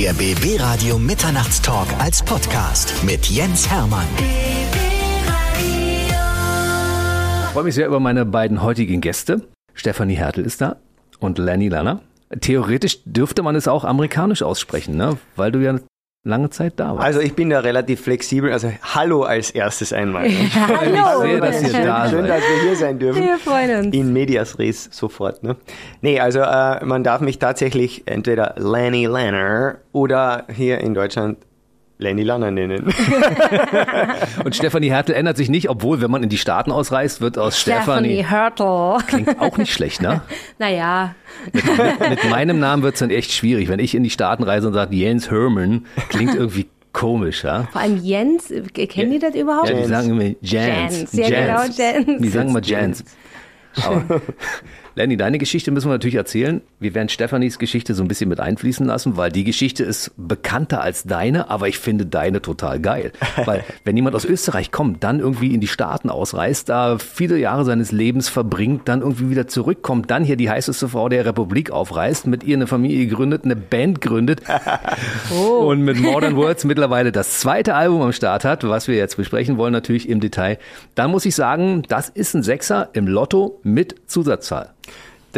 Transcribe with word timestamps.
Der 0.00 0.12
BB 0.12 0.60
Radio 0.60 0.96
Mitternachtstalk 0.96 1.88
als 1.98 2.22
Podcast 2.22 2.94
mit 3.02 3.26
Jens 3.26 3.68
Hermann. 3.68 4.06
Ich 7.42 7.52
freue 7.52 7.64
mich 7.64 7.74
sehr 7.74 7.88
über 7.88 7.98
meine 7.98 8.24
beiden 8.24 8.62
heutigen 8.62 9.00
Gäste. 9.00 9.48
Stefanie 9.74 10.14
Hertel 10.14 10.44
ist 10.44 10.60
da 10.60 10.76
und 11.18 11.38
Lenny 11.38 11.68
Lanner. 11.68 12.00
Theoretisch 12.40 13.00
dürfte 13.06 13.42
man 13.42 13.56
es 13.56 13.66
auch 13.66 13.82
amerikanisch 13.82 14.44
aussprechen, 14.44 14.96
ne? 14.96 15.18
weil 15.34 15.50
du 15.50 15.58
ja 15.58 15.80
lange 16.24 16.50
Zeit 16.50 16.74
da 16.76 16.94
warst. 16.94 17.04
Also 17.04 17.20
ich 17.20 17.34
bin 17.34 17.50
da 17.50 17.60
relativ 17.60 18.02
flexibel. 18.02 18.52
Also 18.52 18.70
hallo 18.82 19.22
als 19.22 19.50
erstes 19.50 19.92
einmal. 19.92 20.28
Hallo. 20.28 21.24
Ich 21.24 21.30
sehe, 21.30 21.40
dass 21.40 21.62
ihr 21.62 21.68
schön, 21.70 21.84
da 21.84 22.08
schön, 22.08 22.26
seid. 22.26 22.30
dass 22.30 22.48
wir 22.48 22.62
hier 22.62 22.76
sein 22.76 22.98
dürfen. 22.98 23.22
Wir 23.22 23.38
freuen 23.38 23.86
uns. 23.86 23.96
In 23.96 24.12
medias 24.12 24.58
res 24.58 24.88
sofort. 24.90 25.42
Ne? 25.42 25.56
Nee, 26.00 26.20
also 26.20 26.40
äh, 26.40 26.84
man 26.84 27.04
darf 27.04 27.20
mich 27.20 27.38
tatsächlich 27.38 28.02
entweder 28.06 28.54
Lenny 28.58 29.06
Lanner 29.06 29.78
oder 29.92 30.46
hier 30.52 30.78
in 30.78 30.94
Deutschland 30.94 31.38
Lenny 31.98 32.22
Lanner 32.22 32.50
nennen. 32.52 32.84
Und 34.44 34.54
Stefanie 34.54 34.90
Hertel 34.90 35.14
ändert 35.14 35.36
sich 35.36 35.48
nicht, 35.48 35.68
obwohl, 35.68 36.00
wenn 36.00 36.10
man 36.10 36.22
in 36.22 36.28
die 36.28 36.38
Staaten 36.38 36.70
ausreist, 36.70 37.20
wird 37.20 37.38
aus 37.38 37.58
Stephanie 37.58 38.22
Stefanie. 38.22 38.26
Hurtle. 38.30 39.04
Klingt 39.06 39.40
auch 39.40 39.58
nicht 39.58 39.72
schlecht, 39.72 40.00
ne? 40.00 40.22
Naja, 40.58 41.14
Mit, 41.52 41.64
mit 42.10 42.30
meinem 42.30 42.60
Namen 42.60 42.82
wird 42.82 42.94
es 42.94 43.00
dann 43.00 43.10
echt 43.10 43.32
schwierig. 43.32 43.68
Wenn 43.68 43.80
ich 43.80 43.94
in 43.94 44.04
die 44.04 44.10
Staaten 44.10 44.44
reise 44.44 44.68
und 44.68 44.74
sage 44.74 44.94
Jens 44.94 45.30
Herman, 45.30 45.86
klingt 46.08 46.34
irgendwie 46.34 46.68
komisch, 46.92 47.44
ja? 47.44 47.68
vor 47.70 47.80
allem 47.80 47.96
Jens, 47.98 48.50
äh, 48.50 48.62
kennen 48.62 49.12
die 49.12 49.18
das 49.18 49.34
überhaupt? 49.34 49.68
Ja, 49.68 49.74
die 49.74 49.80
Jens. 49.80 49.90
sagen 49.90 50.10
immer 50.10 50.22
Jens. 50.40 50.40
Jens, 50.42 51.12
ja, 51.12 51.28
genau, 51.28 51.62
Jens. 51.62 52.22
Die 52.22 52.28
sagen 52.28 52.48
immer 52.48 52.62
Jens. 52.62 53.04
Aber, 53.84 54.20
Lenny, 54.98 55.16
deine 55.16 55.38
Geschichte 55.38 55.70
müssen 55.70 55.86
wir 55.86 55.92
natürlich 55.92 56.16
erzählen. 56.16 56.60
Wir 56.80 56.92
werden 56.92 57.08
Stefanis 57.08 57.60
Geschichte 57.60 57.94
so 57.94 58.02
ein 58.02 58.08
bisschen 58.08 58.28
mit 58.28 58.40
einfließen 58.40 58.84
lassen, 58.84 59.16
weil 59.16 59.30
die 59.30 59.44
Geschichte 59.44 59.84
ist 59.84 60.10
bekannter 60.16 60.80
als 60.80 61.04
deine, 61.04 61.50
aber 61.50 61.68
ich 61.68 61.78
finde 61.78 62.04
deine 62.04 62.42
total 62.42 62.80
geil. 62.80 63.12
Weil 63.44 63.62
wenn 63.84 63.94
jemand 63.94 64.16
aus 64.16 64.24
Österreich 64.24 64.72
kommt, 64.72 65.04
dann 65.04 65.20
irgendwie 65.20 65.54
in 65.54 65.60
die 65.60 65.68
Staaten 65.68 66.10
ausreist, 66.10 66.68
da 66.68 66.98
viele 66.98 67.38
Jahre 67.38 67.64
seines 67.64 67.92
Lebens 67.92 68.28
verbringt, 68.28 68.88
dann 68.88 69.02
irgendwie 69.02 69.30
wieder 69.30 69.46
zurückkommt, 69.46 70.10
dann 70.10 70.24
hier 70.24 70.34
die 70.34 70.50
heißeste 70.50 70.88
Frau 70.88 71.08
der 71.08 71.24
Republik 71.24 71.70
aufreißt, 71.70 72.26
mit 72.26 72.42
ihr 72.42 72.56
eine 72.56 72.66
Familie 72.66 73.06
gründet, 73.06 73.44
eine 73.44 73.54
Band 73.54 74.00
gründet 74.00 74.42
und 75.30 75.82
mit 75.82 76.00
Modern 76.00 76.34
Words 76.36 76.64
mittlerweile 76.64 77.12
das 77.12 77.38
zweite 77.38 77.76
Album 77.76 78.02
am 78.02 78.12
Start 78.12 78.44
hat, 78.44 78.64
was 78.64 78.88
wir 78.88 78.96
jetzt 78.96 79.16
besprechen 79.16 79.58
wollen, 79.58 79.72
natürlich 79.72 80.08
im 80.08 80.18
Detail, 80.18 80.58
dann 80.96 81.12
muss 81.12 81.24
ich 81.24 81.36
sagen, 81.36 81.82
das 81.86 82.08
ist 82.08 82.34
ein 82.34 82.42
Sechser 82.42 82.88
im 82.94 83.06
Lotto 83.06 83.60
mit 83.62 83.94
Zusatzzahl. 84.08 84.74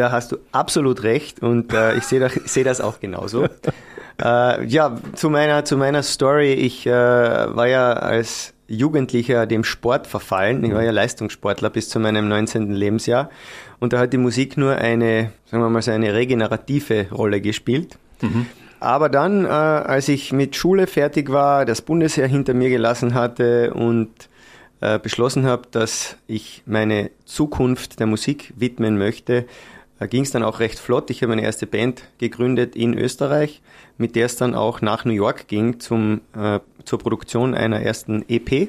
Da 0.00 0.10
hast 0.10 0.32
du 0.32 0.38
absolut 0.50 1.02
recht 1.02 1.42
und 1.42 1.74
äh, 1.74 1.94
ich 1.94 2.04
sehe 2.04 2.20
das, 2.20 2.32
sehe 2.32 2.64
das 2.64 2.80
auch 2.80 3.00
genauso. 3.00 3.44
äh, 4.18 4.64
ja, 4.64 4.96
zu 5.14 5.28
meiner, 5.28 5.66
zu 5.66 5.76
meiner 5.76 6.02
Story. 6.02 6.54
Ich 6.54 6.86
äh, 6.86 6.90
war 6.90 7.68
ja 7.68 7.92
als 7.92 8.54
Jugendlicher 8.66 9.44
dem 9.44 9.62
Sport 9.62 10.06
verfallen. 10.06 10.64
Ich 10.64 10.72
war 10.72 10.82
ja 10.82 10.90
Leistungssportler 10.90 11.68
bis 11.68 11.90
zu 11.90 12.00
meinem 12.00 12.28
19. 12.28 12.72
Lebensjahr. 12.72 13.28
Und 13.78 13.92
da 13.92 13.98
hat 13.98 14.14
die 14.14 14.16
Musik 14.16 14.56
nur 14.56 14.76
eine, 14.76 15.32
sagen 15.44 15.62
wir 15.62 15.68
mal 15.68 15.82
so 15.82 15.90
eine 15.90 16.14
regenerative 16.14 17.08
Rolle 17.12 17.42
gespielt. 17.42 17.98
Aber 18.80 19.10
dann, 19.10 19.44
äh, 19.44 19.48
als 19.48 20.08
ich 20.08 20.32
mit 20.32 20.56
Schule 20.56 20.86
fertig 20.86 21.30
war, 21.30 21.66
das 21.66 21.82
Bundesheer 21.82 22.26
hinter 22.26 22.54
mir 22.54 22.70
gelassen 22.70 23.12
hatte 23.12 23.74
und 23.74 24.08
äh, 24.80 24.98
beschlossen 24.98 25.44
habe, 25.44 25.64
dass 25.70 26.16
ich 26.26 26.62
meine 26.64 27.10
Zukunft 27.26 28.00
der 28.00 28.06
Musik 28.06 28.54
widmen 28.56 28.96
möchte, 28.96 29.44
äh, 30.00 30.08
ging 30.08 30.22
es 30.22 30.32
dann 30.32 30.42
auch 30.42 30.58
recht 30.58 30.78
flott. 30.78 31.10
Ich 31.10 31.22
habe 31.22 31.30
meine 31.30 31.42
erste 31.42 31.66
Band 31.66 32.02
gegründet 32.18 32.74
in 32.74 32.98
Österreich, 32.98 33.62
mit 33.98 34.16
der 34.16 34.26
es 34.26 34.36
dann 34.36 34.54
auch 34.54 34.80
nach 34.80 35.04
New 35.04 35.12
York 35.12 35.46
ging 35.46 35.78
zum, 35.78 36.22
äh, 36.36 36.58
zur 36.84 36.98
Produktion 36.98 37.54
einer 37.54 37.80
ersten 37.80 38.24
EP. 38.28 38.68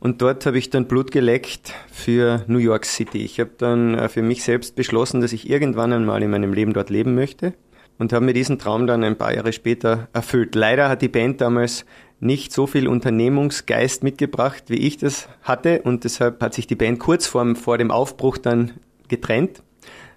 Und 0.00 0.20
dort 0.20 0.46
habe 0.46 0.58
ich 0.58 0.68
dann 0.68 0.86
Blut 0.86 1.12
geleckt 1.12 1.74
für 1.92 2.42
New 2.48 2.58
York 2.58 2.86
City. 2.86 3.18
Ich 3.18 3.38
habe 3.38 3.52
dann 3.56 3.94
äh, 3.94 4.08
für 4.08 4.22
mich 4.22 4.42
selbst 4.42 4.74
beschlossen, 4.74 5.20
dass 5.20 5.32
ich 5.32 5.48
irgendwann 5.48 5.92
einmal 5.92 6.20
in 6.22 6.30
meinem 6.30 6.52
Leben 6.52 6.72
dort 6.72 6.90
leben 6.90 7.14
möchte 7.14 7.54
und 7.98 8.12
habe 8.12 8.24
mir 8.24 8.34
diesen 8.34 8.58
Traum 8.58 8.88
dann 8.88 9.04
ein 9.04 9.16
paar 9.16 9.32
Jahre 9.32 9.52
später 9.52 10.08
erfüllt. 10.12 10.56
Leider 10.56 10.88
hat 10.88 11.02
die 11.02 11.08
Band 11.08 11.40
damals 11.40 11.84
nicht 12.18 12.52
so 12.52 12.66
viel 12.66 12.88
Unternehmungsgeist 12.88 14.02
mitgebracht, 14.02 14.64
wie 14.68 14.76
ich 14.76 14.96
das 14.96 15.28
hatte 15.42 15.82
und 15.82 16.04
deshalb 16.04 16.42
hat 16.42 16.54
sich 16.54 16.66
die 16.66 16.74
Band 16.74 16.98
kurz 16.98 17.26
vor, 17.26 17.54
vor 17.54 17.78
dem 17.78 17.90
Aufbruch 17.90 18.38
dann 18.38 18.72
getrennt. 19.08 19.62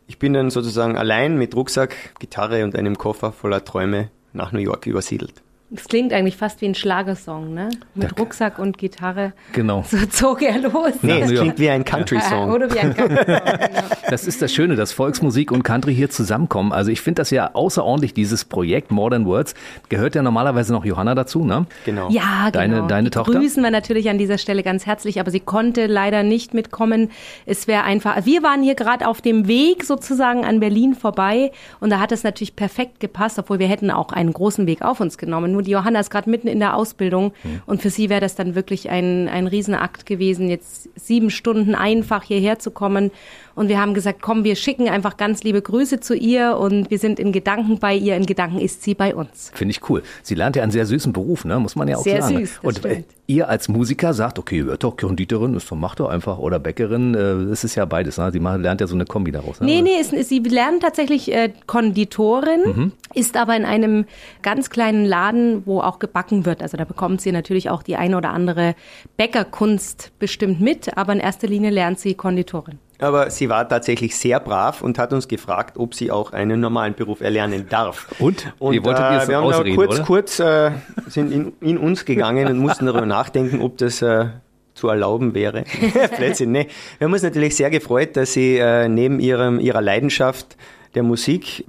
Ich 0.08 0.20
bin 0.20 0.34
dann 0.34 0.52
sozusagen 0.52 0.98
allein 0.98 1.38
mit 1.38 1.56
Rucksack, 1.56 2.20
Gitarre 2.20 2.64
und 2.64 2.76
einem 2.76 2.98
Koffer 2.98 3.32
voller 3.32 3.66
Träume 3.66 4.12
nach 4.34 4.52
New 4.52 4.60
York 4.60 4.86
übersiedelt. 4.86 5.42
Das 5.75 5.86
klingt 5.88 6.13
eigentlich 6.13 6.38
fast 6.38 6.62
wie 6.62 6.66
ein 6.68 6.75
Schlagersong, 6.75 7.53
ne? 7.53 7.69
Mit 7.96 8.19
Rucksack 8.19 8.59
und 8.59 8.78
Gitarre. 8.78 9.34
Genau. 9.52 9.84
So 9.88 9.97
zog 10.08 10.41
er 10.41 10.59
los. 10.59 10.94
Nee, 11.02 11.22
es 11.22 11.31
klingt 11.31 11.59
wie 11.59 11.69
ein 11.69 11.84
Country-Song. 11.86 12.52
Oder 12.52 12.74
wie 12.74 12.80
ein 12.80 12.96
Country-Song, 12.96 13.25
genau. 13.66 13.81
Das 14.09 14.25
ist 14.25 14.41
das 14.41 14.53
Schöne, 14.53 14.75
dass 14.75 14.91
Volksmusik 14.94 15.52
und 15.52 15.63
Country 15.63 15.94
hier 15.96 16.09
zusammenkommen. 16.09 16.72
Also 16.72 16.91
ich 16.91 17.02
finde 17.02 17.22
das 17.22 17.30
ja 17.31 17.52
außerordentlich, 17.53 18.13
dieses 18.13 18.46
Projekt 18.46 18.91
Modern 18.91 19.25
Words. 19.25 19.53
Gehört 19.90 20.16
ja 20.16 20.22
normalerweise 20.22 20.74
noch 20.74 20.86
Johanna 20.86 21.16
dazu, 21.16 21.44
ne? 21.44 21.66
Genau. 21.86 22.09
Ja, 22.09 22.46
genau. 22.46 22.52
Deine- 22.52 22.88
deine 22.88 23.09
Die 23.09 23.12
Tochter? 23.12 23.34
Grüßen 23.40 23.62
wir 23.63 23.72
natürlich 23.72 24.09
an 24.09 24.18
dieser 24.18 24.38
Stelle 24.38 24.63
ganz 24.63 24.86
herzlich, 24.86 25.19
aber 25.19 25.31
sie 25.31 25.40
konnte 25.40 25.88
leider 25.88 26.24
nicht 26.24 26.53
mitkommen. 26.53 27.12
Es 27.46 27.68
wäre 27.68 27.84
einfach, 27.84 28.25
wir 28.25 28.44
waren 28.44 28.63
hier 28.63 28.75
gerade 28.75 29.07
auf 29.07 29.22
dem 29.22 29.47
Weg 29.47 29.84
sozusagen 29.84 30.46
an 30.46 30.59
Berlin 30.59 30.94
vorbei 30.96 31.52
und 31.80 31.90
da 31.90 32.00
hat 32.00 32.12
es 32.12 32.24
natürlich 32.24 32.56
perfekt 32.56 33.00
gepasst, 33.00 33.38
obwohl 33.40 33.59
wir 33.59 33.68
hätten 33.68 33.92
auch 33.92 34.09
einen 34.12 34.31
großen 34.34 34.68
Weg 34.68 34.81
auf 34.81 35.00
uns 35.00 35.18
genommen. 35.18 35.52
Nur 35.52 35.62
die 35.66 35.72
Johanna 35.72 36.00
ist 36.00 36.09
gerade 36.09 36.30
mitten 36.30 36.48
in 36.48 36.59
der 36.59 36.76
Ausbildung 36.76 37.34
und 37.66 37.81
für 37.81 37.90
sie 37.90 38.09
wäre 38.09 38.22
das 38.22 38.36
dann 38.36 38.56
wirklich 38.56 38.90
ein, 38.90 39.28
ein 39.28 39.48
Riesenakt 39.48 40.06
gewesen, 40.06 40.50
jetzt 40.50 40.90
sieben 40.96 41.30
Stunden 41.30 41.76
einfach 41.76 42.24
hierher 42.24 42.59
zu 42.59 42.72
kommen. 42.72 43.12
Und 43.56 43.70
wir 43.70 43.80
haben 43.80 43.94
gesagt, 43.94 44.22
komm, 44.22 44.44
wir 44.44 44.56
schicken 44.56 44.90
einfach 44.90 45.18
ganz 45.18 45.44
liebe 45.44 45.62
Grüße 45.62 46.00
zu 46.00 46.14
ihr 46.16 46.58
und 46.58 46.92
wir 46.92 47.00
sind 47.00 47.20
in 47.20 47.31
Gedanken 47.31 47.80
bei 47.80 47.96
ihr. 47.96 48.16
In 48.16 48.25
Gedanken 48.25 48.59
ist 48.59 48.84
sie 48.84 48.96
bei 48.96 49.16
uns. 49.16 49.52
Finde 49.54 49.72
ich 49.72 49.90
cool. 49.90 50.04
Sie 50.24 50.36
lernt 50.36 50.56
ja 50.56 50.64
einen 50.64 50.72
sehr 50.72 50.86
süßen 50.86 51.14
Beruf, 51.14 51.46
ne? 51.46 51.59
muss 51.59 51.75
man 51.75 51.88
ja 51.88 51.98
auch 51.98 52.04
Sehr 52.04 52.22
sagen. 52.22 52.40
süß, 52.40 52.59
und 52.62 52.78
äh, 52.78 52.80
stimmt. 52.80 53.06
Ihr 53.28 53.50
als 53.50 53.68
Musiker 53.68 54.13
sagt, 54.13 54.38
okay, 54.40 54.66
wird 54.66 54.84
doch 54.84 54.97
Konditorin, 54.97 55.56
ist 55.56 55.72
doch, 55.72 55.75
macht 55.75 56.00
doch 56.00 56.09
einfach. 56.09 56.38
Oder 56.38 56.59
Bäckerin, 56.59 57.16
äh, 57.16 57.50
das 57.50 57.63
ist 57.63 57.75
ja 57.75 57.86
beides. 57.86 58.18
Ne? 58.18 58.31
Sie 58.31 58.40
macht, 58.40 58.59
lernt 58.62 58.81
ja 58.81 58.88
so 58.88 58.96
eine 58.96 59.06
Kombi 59.06 59.31
daraus. 59.31 59.59
Ne? 59.59 59.66
Nee, 59.66 59.81
nee, 59.81 60.00
ist, 60.00 60.13
ist, 60.13 60.30
sie 60.30 60.40
lernt 60.40 60.84
tatsächlich 60.84 61.31
äh, 61.34 61.52
Konditorin, 61.68 62.62
Mhm. 62.66 62.91
ist 63.13 63.38
aber 63.38 63.56
in 63.56 63.66
einem 63.66 64.06
ganz 64.41 64.69
kleinen 64.69 65.06
Laden, 65.06 65.63
wo 65.66 65.81
auch 65.81 66.00
gebacken 66.00 66.46
wird. 66.46 66.62
Also 66.62 66.78
da 66.78 66.86
bekommt 66.86 67.22
sie 67.22 67.31
natürlich 67.31 67.69
auch 67.69 67.84
die 67.84 67.96
eine 67.96 68.18
oder 68.18 68.30
andere 68.31 68.75
Bäckerkunst 69.18 70.12
bestimmt 70.19 70.62
mit, 70.62 70.97
aber 70.97 71.13
in 71.13 71.19
erster 71.19 71.47
Linie 71.47 71.69
lernt 71.72 72.00
sie 72.00 72.13
Konditorin. 72.13 72.80
Aber 73.00 73.29
sie 73.29 73.50
war 73.50 73.67
tatsächlich 73.67 74.16
sehr 74.16 74.39
brav 74.39 74.81
und 74.81 74.97
hat 74.97 75.11
uns 75.11 75.28
gefragt, 75.28 75.78
ob 75.78 75.94
sie 75.94 76.11
auch 76.11 76.31
einen 76.31 76.59
normalen 76.59 76.94
Beruf 76.94 77.22
erlernen 77.22 77.67
darf. 77.69 78.07
Und? 78.19 78.53
Und 78.59 78.83
wolltet 78.85 79.11
ihr 79.11 79.23
äh, 79.23 79.28
wir 79.28 79.38
haben 79.38 79.44
ausreden, 79.44 79.75
kurz, 79.75 79.95
oder? 79.95 80.03
kurz 80.03 80.39
äh, 80.39 80.72
sind 81.07 81.31
in, 81.31 81.53
in 81.61 81.78
uns 81.78 82.06
gegangen 82.06 82.47
und 82.47 82.57
mussten 82.57 82.85
darüber 82.85 83.06
nachdenken, 83.06 83.61
ob 83.61 83.78
das 83.78 84.01
äh, 84.01 84.28
zu 84.75 84.89
erlauben 84.89 85.33
wäre. 85.33 85.63
Plötzlich, 86.16 86.47
nee. 86.47 86.67
Wir 86.97 87.06
haben 87.06 87.13
uns 87.13 87.23
natürlich 87.23 87.56
sehr 87.56 87.69
gefreut, 87.69 88.16
dass 88.16 88.33
sie 88.33 88.57
äh, 88.57 88.88
neben 88.88 89.19
ihrem, 89.19 89.59
ihrer 89.59 89.81
Leidenschaft 89.81 90.56
der 90.94 91.03
Musik, 91.03 91.66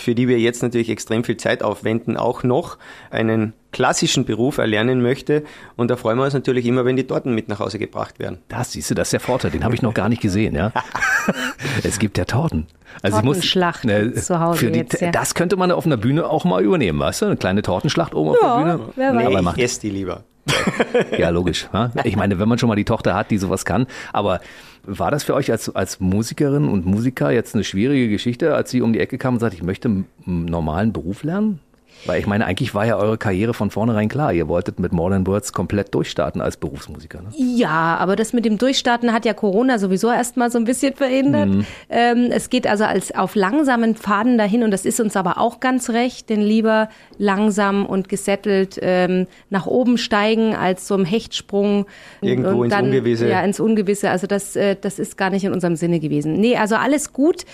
für 0.00 0.14
die 0.14 0.28
wir 0.28 0.38
jetzt 0.38 0.62
natürlich 0.62 0.90
extrem 0.90 1.24
viel 1.24 1.36
Zeit 1.36 1.62
aufwenden, 1.62 2.16
auch 2.16 2.42
noch 2.42 2.78
einen 3.10 3.52
klassischen 3.72 4.24
Beruf 4.24 4.58
erlernen 4.58 5.02
möchte. 5.02 5.44
Und 5.76 5.90
da 5.90 5.96
freuen 5.96 6.18
wir 6.18 6.24
uns 6.24 6.34
natürlich 6.34 6.66
immer, 6.66 6.84
wenn 6.84 6.96
die 6.96 7.06
Torten 7.06 7.34
mit 7.34 7.48
nach 7.48 7.60
Hause 7.60 7.78
gebracht 7.78 8.18
werden. 8.18 8.38
Das 8.48 8.72
siehst 8.72 8.90
du, 8.90 8.94
das 8.94 9.08
ist 9.08 9.12
der 9.12 9.20
Vorteil. 9.20 9.50
Den 9.50 9.64
habe 9.64 9.74
ich 9.74 9.82
noch 9.82 9.94
gar 9.94 10.08
nicht 10.08 10.22
gesehen, 10.22 10.54
ja. 10.54 10.72
es 11.84 11.98
gibt 11.98 12.18
ja 12.18 12.24
Torten. 12.24 12.66
Also 13.02 13.18
ich 13.18 13.22
muss, 13.22 13.36
Tortenschlacht 13.36 13.82
zu 13.82 14.40
Hause 14.40 14.58
für 14.58 14.70
die, 14.70 14.80
jetzt, 14.80 15.00
ja. 15.00 15.12
Das 15.12 15.34
könnte 15.34 15.56
man 15.56 15.70
auf 15.70 15.86
einer 15.86 15.96
Bühne 15.96 16.28
auch 16.28 16.44
mal 16.44 16.62
übernehmen, 16.62 16.98
weißt 16.98 17.22
du? 17.22 17.26
Eine 17.26 17.36
kleine 17.36 17.62
Tortenschlacht 17.62 18.14
oben 18.14 18.30
auf 18.30 18.38
der 18.40 18.56
Bühne. 18.56 18.80
wer 18.96 19.14
weiß. 19.14 19.26
Aber 19.26 19.36
Nee, 19.36 19.42
macht 19.42 19.58
ich 19.58 19.64
esse 19.64 19.80
die 19.82 19.90
lieber. 19.90 20.24
Ja, 21.16 21.28
logisch. 21.28 21.68
Ja? 21.72 21.90
Ich 22.04 22.16
meine, 22.16 22.38
wenn 22.38 22.48
man 22.48 22.58
schon 22.58 22.68
mal 22.68 22.76
die 22.76 22.84
Tochter 22.84 23.14
hat, 23.14 23.30
die 23.30 23.38
sowas 23.38 23.64
kann. 23.64 23.86
Aber 24.12 24.40
war 24.98 25.10
das 25.10 25.22
für 25.22 25.34
euch 25.34 25.50
als, 25.50 25.74
als 25.74 26.00
Musikerin 26.00 26.68
und 26.68 26.86
Musiker 26.86 27.30
jetzt 27.30 27.54
eine 27.54 27.64
schwierige 27.64 28.08
Geschichte, 28.08 28.54
als 28.54 28.70
sie 28.70 28.82
um 28.82 28.92
die 28.92 29.00
Ecke 29.00 29.18
kam 29.18 29.34
und 29.34 29.40
sagte, 29.40 29.56
ich 29.56 29.62
möchte 29.62 29.88
einen 29.88 30.06
normalen 30.26 30.92
Beruf 30.92 31.22
lernen? 31.22 31.60
Weil 32.06 32.20
ich 32.20 32.26
meine, 32.26 32.46
eigentlich 32.46 32.74
war 32.74 32.86
ja 32.86 32.96
eure 32.96 33.18
Karriere 33.18 33.54
von 33.54 33.70
vornherein 33.70 34.08
klar. 34.08 34.32
Ihr 34.32 34.48
wolltet 34.48 34.80
mit 34.80 34.92
Modern 34.92 35.26
Words 35.26 35.52
komplett 35.52 35.94
durchstarten 35.94 36.40
als 36.40 36.56
Berufsmusiker. 36.56 37.20
Ne? 37.20 37.28
Ja, 37.36 37.96
aber 37.98 38.16
das 38.16 38.32
mit 38.32 38.44
dem 38.44 38.58
Durchstarten 38.58 39.12
hat 39.12 39.24
ja 39.24 39.34
Corona 39.34 39.78
sowieso 39.78 40.08
erstmal 40.10 40.50
so 40.50 40.58
ein 40.58 40.64
bisschen 40.64 40.94
verhindert. 40.94 41.66
Ähm, 41.88 42.28
es 42.30 42.48
geht 42.50 42.66
also 42.66 42.84
als 42.84 43.14
auf 43.14 43.34
langsamen 43.34 43.94
Pfaden 43.96 44.38
dahin 44.38 44.62
und 44.62 44.70
das 44.70 44.84
ist 44.84 45.00
uns 45.00 45.16
aber 45.16 45.38
auch 45.38 45.60
ganz 45.60 45.90
recht, 45.90 46.30
denn 46.30 46.40
lieber 46.40 46.88
langsam 47.18 47.84
und 47.84 48.08
gesettelt 48.08 48.78
ähm, 48.80 49.26
nach 49.50 49.66
oben 49.66 49.98
steigen 49.98 50.54
als 50.54 50.88
so 50.88 50.94
im 50.94 51.04
Hechtsprung. 51.04 51.86
Irgendwo 52.22 52.64
ins 52.64 52.74
Ungewisse. 52.74 53.28
Ja, 53.28 53.42
ins 53.42 53.60
Ungewisse. 53.60 54.10
Also 54.10 54.26
das, 54.26 54.56
äh, 54.56 54.76
das 54.80 54.98
ist 54.98 55.16
gar 55.18 55.30
nicht 55.30 55.44
in 55.44 55.52
unserem 55.52 55.76
Sinne 55.76 56.00
gewesen. 56.00 56.34
Nee, 56.34 56.56
also 56.56 56.76
alles 56.76 57.12
gut. 57.12 57.44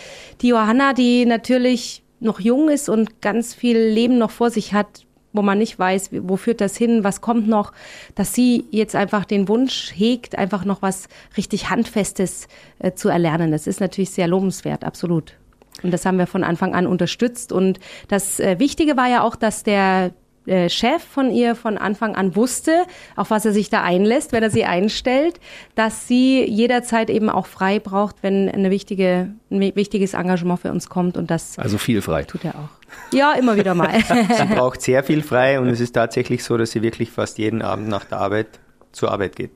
Die 0.40 0.48
Johanna, 0.48 0.92
die 0.92 1.26
natürlich 1.26 2.02
noch 2.20 2.40
jung 2.40 2.68
ist 2.68 2.88
und 2.88 3.20
ganz 3.20 3.54
viel 3.54 3.78
Leben 3.78 4.18
noch 4.18 4.30
vor 4.30 4.50
sich 4.50 4.72
hat, 4.72 5.06
wo 5.32 5.42
man 5.42 5.58
nicht 5.58 5.78
weiß, 5.78 6.10
wo 6.22 6.36
führt 6.36 6.60
das 6.60 6.76
hin, 6.76 7.04
was 7.04 7.20
kommt 7.20 7.46
noch, 7.46 7.72
dass 8.14 8.32
sie 8.32 8.64
jetzt 8.70 8.96
einfach 8.96 9.24
den 9.24 9.48
Wunsch 9.48 9.92
hegt, 9.94 10.38
einfach 10.38 10.64
noch 10.64 10.82
was 10.82 11.08
richtig 11.36 11.68
Handfestes 11.68 12.48
äh, 12.78 12.92
zu 12.92 13.08
erlernen. 13.08 13.50
Das 13.50 13.66
ist 13.66 13.80
natürlich 13.80 14.10
sehr 14.10 14.28
lobenswert, 14.28 14.82
absolut. 14.82 15.34
Und 15.82 15.92
das 15.92 16.06
haben 16.06 16.18
wir 16.18 16.26
von 16.26 16.42
Anfang 16.42 16.74
an 16.74 16.86
unterstützt. 16.86 17.52
Und 17.52 17.78
das 18.08 18.40
äh, 18.40 18.58
Wichtige 18.58 18.96
war 18.96 19.08
ja 19.08 19.22
auch, 19.22 19.36
dass 19.36 19.62
der 19.62 20.12
äh, 20.46 20.68
Chef 20.68 21.02
von 21.02 21.30
ihr 21.30 21.54
von 21.54 21.78
Anfang 21.78 22.14
an 22.14 22.36
wusste, 22.36 22.84
auf 23.16 23.30
was 23.30 23.44
er 23.44 23.52
sich 23.52 23.70
da 23.70 23.82
einlässt, 23.82 24.32
wenn 24.32 24.42
er 24.42 24.50
sie 24.50 24.64
einstellt, 24.64 25.40
dass 25.74 26.08
sie 26.08 26.44
jederzeit 26.44 27.10
eben 27.10 27.28
auch 27.28 27.46
frei 27.46 27.78
braucht, 27.78 28.16
wenn 28.22 28.48
eine 28.48 28.70
wichtige, 28.70 29.30
ein 29.50 29.60
wichtiges 29.74 30.14
Engagement 30.14 30.60
für 30.60 30.70
uns 30.70 30.88
kommt. 30.88 31.16
Und 31.16 31.30
das 31.30 31.58
also 31.58 31.78
viel 31.78 32.02
frei. 32.02 32.24
Tut 32.24 32.44
er 32.44 32.54
auch. 32.54 33.12
Ja, 33.12 33.32
immer 33.32 33.56
wieder 33.56 33.74
mal. 33.74 34.00
sie 34.00 34.44
braucht 34.54 34.82
sehr 34.82 35.02
viel 35.04 35.22
frei 35.22 35.60
und 35.60 35.68
es 35.68 35.80
ist 35.80 35.92
tatsächlich 35.92 36.44
so, 36.44 36.56
dass 36.56 36.70
sie 36.70 36.82
wirklich 36.82 37.10
fast 37.10 37.38
jeden 37.38 37.62
Abend 37.62 37.88
nach 37.88 38.04
der 38.04 38.18
Arbeit 38.18 38.60
zur 38.92 39.10
Arbeit 39.10 39.36
geht. 39.36 39.50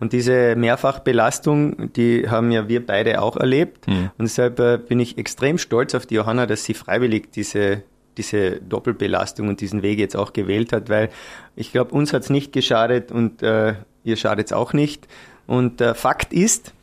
Und 0.00 0.12
diese 0.12 0.54
Mehrfachbelastung, 0.54 1.92
die 1.92 2.28
haben 2.28 2.52
ja 2.52 2.68
wir 2.68 2.86
beide 2.86 3.20
auch 3.20 3.36
erlebt. 3.36 3.86
Mhm. 3.88 4.10
Und 4.16 4.24
deshalb 4.24 4.60
äh, 4.60 4.78
bin 4.78 5.00
ich 5.00 5.18
extrem 5.18 5.58
stolz 5.58 5.94
auf 5.94 6.06
die 6.06 6.14
Johanna, 6.14 6.46
dass 6.46 6.64
sie 6.64 6.74
freiwillig 6.74 7.32
diese, 7.32 7.82
diese 8.18 8.60
Doppelbelastung 8.60 9.48
und 9.48 9.60
diesen 9.60 9.82
Weg 9.82 9.98
jetzt 9.98 10.16
auch 10.16 10.32
gewählt 10.32 10.72
hat, 10.72 10.90
weil 10.90 11.08
ich 11.56 11.72
glaube, 11.72 11.94
uns 11.94 12.12
hat 12.12 12.22
es 12.22 12.30
nicht 12.30 12.52
geschadet 12.52 13.10
und 13.10 13.42
äh, 13.42 13.74
ihr 14.04 14.16
schadet 14.16 14.46
es 14.46 14.52
auch 14.52 14.72
nicht. 14.72 15.08
Und 15.46 15.80
äh, 15.80 15.94
Fakt 15.94 16.32
ist, 16.32 16.74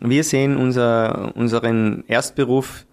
wir 0.00 0.24
sehen 0.24 0.56
unser, 0.56 1.34
unseren 1.36 2.04
Erstberuf 2.08 2.84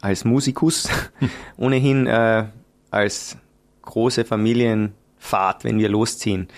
als 0.00 0.24
Musikus 0.24 0.88
ohnehin 1.56 2.06
äh, 2.06 2.44
als 2.90 3.36
große 3.82 4.24
Familienfahrt, 4.24 5.64
wenn 5.64 5.78
wir 5.78 5.88
losziehen. 5.88 6.48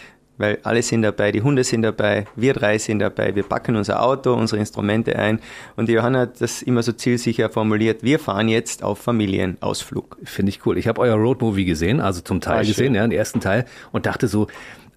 Weil 0.43 0.59
alle 0.65 0.83
sind 0.83 1.03
dabei, 1.03 1.31
die 1.31 1.41
Hunde 1.41 1.63
sind 1.63 1.83
dabei, 1.83 2.25
wir 2.35 2.53
drei 2.53 2.77
sind 2.77 2.99
dabei, 2.99 3.37
wir 3.37 3.45
packen 3.45 3.77
unser 3.77 4.03
Auto, 4.03 4.35
unsere 4.35 4.59
Instrumente 4.59 5.15
ein. 5.17 5.39
Und 5.77 5.89
die 5.89 5.93
Johanna 5.93 6.23
hat 6.23 6.41
das 6.41 6.63
immer 6.63 6.83
so 6.83 6.91
zielsicher 6.91 7.49
formuliert, 7.49 8.03
wir 8.03 8.19
fahren 8.19 8.49
jetzt 8.49 8.83
auf 8.83 8.99
Familienausflug. 8.99 10.17
Finde 10.25 10.51
ich 10.51 10.67
cool. 10.67 10.79
Ich 10.79 10.89
habe 10.89 11.01
euer 11.01 11.15
Roadmovie 11.15 11.65
gesehen, 11.65 12.01
also 12.01 12.23
zum 12.23 12.41
Teil 12.41 12.59
ah, 12.59 12.63
gesehen, 12.63 12.97
ja, 12.97 13.03
den 13.03 13.13
ersten 13.13 13.39
Teil, 13.39 13.67
und 13.93 14.05
dachte 14.05 14.27
so, 14.27 14.49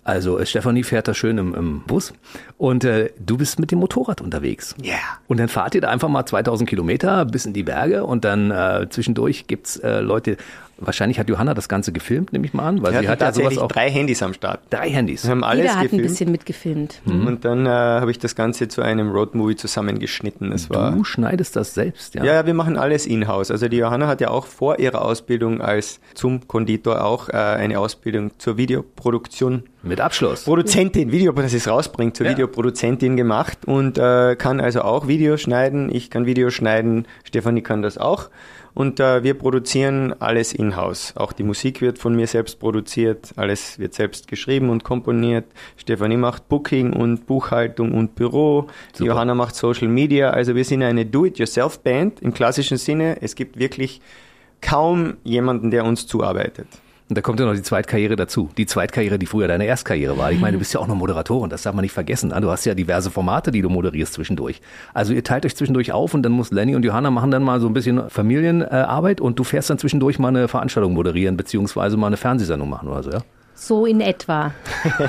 also 0.03 0.39
äh, 0.39 0.47
Stefanie 0.47 0.83
fährt 0.83 1.07
da 1.07 1.13
schön 1.13 1.37
im, 1.37 1.53
im 1.53 1.81
Bus 1.81 2.13
und 2.57 2.83
äh, 2.83 3.11
du 3.19 3.37
bist 3.37 3.59
mit 3.59 3.71
dem 3.71 3.79
Motorrad 3.79 4.21
unterwegs. 4.21 4.75
Ja. 4.81 4.93
Yeah. 4.93 4.99
Und 5.27 5.39
dann 5.39 5.47
fahrt 5.47 5.75
ihr 5.75 5.81
da 5.81 5.89
einfach 5.89 6.09
mal 6.09 6.25
2000 6.25 6.69
Kilometer 6.69 7.25
bis 7.25 7.45
in 7.45 7.53
die 7.53 7.63
Berge 7.63 8.03
und 8.03 8.25
dann 8.25 8.49
äh, 8.49 8.87
zwischendurch 8.89 9.45
gibt's 9.47 9.77
äh, 9.77 9.99
Leute, 9.99 10.37
Wahrscheinlich 10.77 11.19
hat 11.19 11.29
Johanna 11.29 11.53
das 11.53 11.69
Ganze 11.69 11.91
gefilmt, 11.93 12.33
nehme 12.33 12.45
ich 12.45 12.53
mal 12.53 12.67
an, 12.67 12.81
weil 12.81 12.93
sie, 12.93 12.99
sie 12.99 13.09
hat 13.09 13.21
ja 13.21 13.31
sowas 13.31 13.57
auch 13.57 13.69
drei 13.69 13.89
Handys 13.89 14.21
am 14.21 14.33
Start. 14.33 14.59
Drei 14.69 14.89
Handys. 14.89 15.23
Wir 15.23 15.31
haben 15.31 15.43
alles 15.43 15.63
Jeder 15.63 15.75
hat 15.75 15.83
gefilmt. 15.83 16.03
ein 16.03 16.07
bisschen 16.09 16.31
mitgefilmt. 16.31 17.01
Mhm. 17.05 17.27
Und 17.27 17.45
dann 17.45 17.65
äh, 17.65 17.69
habe 17.69 18.11
ich 18.11 18.19
das 18.19 18.35
Ganze 18.35 18.67
zu 18.67 18.81
einem 18.81 19.09
Roadmovie 19.11 19.55
zusammengeschnitten. 19.55 20.51
Das 20.51 20.69
war, 20.69 20.91
du 20.91 21.03
schneidest 21.03 21.55
das 21.55 21.73
selbst, 21.73 22.15
ja? 22.15 22.25
Ja, 22.25 22.45
wir 22.45 22.53
machen 22.53 22.77
alles 22.77 23.05
in-house. 23.05 23.51
Also 23.51 23.69
die 23.69 23.77
Johanna 23.77 24.07
hat 24.07 24.19
ja 24.19 24.29
auch 24.29 24.45
vor 24.45 24.79
ihrer 24.79 25.01
Ausbildung 25.01 25.61
als 25.61 25.99
zum 26.13 26.47
Konditor 26.47 27.03
auch 27.05 27.29
äh, 27.29 27.33
eine 27.33 27.79
Ausbildung 27.79 28.31
zur 28.37 28.57
Videoproduktion 28.57 29.63
mit 29.85 30.01
Abschluss. 30.01 30.43
Produzentin, 30.43 31.11
Video, 31.11 31.31
dass 31.31 31.53
es 31.53 31.67
rausbringt, 31.67 32.17
zur 32.17 32.25
ja. 32.25 32.31
Videoproduzentin 32.33 33.15
gemacht 33.15 33.59
und 33.65 33.97
äh, 33.97 34.35
kann 34.35 34.59
also 34.59 34.81
auch 34.81 35.07
Videos 35.07 35.41
schneiden. 35.41 35.93
Ich 35.93 36.09
kann 36.09 36.25
Videos 36.25 36.53
schneiden, 36.53 37.07
Stefanie 37.23 37.61
kann 37.61 37.81
das 37.81 37.97
auch. 37.97 38.29
Und 38.75 38.99
äh, 38.99 39.23
wir 39.23 39.35
produzieren 39.35 40.13
alles 40.19 40.53
in-house. 40.53 41.13
Auch 41.15 41.31
die 41.31 41.43
Musik 41.43 41.79
wird 41.79 41.97
von 41.97 42.13
mir 42.13 42.27
selbst 42.27 42.59
produziert, 42.59 43.31
alles 43.37 43.79
wird 43.79 43.93
selbst 43.93 44.27
geschrieben 44.27 44.69
und 44.69 44.83
komponiert. 44.83 45.45
Stefanie 45.77 46.17
macht 46.17 46.49
Booking 46.49 46.91
und 46.91 47.25
Buchhaltung 47.25 47.93
und 47.93 48.15
Büro. 48.15 48.67
Super. 48.91 49.11
Johanna 49.11 49.33
macht 49.33 49.55
Social 49.55 49.87
Media. 49.87 50.31
Also 50.31 50.55
wir 50.55 50.65
sind 50.65 50.83
eine 50.83 51.05
Do-it-yourself-Band 51.05 52.21
im 52.21 52.33
klassischen 52.33 52.77
Sinne. 52.77 53.17
Es 53.21 53.35
gibt 53.35 53.57
wirklich 53.57 54.01
kaum 54.59 55.15
jemanden, 55.23 55.71
der 55.71 55.85
uns 55.85 56.05
zuarbeitet. 56.05 56.67
Und 57.07 57.15
da 57.15 57.21
kommt 57.21 57.39
ja 57.39 57.45
noch 57.45 57.53
die 57.53 57.61
Zweitkarriere 57.61 58.15
dazu. 58.15 58.49
Die 58.57 58.65
Zweitkarriere, 58.65 59.19
die 59.19 59.27
früher 59.27 59.47
deine 59.47 59.65
Erstkarriere 59.65 60.17
war. 60.17 60.31
Ich 60.31 60.39
meine, 60.39 60.53
du 60.53 60.59
bist 60.59 60.73
ja 60.73 60.79
auch 60.79 60.87
noch 60.87 60.95
Moderatorin, 60.95 61.51
das 61.51 61.61
darf 61.61 61.75
man 61.75 61.83
nicht 61.83 61.91
vergessen. 61.91 62.33
Du 62.41 62.49
hast 62.49 62.65
ja 62.65 62.73
diverse 62.73 63.11
Formate, 63.11 63.51
die 63.51 63.61
du 63.61 63.69
moderierst 63.69 64.13
zwischendurch. 64.13 64.59
Also 64.93 65.13
ihr 65.13 65.23
teilt 65.23 65.45
euch 65.45 65.55
zwischendurch 65.55 65.91
auf 65.91 66.15
und 66.15 66.23
dann 66.23 66.31
muss 66.31 66.51
Lenny 66.51 66.75
und 66.75 66.83
Johanna 66.83 67.11
machen 67.11 67.29
dann 67.29 67.43
mal 67.43 67.59
so 67.59 67.67
ein 67.67 67.73
bisschen 67.73 68.09
Familienarbeit 68.09 69.21
und 69.21 69.37
du 69.37 69.43
fährst 69.43 69.69
dann 69.69 69.77
zwischendurch 69.77 70.17
mal 70.17 70.29
eine 70.29 70.47
Veranstaltung 70.47 70.93
moderieren, 70.93 71.37
beziehungsweise 71.37 71.95
mal 71.95 72.07
eine 72.07 72.17
Fernsehsendung 72.17 72.69
machen 72.69 72.87
oder 72.87 73.03
so, 73.03 73.11
ja? 73.11 73.19
So 73.55 73.85
in 73.85 74.01
etwa. 74.01 74.51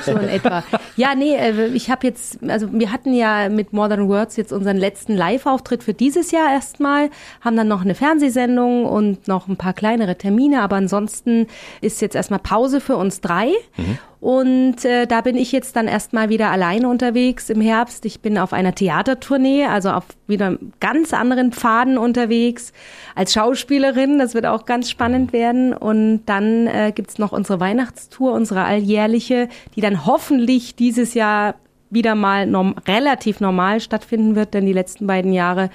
So 0.05 0.13
in 0.13 0.29
etwa. 0.29 0.63
Ja, 0.95 1.15
nee, 1.15 1.35
äh, 1.35 1.67
ich 1.75 1.91
habe 1.91 2.07
jetzt, 2.07 2.39
also 2.49 2.69
wir 2.73 2.93
hatten 2.93 3.13
ja 3.13 3.49
mit 3.49 3.73
Modern 3.73 4.09
Words 4.09 4.37
jetzt 4.37 4.53
unseren 4.53 4.77
letzten 4.77 5.15
Live-Auftritt 5.15 5.83
für 5.83 5.95
dieses 5.95 6.31
Jahr 6.31 6.53
erstmal, 6.53 7.11
haben 7.41 7.57
dann 7.57 7.69
noch 7.69 7.83
eine 7.83 7.95
Fernsehsendung 7.95 8.87
und 8.87 9.27
noch 9.27 9.49
ein 9.49 9.57
paar 9.57 9.73
kleinere 9.73 10.17
Termine, 10.17 10.63
aber 10.63 10.77
ansonsten 10.77 11.49
ist 11.81 12.01
jetzt 12.01 12.15
erstmal 12.15 12.39
Pause 12.39 12.81
für 12.81 12.97
uns 12.97 13.21
drei. 13.21 13.49
Mhm. 13.77 13.99
Und 14.27 14.85
äh, 14.85 15.07
da 15.07 15.21
bin 15.21 15.37
ich 15.37 15.53
jetzt 15.53 15.77
dann 15.77 15.87
erstmal 15.87 16.29
wieder 16.31 16.51
alleine 16.51 16.89
unterwegs 16.89 17.49
im 17.49 17.61
Herbst. 17.61 18.05
Ich 18.07 18.23
bin 18.23 18.39
auf 18.39 18.53
einer 18.53 18.75
Theatertournee, 18.75 19.67
also 19.67 19.91
auf 19.91 20.03
wieder 20.27 20.59
ganz 20.81 21.15
anderen 21.15 21.53
Pfaden 21.53 21.97
unterwegs 21.97 22.73
als 23.15 23.33
Schauspielerin. 23.33 24.19
Das 24.19 24.35
wird 24.35 24.45
auch 24.47 24.65
ganz 24.65 24.91
spannend 24.91 25.33
werden. 25.33 25.73
Und 25.73 26.23
dann 26.27 26.67
äh, 26.67 26.91
gibt's 26.93 27.19
noch 27.19 27.31
unsere 27.31 27.61
Weihnachtstour, 27.61 28.33
unsere 28.33 28.65
alljährliche, 28.65 29.49
die 29.77 29.81
dann 29.81 30.07
hoffentlich 30.07 30.75
dieses 30.75 31.15
Jahr 31.15 31.55
wieder 31.91 32.17
mal 32.17 32.49
norm 32.49 32.75
relativ 32.85 33.39
normal 33.39 33.79
stattfinden 33.79 34.35
wird, 34.35 34.55
denn 34.55 34.67
die 34.67 34.73
letzten 34.73 35.07
beiden 35.07 35.33
Jahre, 35.33 35.71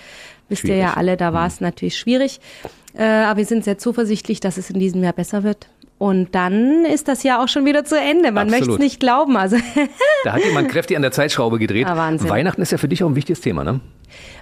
wisst 0.50 0.63
schwierig. 0.63 0.75
ihr 0.75 0.83
ja 0.83 0.94
alle, 0.95 1.15
da 1.15 1.31
war 1.31 1.48
es 1.48 1.62
mhm. 1.62 1.68
natürlich 1.68 1.98
schwierig. 1.98 2.42
Äh, 2.95 3.06
aber 3.06 3.38
wir 3.38 3.45
sind 3.45 3.63
sehr 3.63 3.77
zuversichtlich, 3.77 4.42
dass 4.42 4.57
es 4.57 4.69
in 4.69 4.77
diesem 4.77 5.01
Jahr 5.01 5.13
besser 5.13 5.44
wird. 5.44 5.69
Und 6.01 6.33
dann 6.33 6.83
ist 6.83 7.07
das 7.07 7.21
Jahr 7.21 7.44
auch 7.44 7.48
schon 7.48 7.63
wieder 7.63 7.86
zu 7.86 7.95
Ende. 7.95 8.31
Man 8.31 8.50
möchte 8.50 8.71
es 8.71 8.80
nicht 8.80 9.00
glauben. 9.00 9.38
Also 9.38 9.57
da 10.24 10.33
hat 10.33 10.44
jemand 10.44 10.69
kräftig 10.69 10.98
an 10.98 11.03
der 11.03 11.12
Zeitschraube 11.12 11.59
gedreht. 11.59 11.88
Ja, 11.88 11.95
Wahnsinn. 11.95 12.27
Weihnachten 12.27 12.63
ist 12.63 12.71
ja 12.71 12.80
für 12.80 12.88
dich 12.88 13.03
auch 13.03 13.07
ein 13.09 13.15
wichtiges 13.15 13.39
Thema, 13.42 13.63
ne? 13.63 13.81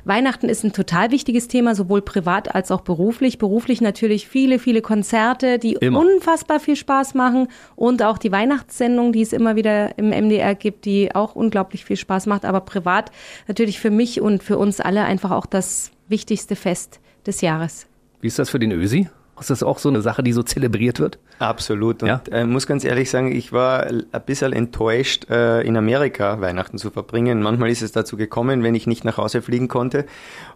Weihnachten 0.05 0.47
ist 0.47 0.63
ein 0.63 0.71
total 0.71 1.11
wichtiges 1.11 1.49
Thema, 1.49 1.75
sowohl 1.75 2.01
privat 2.01 2.55
als 2.55 2.71
auch 2.71 2.79
beruflich. 2.79 3.39
Beruflich 3.39 3.81
natürlich 3.81 4.29
viele, 4.29 4.57
viele 4.57 4.81
Konzerte, 4.81 5.59
die 5.59 5.73
immer. 5.73 5.99
unfassbar 5.99 6.61
viel 6.61 6.77
Spaß 6.77 7.13
machen 7.13 7.49
und 7.75 8.03
auch 8.03 8.19
die 8.19 8.31
Weihnachtssendung, 8.31 9.11
die 9.11 9.21
es 9.21 9.33
immer 9.33 9.57
wieder 9.57 9.97
im 9.97 10.11
MDR 10.11 10.55
gibt, 10.55 10.85
die 10.85 11.13
auch 11.13 11.35
unglaublich 11.35 11.83
viel 11.83 11.97
Spaß 11.97 12.27
macht. 12.27 12.45
Aber 12.45 12.61
privat 12.61 13.11
natürlich 13.49 13.81
für 13.81 13.91
mich 13.91 14.21
und 14.21 14.43
für 14.43 14.57
uns 14.57 14.79
alle 14.79 15.03
einfach 15.03 15.31
auch 15.31 15.45
das 15.45 15.91
wichtigste 16.07 16.55
Fest 16.55 17.01
des 17.25 17.41
Jahres. 17.41 17.85
Wie 18.21 18.27
ist 18.27 18.39
das 18.39 18.49
für 18.49 18.59
den 18.59 18.71
Ösi? 18.71 19.09
Ist 19.39 19.49
das 19.49 19.63
auch 19.63 19.79
so 19.79 19.89
eine 19.89 20.01
Sache, 20.01 20.23
die 20.23 20.33
so 20.33 20.43
zelebriert 20.43 20.99
wird? 20.99 21.19
Absolut. 21.39 22.03
Und 22.03 22.09
ja? 22.09 22.21
äh, 22.31 22.45
muss 22.45 22.67
ganz 22.67 22.83
ehrlich 22.83 23.09
sagen, 23.09 23.31
ich 23.31 23.51
war 23.53 23.85
ein 23.85 24.05
bisschen 24.25 24.53
enttäuscht, 24.53 25.29
äh, 25.29 25.61
in 25.61 25.77
Amerika 25.77 26.41
Weihnachten 26.41 26.77
zu 26.77 26.91
verbringen. 26.91 27.41
Manchmal 27.41 27.69
ist 27.69 27.81
es 27.81 27.91
dazu 27.91 28.17
gekommen, 28.17 28.63
wenn 28.63 28.75
ich 28.75 28.87
nicht 28.87 29.05
nach 29.05 29.17
Hause 29.17 29.41
fliegen 29.41 29.67
konnte. 29.67 30.05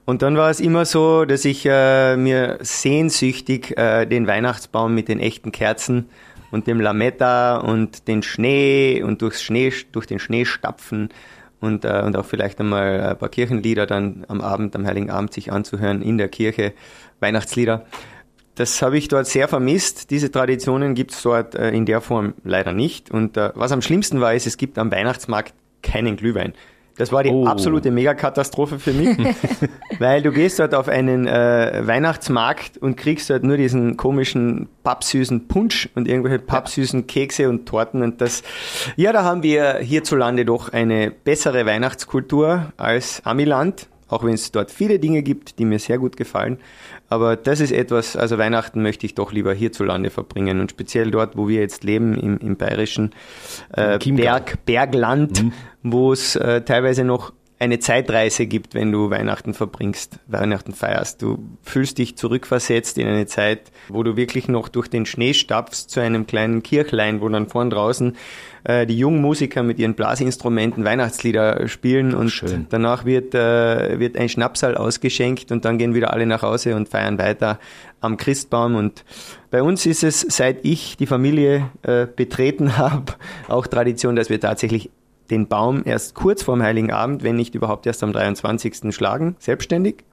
Und 0.06 0.22
dann 0.22 0.38
war 0.38 0.50
es 0.50 0.60
immer 0.60 0.86
so, 0.86 1.26
dass 1.26 1.46
ich 1.46 1.66
äh, 1.66 2.18
mir 2.18 2.58
sehnsüchtig 2.62 3.78
äh, 3.78 4.06
den 4.06 4.28
Weihnachtsbaum 4.28 4.94
mit 4.94 5.08
den 5.08 5.20
echten 5.20 5.52
Kerzen 5.52 6.10
und 6.52 6.68
dem 6.68 6.80
Lametta 6.80 7.58
und 7.58 8.08
den 8.08 8.22
Schnee 8.22 9.02
und 9.02 9.22
durchs 9.22 9.42
Schnee, 9.42 9.74
durch 9.92 10.06
den 10.06 10.20
Schnee 10.20 10.46
stapfen 10.46 11.10
und, 11.64 11.86
äh, 11.86 12.04
und 12.06 12.18
auch 12.18 12.26
vielleicht 12.26 12.60
einmal 12.60 13.02
ein 13.02 13.18
paar 13.18 13.30
Kirchenlieder 13.30 13.86
dann 13.86 14.26
am 14.28 14.42
Abend, 14.42 14.76
am 14.76 14.86
Heiligen 14.86 15.10
Abend 15.10 15.34
sich 15.34 15.52
anzuhören 15.52 16.02
in 16.02 16.18
der 16.18 16.28
Kirche, 16.28 16.74
Weihnachtslieder. 17.22 17.86
Das 18.56 18.82
habe 18.82 18.98
ich 18.98 19.08
dort 19.08 19.26
sehr 19.26 19.48
vermisst. 19.48 20.12
Diese 20.12 20.32
Traditionen 20.32 20.94
gibt 20.94 21.12
es 21.12 21.22
dort 21.24 21.56
äh, 21.56 21.72
in 21.72 21.86
der 21.86 22.02
Form 22.02 22.36
leider 22.44 22.72
nicht. 22.72 23.10
Und 23.10 23.36
äh, 23.36 23.52
was 23.56 23.72
am 23.72 23.82
schlimmsten 23.82 24.22
war, 24.22 24.34
ist, 24.34 24.46
es 24.46 24.58
gibt 24.58 24.78
am 24.78 24.92
Weihnachtsmarkt 24.92 25.54
keinen 25.82 26.16
Glühwein. 26.16 26.54
Das 26.96 27.12
war 27.12 27.24
die 27.24 27.32
oh. 27.32 27.48
absolute 27.48 27.90
Megakatastrophe 27.90 28.78
für 28.78 28.94
mich, 28.94 29.18
weil 30.00 30.22
du 30.22 30.32
gehst 30.32 30.60
dort 30.60 30.76
auf 30.76 30.88
einen 30.88 31.26
äh, 31.26 31.82
Weihnachtsmarkt 31.86 32.78
und 32.78 32.98
kriegst 32.98 33.32
dort 33.32 33.44
nur 33.44 33.58
diesen 33.58 33.98
komischen 33.98 34.70
pappsüßen 34.84 35.48
Punsch 35.48 35.90
und 35.96 36.08
irgendwelche 36.08 36.38
pappsüßen 36.38 37.08
Kekse 37.08 37.50
und 37.50 37.66
Torten 37.66 38.04
und 38.04 38.22
das, 38.22 38.44
ja, 38.96 39.12
da 39.12 39.24
haben 39.24 39.42
wir 39.42 39.80
hierzulande 39.80 40.46
doch 40.46 40.72
eine 40.72 41.10
bessere 41.10 41.66
Weihnachtskultur 41.66 42.72
als 42.78 43.24
Amiland, 43.26 43.88
auch 44.08 44.24
wenn 44.24 44.34
es 44.34 44.52
dort 44.52 44.72
viele 44.72 45.00
Dinge 45.00 45.24
gibt, 45.24 45.60
die 45.60 45.66
mir 45.66 45.80
sehr 45.80 45.98
gut 45.98 46.18
gefallen. 46.18 46.60
Aber 47.10 47.36
das 47.36 47.60
ist 47.60 47.72
etwas, 47.72 48.16
also 48.16 48.38
Weihnachten 48.38 48.82
möchte 48.82 49.06
ich 49.06 49.16
doch 49.16 49.32
lieber 49.32 49.54
hierzulande 49.54 50.10
verbringen 50.10 50.60
und 50.60 50.72
speziell 50.72 51.12
dort, 51.12 51.38
wo 51.38 51.48
wir 51.48 51.60
jetzt 51.60 51.84
leben, 51.84 52.16
im, 52.16 52.38
im 52.38 52.56
bayerischen 52.58 53.12
äh, 53.74 54.00
Berg, 54.00 54.66
Bergland, 54.66 55.44
mhm. 55.44 55.54
wo 55.84 56.12
es 56.12 56.36
äh, 56.36 56.62
teilweise 56.62 57.04
noch 57.04 57.34
eine 57.64 57.80
Zeitreise 57.80 58.46
gibt, 58.46 58.74
wenn 58.74 58.92
du 58.92 59.10
Weihnachten 59.10 59.54
verbringst, 59.54 60.20
Weihnachten 60.28 60.74
feierst. 60.74 61.22
Du 61.22 61.40
fühlst 61.62 61.98
dich 61.98 62.18
zurückversetzt 62.18 62.98
in 62.98 63.08
eine 63.08 63.26
Zeit, 63.26 63.72
wo 63.88 64.04
du 64.04 64.18
wirklich 64.18 64.50
noch 64.50 64.68
durch 64.68 64.90
den 64.90 65.06
Schnee 65.06 65.34
stapfst 65.34 65.90
zu 65.90 66.02
einem 66.02 66.28
kleinen 66.28 66.62
Kirchlein, 66.62 67.22
wo 67.22 67.30
dann 67.30 67.48
vorn 67.48 67.70
draußen 67.70 68.18
äh, 68.66 68.86
die 68.86 68.98
jungen 68.98 69.22
Musiker 69.22 69.64
mit 69.64 69.80
ihren 69.80 69.94
Blasinstrumenten 69.94 70.84
Weihnachtslieder 70.84 71.68
spielen 71.70 72.14
und 72.14 72.30
Schön. 72.30 72.68
danach 72.70 73.06
wird, 73.06 73.34
äh, 73.34 73.98
wird 73.98 74.18
ein 74.18 74.28
Schnapsal 74.28 74.76
ausgeschenkt 74.76 75.52
und 75.54 75.64
dann 75.64 75.78
gehen 75.78 75.94
wieder 75.94 76.12
alle 76.12 76.26
nach 76.26 76.42
Hause 76.42 76.76
und 76.76 76.90
feiern 76.90 77.18
weiter 77.18 77.60
am 78.02 78.18
Christbaum 78.18 78.76
und 78.76 79.06
bei 79.52 79.64
uns 79.64 79.86
ist 79.86 80.04
es, 80.04 80.20
seit 80.22 80.66
ich 80.66 80.98
die 80.98 81.06
Familie 81.06 81.70
äh, 81.84 82.08
betreten 82.08 82.78
habe, 82.78 83.14
auch 83.48 83.68
Tradition, 83.68 84.18
dass 84.18 84.30
wir 84.30 84.42
tatsächlich 84.42 84.90
den 85.30 85.48
Baum 85.48 85.84
erst 85.86 86.16
kurz 86.16 86.44
vorm 86.44 86.62
Heiligen 86.62 86.92
Abend, 86.92 87.24
wenn 87.24 87.36
nicht 87.36 87.56
überhaupt 87.56 87.86
erst 87.86 88.04
am 88.04 88.14
23. 88.14 88.94
schlagen, 88.94 89.36
selbstständig. 89.40 90.04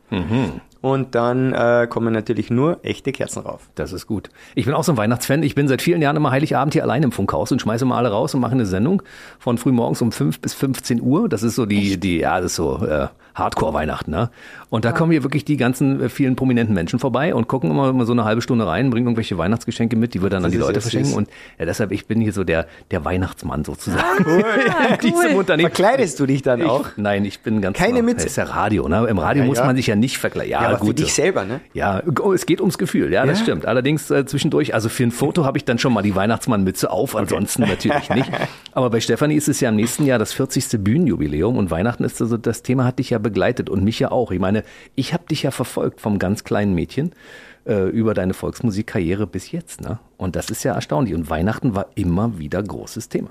Und 0.80 1.14
dann 1.14 1.52
äh, 1.52 1.86
kommen 1.88 2.12
natürlich 2.12 2.50
nur 2.50 2.78
echte 2.82 3.12
Kerzen 3.12 3.40
rauf. 3.40 3.68
Das 3.74 3.92
ist 3.92 4.06
gut. 4.06 4.30
Ich 4.54 4.64
bin 4.64 4.74
auch 4.74 4.82
so 4.82 4.92
ein 4.92 4.96
Weihnachtsfan. 4.96 5.42
Ich 5.42 5.54
bin 5.54 5.68
seit 5.68 5.82
vielen 5.82 6.00
Jahren 6.00 6.16
immer 6.16 6.30
Heiligabend 6.30 6.72
hier 6.72 6.82
allein 6.82 7.02
im 7.02 7.12
Funkhaus 7.12 7.52
und 7.52 7.60
schmeiße 7.60 7.84
mal 7.84 7.98
alle 7.98 8.10
raus 8.10 8.34
und 8.34 8.40
mache 8.40 8.52
eine 8.52 8.66
Sendung 8.66 9.02
von 9.38 9.58
frühmorgens 9.58 10.00
um 10.00 10.10
5 10.10 10.40
bis 10.40 10.54
15 10.54 11.02
Uhr. 11.02 11.28
Das 11.28 11.42
ist 11.42 11.54
so 11.54 11.66
die, 11.66 12.00
die 12.00 12.18
ja, 12.18 12.40
das 12.40 12.52
ist 12.52 12.56
so 12.56 12.84
äh, 12.84 13.08
Hardcore-Weihnachten. 13.34 14.10
Ne? 14.10 14.30
Und 14.70 14.84
da 14.84 14.92
kommen 14.92 15.12
hier 15.12 15.22
wirklich 15.22 15.44
die 15.44 15.56
ganzen 15.56 16.00
äh, 16.00 16.08
vielen 16.08 16.36
prominenten 16.36 16.74
Menschen 16.74 16.98
vorbei 16.98 17.34
und 17.34 17.48
gucken 17.48 17.70
immer 17.70 17.92
mal 17.92 18.06
so 18.06 18.12
eine 18.12 18.24
halbe 18.24 18.42
Stunde 18.42 18.66
rein, 18.66 18.90
bringen 18.90 19.06
irgendwelche 19.06 19.38
Weihnachtsgeschenke 19.38 19.96
mit, 19.96 20.14
die 20.14 20.22
wir 20.22 20.30
dann 20.30 20.38
an 20.44 20.50
Das 20.50 20.52
die 20.52 20.58
ist 20.58 20.62
Leute 20.62 20.74
ja 20.76 20.80
verschenken. 20.80 21.08
süß. 21.08 21.16
Und 21.16 21.28
ja, 21.58 21.64
deshalb, 21.66 21.92
ich 21.92 22.06
bin 22.06 22.20
hier 22.20 22.32
so 22.32 22.44
der, 22.44 22.66
der 22.90 23.04
Weihnachtsmann 23.04 23.64
sozusagen. 23.64 24.24
in 24.90 24.98
diesem 25.02 25.34
Unternehmen. 25.36 25.70
Verkleidest 25.70 26.18
du 26.20 26.26
dich 26.26 26.42
dann 26.42 26.62
auch? 26.62 26.86
Ich, 26.88 26.96
nein, 26.96 27.24
ich 27.24 27.40
bin 27.40 27.60
ganz 27.60 27.76
Keine. 27.78 28.02
Mütze? 28.02 28.16
Das 28.24 28.32
ist 28.32 28.36
ja 28.36 28.44
Radio, 28.44 28.88
ne? 28.88 29.06
Im 29.08 29.18
Radio 29.18 29.42
Ja, 29.42 29.48
muss 29.48 29.58
ja. 29.58 29.66
man 29.66 29.76
sich 29.76 29.86
ja 29.86 29.96
nicht 29.96 30.18
vergleichen. 30.18 30.52
Ja, 30.52 30.62
Ja, 30.62 30.68
aber 30.68 30.78
für 30.78 30.86
gut. 30.86 30.98
dich 30.98 31.14
so. 31.14 31.22
selber, 31.22 31.44
ne? 31.44 31.60
Ja, 31.74 32.02
oh, 32.22 32.32
es 32.32 32.46
geht 32.46 32.60
ums 32.60 32.78
Gefühl, 32.78 33.12
ja, 33.12 33.26
das 33.26 33.38
Ja? 33.40 33.44
stimmt. 33.44 33.66
Allerdings 33.66 34.10
äh, 34.10 34.24
zwischendurch, 34.26 34.74
also 34.74 34.88
für 34.88 35.04
ein 35.04 35.10
Foto 35.10 35.44
habe 35.44 35.58
ich 35.58 35.64
dann 35.64 35.78
schon 35.78 35.92
mal 35.92 36.02
die 36.02 36.14
Weihnachtsmannmütze 36.14 36.90
auf, 36.90 37.14
ansonsten 37.16 37.62
natürlich 37.62 38.08
nicht. 38.14 38.30
Aber 38.72 38.90
bei 38.90 39.00
Stefanie 39.00 39.34
ist 39.36 39.48
es 39.48 39.60
ja 39.60 39.68
im 39.68 39.76
nächsten 39.76 40.04
Jahr 40.06 40.18
das 40.18 40.32
40. 40.32 40.82
Bühnenjubiläum 40.82 41.56
und 41.56 41.70
Weihnachten 41.70 42.04
ist 42.04 42.20
also, 42.20 42.36
das 42.36 42.62
Thema 42.62 42.84
hat 42.84 42.98
dich 42.98 43.10
ja 43.10 43.18
begleitet 43.20 43.70
und 43.70 43.84
mich 43.84 43.98
ja 43.98 44.10
auch. 44.10 44.30
Ich 44.32 44.40
meine, 44.40 44.64
ich 44.94 45.12
habe 45.12 45.26
dich 45.26 45.42
ja 45.42 45.50
verfolgt 45.50 46.00
vom 46.00 46.18
ganz 46.18 46.44
kleinen 46.44 46.74
Mädchen 46.74 47.12
äh, 47.66 47.88
über 47.88 48.14
deine 48.14 48.34
Volksmusikkarriere 48.34 49.26
bis 49.26 49.52
jetzt, 49.52 49.80
ne? 49.80 49.98
Und 50.16 50.36
das 50.36 50.50
ist 50.50 50.64
ja 50.64 50.74
erstaunlich. 50.74 51.14
Und 51.14 51.30
Weihnachten 51.30 51.74
war 51.74 51.86
immer 51.94 52.38
wieder 52.38 52.62
großes 52.62 53.08
Thema. 53.08 53.30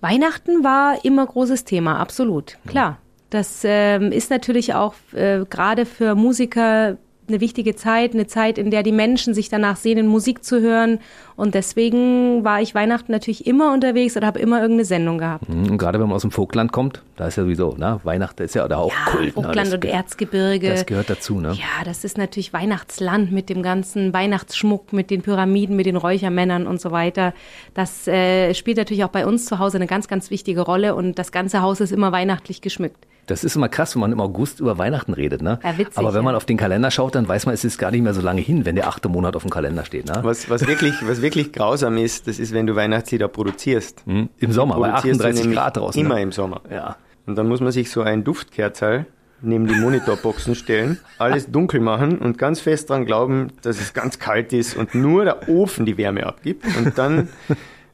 Weihnachten 0.00 0.62
war 0.62 1.04
immer 1.04 1.26
großes 1.26 1.64
Thema, 1.64 1.98
absolut, 1.98 2.58
klar. 2.66 2.98
Das 3.30 3.62
ähm, 3.64 4.12
ist 4.12 4.30
natürlich 4.30 4.74
auch 4.74 4.94
äh, 5.12 5.44
gerade 5.48 5.86
für 5.86 6.14
Musiker 6.14 6.98
eine 7.28 7.40
wichtige 7.40 7.74
Zeit, 7.74 8.12
eine 8.14 8.26
Zeit, 8.26 8.58
in 8.58 8.70
der 8.70 8.82
die 8.82 8.92
Menschen 8.92 9.34
sich 9.34 9.48
danach 9.48 9.76
sehnen, 9.76 10.06
Musik 10.06 10.44
zu 10.44 10.60
hören. 10.60 10.98
Und 11.36 11.54
deswegen 11.54 12.44
war 12.44 12.60
ich 12.60 12.74
Weihnachten 12.74 13.10
natürlich 13.10 13.46
immer 13.46 13.72
unterwegs 13.72 14.16
oder 14.16 14.26
habe 14.26 14.38
immer 14.38 14.60
irgendeine 14.60 14.84
Sendung 14.84 15.18
gehabt. 15.18 15.48
Mhm, 15.48 15.70
Und 15.72 15.78
gerade 15.78 15.98
wenn 15.98 16.06
man 16.06 16.16
aus 16.16 16.22
dem 16.22 16.30
Vogtland 16.30 16.70
kommt, 16.72 17.02
da 17.16 17.26
ist 17.26 17.36
ja 17.36 17.44
sowieso, 17.44 17.74
ne? 17.76 18.00
Weihnachten 18.04 18.42
ist 18.42 18.54
ja 18.54 18.66
da 18.68 18.76
auch 18.78 18.92
Kult. 19.06 19.26
ne? 19.26 19.32
Vogtland 19.32 19.56
Das 19.56 19.74
und 19.74 19.80
ge- 19.80 19.90
Erzgebirge. 19.90 20.68
Das 20.70 20.86
gehört 20.86 21.10
dazu, 21.10 21.40
ne? 21.40 21.52
Ja, 21.52 21.84
das 21.84 22.04
ist 22.04 22.18
natürlich 22.18 22.52
Weihnachtsland 22.52 23.32
mit 23.32 23.48
dem 23.48 23.62
ganzen 23.62 24.12
Weihnachtsschmuck, 24.12 24.92
mit 24.92 25.10
den 25.10 25.22
Pyramiden, 25.22 25.76
mit 25.76 25.86
den 25.86 25.96
Räuchermännern 25.96 26.66
und 26.66 26.80
so 26.80 26.90
weiter. 26.92 27.34
Das 27.74 28.06
äh, 28.06 28.54
spielt 28.54 28.76
natürlich 28.76 29.04
auch 29.04 29.08
bei 29.08 29.26
uns 29.26 29.46
zu 29.46 29.58
Hause 29.58 29.78
eine 29.78 29.86
ganz, 29.86 30.08
ganz 30.08 30.30
wichtige 30.30 30.60
Rolle 30.60 30.94
und 30.94 31.18
das 31.18 31.32
ganze 31.32 31.62
Haus 31.62 31.80
ist 31.80 31.92
immer 31.92 32.12
weihnachtlich 32.12 32.60
geschmückt. 32.60 33.06
Das 33.26 33.44
ist 33.44 33.56
immer 33.56 33.68
krass, 33.68 33.94
wenn 33.94 34.00
man 34.00 34.12
im 34.12 34.20
August 34.20 34.60
über 34.60 34.78
Weihnachten 34.78 35.12
redet, 35.14 35.42
ne? 35.42 35.58
Ja, 35.62 35.78
witzig, 35.78 35.96
Aber 35.96 36.14
wenn 36.14 36.24
man 36.24 36.34
auf 36.34 36.44
den 36.44 36.56
Kalender 36.56 36.90
schaut, 36.90 37.14
dann 37.14 37.26
weiß 37.26 37.46
man, 37.46 37.54
es 37.54 37.64
ist 37.64 37.78
gar 37.78 37.90
nicht 37.90 38.02
mehr 38.02 38.14
so 38.14 38.20
lange 38.20 38.40
hin, 38.40 38.64
wenn 38.64 38.76
der 38.76 38.88
achte 38.88 39.08
Monat 39.08 39.36
auf 39.36 39.42
dem 39.42 39.50
Kalender 39.50 39.84
steht, 39.84 40.06
ne? 40.06 40.20
Was, 40.22 40.50
was, 40.50 40.66
wirklich, 40.66 40.94
was 41.06 41.22
wirklich 41.22 41.52
grausam 41.52 41.96
ist, 41.96 42.28
das 42.28 42.38
ist, 42.38 42.52
wenn 42.52 42.66
du 42.66 42.76
Weihnachtslieder 42.76 43.28
produzierst. 43.28 44.02
Hm? 44.06 44.28
Im 44.38 44.52
Sommer, 44.52 44.78
bei 44.78 44.90
Produzierst 44.90 45.20
du 45.20 45.24
38 45.24 45.42
nämlich 45.42 45.58
Grad 45.58 45.76
draußen. 45.76 46.00
Immer 46.00 46.16
ne? 46.16 46.22
im 46.22 46.32
Sommer. 46.32 46.60
Ja. 46.70 46.96
Und 47.26 47.36
dann 47.36 47.48
muss 47.48 47.60
man 47.60 47.72
sich 47.72 47.90
so 47.90 48.02
ein 48.02 48.24
Duftkerzerl 48.24 49.06
neben 49.44 49.66
die 49.66 49.74
Monitorboxen 49.74 50.54
stellen, 50.54 50.98
alles 51.18 51.50
dunkel 51.50 51.80
machen 51.80 52.18
und 52.18 52.38
ganz 52.38 52.60
fest 52.60 52.90
dran 52.90 53.04
glauben, 53.04 53.48
dass 53.62 53.80
es 53.80 53.92
ganz 53.92 54.18
kalt 54.18 54.52
ist 54.52 54.76
und 54.76 54.94
nur 54.94 55.24
der 55.24 55.48
Ofen 55.48 55.86
die 55.86 55.96
Wärme 55.96 56.26
abgibt. 56.26 56.64
Und 56.76 56.98
dann, 56.98 57.28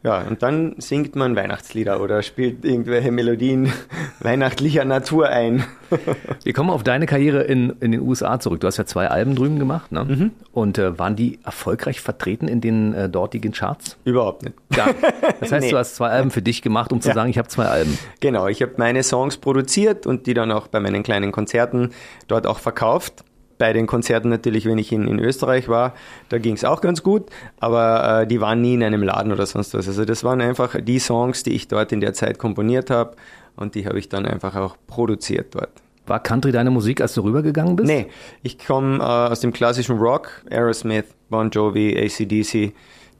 ja, 0.02 0.20
und 0.22 0.42
dann 0.42 0.74
singt 0.78 1.14
man 1.16 1.36
Weihnachtslieder 1.36 2.00
oder 2.00 2.22
spielt 2.22 2.64
irgendwelche 2.64 3.10
Melodien 3.12 3.70
weihnachtlicher 4.20 4.84
Natur 4.84 5.28
ein. 5.28 5.64
Wir 6.44 6.52
kommen 6.52 6.70
auf 6.70 6.82
deine 6.82 7.06
Karriere 7.06 7.42
in, 7.42 7.74
in 7.80 7.92
den 7.92 8.00
USA 8.00 8.40
zurück. 8.40 8.60
Du 8.60 8.66
hast 8.66 8.76
ja 8.78 8.86
zwei 8.86 9.08
Alben 9.08 9.34
drüben 9.34 9.58
gemacht, 9.58 9.92
ne? 9.92 10.04
Mhm. 10.04 10.30
Und 10.52 10.78
äh, 10.78 10.98
waren 10.98 11.16
die 11.16 11.38
erfolgreich 11.44 12.00
vertreten 12.00 12.48
in 12.48 12.60
den 12.60 12.94
äh, 12.94 13.08
dortigen 13.08 13.52
Charts? 13.52 13.96
Überhaupt 14.04 14.42
nicht. 14.44 14.54
Ja. 14.74 14.86
Das 15.40 15.52
heißt, 15.52 15.64
Nee. 15.66 15.70
du 15.70 15.78
hast 15.78 15.96
zwei 15.96 16.08
Alben 16.08 16.30
für 16.30 16.42
dich 16.42 16.60
gemacht, 16.60 16.92
um 16.92 17.00
zu 17.00 17.08
Ja. 17.08 17.14
sagen, 17.14 17.30
ich 17.30 17.38
habe 17.38 17.48
zwei 17.48 17.64
Alben. 17.64 17.98
Genau, 18.20 18.46
ich 18.46 18.60
habe 18.62 18.72
meine 18.76 19.02
Songs 19.02 19.38
produziert 19.38 20.06
und 20.06 20.26
die 20.26 20.34
dann 20.34 20.52
auch 20.52 20.66
bei 20.68 20.80
meinen 20.80 21.02
kleinen 21.02 21.32
Konzerten 21.32 21.90
dort 22.28 22.46
auch 22.46 22.58
verkauft. 22.58 23.24
Bei 23.60 23.74
den 23.74 23.86
Konzerten 23.86 24.30
natürlich, 24.30 24.64
wenn 24.64 24.78
ich 24.78 24.90
in, 24.90 25.06
in 25.06 25.18
Österreich 25.18 25.68
war, 25.68 25.92
da 26.30 26.38
ging 26.38 26.54
es 26.54 26.64
auch 26.64 26.80
ganz 26.80 27.02
gut, 27.02 27.26
aber 27.58 28.22
äh, 28.22 28.26
die 28.26 28.40
waren 28.40 28.62
nie 28.62 28.72
in 28.72 28.82
einem 28.82 29.02
Laden 29.02 29.32
oder 29.32 29.44
sonst 29.44 29.74
was. 29.74 29.86
Also 29.86 30.06
das 30.06 30.24
waren 30.24 30.40
einfach 30.40 30.76
die 30.80 30.98
Songs, 30.98 31.42
die 31.42 31.52
ich 31.52 31.68
dort 31.68 31.92
in 31.92 32.00
der 32.00 32.14
Zeit 32.14 32.38
komponiert 32.38 32.88
habe 32.88 33.16
und 33.56 33.74
die 33.74 33.84
habe 33.84 33.98
ich 33.98 34.08
dann 34.08 34.24
einfach 34.24 34.56
auch 34.56 34.76
produziert 34.86 35.54
dort. 35.54 35.68
War 36.06 36.22
Country 36.22 36.52
deine 36.52 36.70
Musik, 36.70 37.02
als 37.02 37.12
du 37.12 37.20
rübergegangen 37.20 37.76
bist? 37.76 37.86
Nee, 37.86 38.06
ich 38.42 38.58
komme 38.58 38.96
äh, 38.96 39.02
aus 39.02 39.40
dem 39.40 39.52
klassischen 39.52 39.98
Rock, 39.98 40.42
Aerosmith, 40.50 41.04
Bon 41.28 41.50
Jovi, 41.50 41.94
ACDC, 41.98 42.72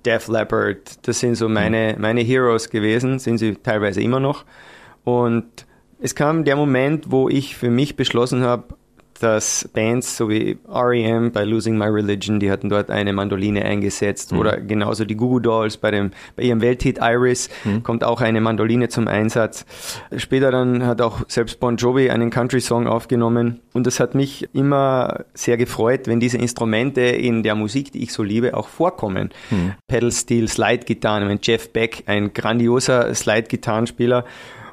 Def 0.06 0.26
Leppard, 0.28 1.06
das 1.06 1.20
sind 1.20 1.35
so 1.35 1.50
meine, 1.50 1.97
meine 1.99 2.23
Heroes 2.23 2.70
gewesen, 2.70 3.18
sind 3.18 3.37
sie 3.37 3.56
teilweise 3.56 4.00
immer 4.00 4.20
noch. 4.20 4.47
Und 5.04 5.66
es 6.00 6.14
kam 6.14 6.44
der 6.44 6.56
Moment, 6.56 7.11
wo 7.11 7.28
ich 7.28 7.56
für 7.59 7.68
mich 7.68 7.94
beschlossen 7.94 8.42
habe, 8.42 8.75
dass 9.22 9.68
Bands 9.72 10.16
so 10.16 10.28
wie 10.28 10.58
R.E.M. 10.72 11.32
bei 11.32 11.44
Losing 11.44 11.76
My 11.76 11.86
Religion, 11.86 12.40
die 12.40 12.50
hatten 12.50 12.68
dort 12.68 12.90
eine 12.90 13.12
Mandoline 13.12 13.64
eingesetzt 13.64 14.32
oder 14.32 14.60
genauso 14.60 15.04
die 15.04 15.16
Goo 15.16 15.28
Goo 15.28 15.40
Dolls 15.40 15.76
bei, 15.76 15.90
dem, 15.90 16.10
bei 16.36 16.42
ihrem 16.44 16.60
Welthit 16.60 16.98
Iris 17.00 17.48
kommt 17.82 18.04
auch 18.04 18.20
eine 18.20 18.40
Mandoline 18.40 18.88
zum 18.88 19.08
Einsatz. 19.08 19.64
Später 20.16 20.50
dann 20.50 20.86
hat 20.86 21.00
auch 21.00 21.22
selbst 21.28 21.60
Bon 21.60 21.76
Jovi 21.76 22.10
einen 22.10 22.30
Country-Song 22.30 22.86
aufgenommen 22.86 23.60
und 23.72 23.86
das 23.86 24.00
hat 24.00 24.14
mich 24.14 24.48
immer 24.54 25.24
sehr 25.34 25.56
gefreut, 25.56 26.06
wenn 26.06 26.20
diese 26.20 26.38
Instrumente 26.38 27.02
in 27.02 27.42
der 27.42 27.54
Musik, 27.54 27.92
die 27.92 28.02
ich 28.02 28.12
so 28.12 28.22
liebe, 28.22 28.56
auch 28.56 28.68
vorkommen. 28.68 29.30
Pedal 29.86 30.12
Steel, 30.12 30.48
Slide-Gitarren, 30.48 31.28
wenn 31.28 31.38
Jeff 31.42 31.72
Beck, 31.72 32.04
ein 32.06 32.32
grandioser 32.32 33.14
Slide-Gitarrenspieler 33.14 34.24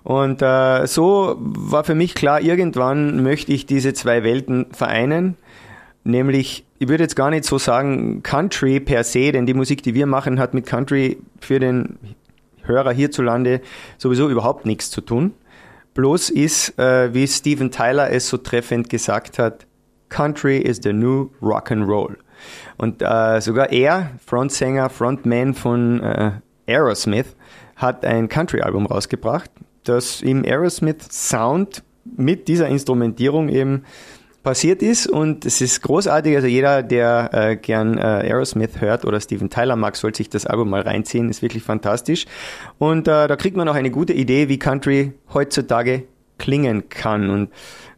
und 0.07 0.41
äh, 0.41 0.87
so 0.87 1.35
war 1.37 1.83
für 1.83 1.93
mich 1.93 2.15
klar, 2.15 2.39
irgendwann 2.39 3.23
möchte 3.23 3.51
ich 3.51 3.65
diese 3.65 3.93
zwei 3.93 4.23
Welten 4.23 4.67
vereinen. 4.71 5.35
Nämlich, 6.05 6.65
ich 6.79 6.87
würde 6.87 7.03
jetzt 7.03 7.17
gar 7.17 7.29
nicht 7.29 7.43
so 7.43 7.57
sagen 7.57 8.23
Country 8.23 8.79
per 8.79 9.03
se, 9.03 9.33
denn 9.33 9.45
die 9.45 9.53
Musik, 9.53 9.83
die 9.83 9.95
wir 9.95 10.05
machen, 10.05 10.39
hat 10.39 10.53
mit 10.53 10.65
Country 10.65 11.17
für 11.41 11.59
den 11.59 11.97
Hörer 12.63 12.93
hierzulande 12.93 13.59
sowieso 13.97 14.29
überhaupt 14.29 14.65
nichts 14.65 14.91
zu 14.91 15.01
tun. 15.01 15.33
Bloß 15.93 16.29
ist, 16.29 16.79
äh, 16.79 17.13
wie 17.13 17.27
Steven 17.27 17.69
Tyler 17.69 18.09
es 18.09 18.29
so 18.29 18.37
treffend 18.37 18.89
gesagt 18.89 19.37
hat, 19.39 19.67
Country 20.07 20.59
is 20.59 20.79
the 20.81 20.93
new 20.93 21.31
Rock 21.41 21.69
and 21.69 21.85
Roll. 21.85 22.17
Und 22.77 23.01
äh, 23.01 23.41
sogar 23.41 23.73
er, 23.73 24.11
Frontsänger, 24.25 24.89
Frontman 24.89 25.53
von 25.53 26.01
äh, 26.01 26.31
Aerosmith, 26.65 27.35
hat 27.75 28.05
ein 28.05 28.29
Country-Album 28.29 28.85
rausgebracht, 28.85 29.51
das 29.87 30.21
im 30.21 30.43
Aerosmith-Sound 30.43 31.83
mit 32.15 32.47
dieser 32.47 32.67
Instrumentierung 32.67 33.49
eben 33.49 33.83
passiert 34.47 34.81
ist 34.81 35.07
und 35.07 35.45
es 35.45 35.59
ist 35.59 35.81
großartig. 35.81 36.35
Also 36.35 36.47
jeder, 36.47 36.81
der 36.81 37.29
äh, 37.33 37.57
gern 37.57 37.97
äh, 37.97 38.01
Aerosmith 38.01 38.79
hört 38.79 39.03
oder 39.03 39.19
Steven 39.19 39.49
Tyler 39.49 39.75
mag, 39.75 39.97
sollte 39.97 40.17
sich 40.17 40.29
das 40.29 40.45
Album 40.45 40.69
mal 40.69 40.81
reinziehen. 40.81 41.29
Ist 41.29 41.41
wirklich 41.41 41.63
fantastisch. 41.63 42.25
Und 42.77 43.09
äh, 43.09 43.27
da 43.27 43.35
kriegt 43.35 43.57
man 43.57 43.67
auch 43.67 43.75
eine 43.75 43.91
gute 43.91 44.13
Idee, 44.13 44.47
wie 44.47 44.57
Country 44.57 45.11
heutzutage 45.33 46.03
klingen 46.37 46.87
kann. 46.87 47.29
Und 47.29 47.49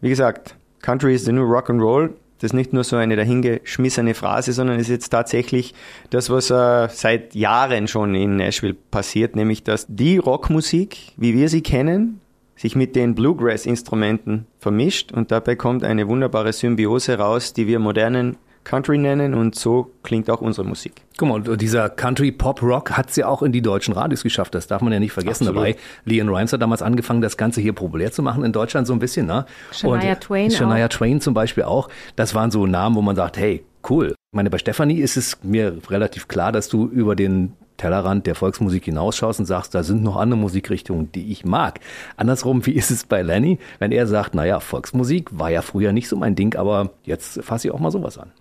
wie 0.02 0.10
gesagt, 0.10 0.56
Country 0.82 1.14
is 1.14 1.26
the 1.26 1.32
new 1.32 1.44
Rock 1.44 1.70
and 1.70 1.82
Roll. 1.82 2.16
Das 2.40 2.52
ist 2.52 2.54
nicht 2.54 2.72
nur 2.72 2.86
so 2.86 2.96
eine 2.96 3.16
dahingeschmissene 3.16 4.14
Phrase, 4.14 4.54
sondern 4.54 4.80
ist 4.80 4.88
jetzt 4.88 5.10
tatsächlich 5.10 5.74
das, 6.10 6.30
was 6.30 6.50
äh, 6.50 6.88
seit 6.90 7.36
Jahren 7.36 7.88
schon 7.88 8.16
in 8.16 8.38
Nashville 8.38 8.76
passiert, 8.92 9.36
nämlich 9.36 9.64
dass 9.64 9.86
die 9.90 10.18
Rockmusik, 10.18 11.14
wie 11.18 11.34
wir 11.34 11.50
sie 11.50 11.62
kennen, 11.62 12.22
sich 12.56 12.76
mit 12.76 12.96
den 12.96 13.16
Bluegrass-Instrumenten 13.16 14.46
vermischt 14.58 15.12
und 15.12 15.32
dabei 15.32 15.56
kommt 15.56 15.84
eine 15.84 16.08
wunderbare 16.08 16.52
Symbiose 16.52 17.18
raus, 17.18 17.54
die 17.54 17.68
wir 17.68 17.80
modernen 17.80 18.38
Country 18.64 18.98
nennen 18.98 19.34
und 19.34 19.56
so 19.56 19.92
klingt 20.04 20.30
auch 20.30 20.42
unsere 20.42 20.68
Musik. 20.68 21.02
Guck 21.18 21.30
mal, 21.30 21.50
und 21.50 21.62
dieser 21.62 21.90
Country 21.90 22.32
Pop 22.32 22.62
Rock 22.62 22.92
hat 22.92 23.10
es 23.10 23.16
ja 23.16 23.28
auch 23.28 23.42
in 23.42 23.52
die 23.52 23.62
deutschen 23.62 23.94
Radios 23.94 24.24
geschafft. 24.24 24.56
Das 24.56 24.68
darf 24.68 24.82
man 24.82 24.94
ja 24.94 25.00
nicht 25.00 25.12
vergessen 25.12 25.48
Absolut. 25.48 25.76
dabei. 25.76 25.80
Leon 26.06 26.30
Rimes 26.30 26.54
hat 26.54 26.62
damals 26.62 26.82
angefangen, 26.82 27.22
das 27.22 27.38
Ganze 27.38 27.62
hier 27.62 27.74
populär 27.74 28.12
zu 28.12 28.22
machen 28.22 28.44
in 28.44 28.52
Deutschland 28.52 28.88
so 28.88 28.94
ein 28.94 29.00
bisschen. 29.00 29.26
Ne? 29.26 29.46
Shania 29.72 30.14
und 30.14 30.22
Twain 30.22 30.52
Shania 30.52 30.86
auch. 30.86 30.90
Twain 30.90 31.20
zum 31.22 31.34
Beispiel 31.34 31.64
auch. 31.64 31.90
Das 32.16 32.36
waren 32.36 32.52
so 32.52 32.66
Namen, 32.66 32.96
wo 32.96 33.02
man 33.02 33.16
sagt, 33.16 33.38
hey, 33.38 33.64
cool. 33.90 34.10
Ich 34.10 34.36
meine, 34.36 34.50
bei 34.50 34.60
Stefanie 34.60 35.00
ist 35.00 35.18
es 35.18 35.38
mir 35.44 35.78
relativ 35.90 36.28
klar, 36.28 36.52
dass 36.52 36.70
du 36.70 36.86
über 36.88 37.16
den 37.16 37.54
Tellerrand 37.80 38.28
der 38.28 38.36
Volksmusik 38.36 38.86
hinausschaust 38.86 39.40
und 39.40 39.48
sagst, 39.48 39.74
da 39.74 39.82
sind 39.82 40.04
noch 40.04 40.18
andere 40.18 40.40
Musikrichtungen, 40.40 41.12
die 41.12 41.32
ich 41.32 41.46
mag. 41.46 41.80
Andersrum, 42.18 42.64
wie 42.66 42.74
ist 42.74 42.92
es 42.92 43.06
bei 43.06 43.24
Lenny, 43.24 43.58
wenn 43.80 43.92
er 43.92 44.06
sagt, 44.06 44.36
naja, 44.36 44.60
Volksmusik 44.60 45.30
war 45.32 45.50
ja 45.50 45.64
früher 45.64 45.92
nicht 45.92 46.08
so 46.08 46.16
mein 46.16 46.36
Ding, 46.36 46.56
aber 46.56 46.92
jetzt 47.04 47.44
fasse 47.44 47.68
ich 47.68 47.74
auch 47.74 47.80
mal 47.80 47.92
sowas 47.92 48.18
an. 48.18 48.32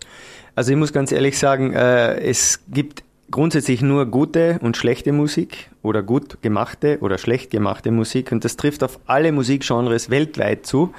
Also 0.54 0.72
ich 0.72 0.76
muss 0.76 0.92
ganz 0.92 1.12
ehrlich 1.12 1.38
sagen, 1.38 1.72
äh, 1.72 2.18
es 2.18 2.64
gibt 2.68 3.04
grundsätzlich 3.30 3.82
nur 3.82 4.06
gute 4.06 4.58
und 4.62 4.76
schlechte 4.76 5.12
Musik 5.12 5.70
oder 5.82 6.02
gut 6.02 6.40
gemachte 6.42 6.98
oder 7.00 7.18
schlecht 7.18 7.50
gemachte 7.50 7.90
Musik 7.90 8.32
und 8.32 8.44
das 8.44 8.56
trifft 8.56 8.82
auf 8.82 8.98
alle 9.06 9.32
Musikgenres 9.32 10.10
weltweit 10.10 10.66
zu. 10.66 10.92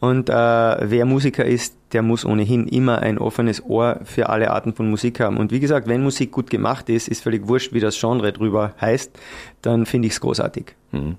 Und 0.00 0.30
äh, 0.30 0.32
wer 0.32 1.04
Musiker 1.04 1.44
ist, 1.44 1.76
der 1.92 2.02
muss 2.02 2.24
ohnehin 2.24 2.68
immer 2.68 3.00
ein 3.00 3.18
offenes 3.18 3.64
Ohr 3.64 4.00
für 4.04 4.28
alle 4.28 4.50
Arten 4.50 4.74
von 4.74 4.88
Musik 4.88 5.20
haben. 5.20 5.36
Und 5.36 5.52
wie 5.52 5.60
gesagt, 5.60 5.88
wenn 5.88 6.02
Musik 6.02 6.32
gut 6.32 6.50
gemacht 6.50 6.88
ist, 6.88 7.08
ist 7.08 7.22
völlig 7.22 7.48
wurscht, 7.48 7.72
wie 7.72 7.80
das 7.80 7.98
Genre 7.98 8.32
drüber 8.32 8.74
heißt, 8.80 9.10
dann 9.60 9.86
finde 9.86 10.06
ich 10.06 10.14
es 10.14 10.20
großartig. 10.20 10.74
Hm. 10.92 11.16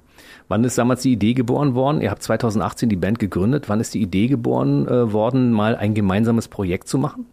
Wann 0.48 0.64
ist 0.64 0.78
damals 0.78 1.02
die 1.02 1.14
Idee 1.14 1.34
geboren 1.34 1.76
worden? 1.76 2.02
Ihr 2.02 2.12
habt 2.12 2.24
2018 2.24 2.90
die 2.90 2.96
Band 2.96 3.20
gegründet. 3.20 3.70
Wann 3.70 3.80
ist 3.80 3.94
die 3.94 4.02
Idee 4.02 4.28
geboren 4.28 4.88
äh, 4.88 5.14
worden, 5.14 5.52
mal 5.52 5.76
ein 5.76 5.94
gemeinsames 5.94 6.48
Projekt 6.48 6.88
zu 6.88 6.98
machen? 6.98 7.26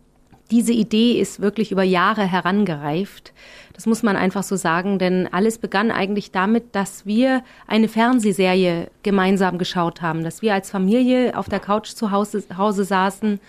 Diese 0.50 0.73
Idee 0.73 1.21
ist 1.21 1.40
wirklich 1.40 1.71
über 1.71 1.83
Jahre 1.83 2.23
herangereift. 2.23 3.33
Das 3.73 3.87
muss 3.87 4.02
man 4.02 4.16
einfach 4.16 4.42
so 4.42 4.57
sagen, 4.57 4.99
denn 4.99 5.28
alles 5.33 5.59
begann 5.59 5.90
eigentlich 5.90 6.33
damit, 6.33 6.75
dass 6.75 7.07
wir 7.07 7.42
eine 7.66 7.88
Fernsehserie 7.88 8.90
gemeinsam 9.02 9.59
geschaut 9.59 10.02
haben, 10.02 10.23
dass 10.25 10.42
wir 10.42 10.52
als 10.52 10.71
Familie 10.71 11.38
auf 11.38 11.49
der 11.49 11.61
Couch 11.61 11.90
zu 11.90 12.11
Hause, 12.11 12.42
Hause 12.57 12.85
saßen 12.85 13.40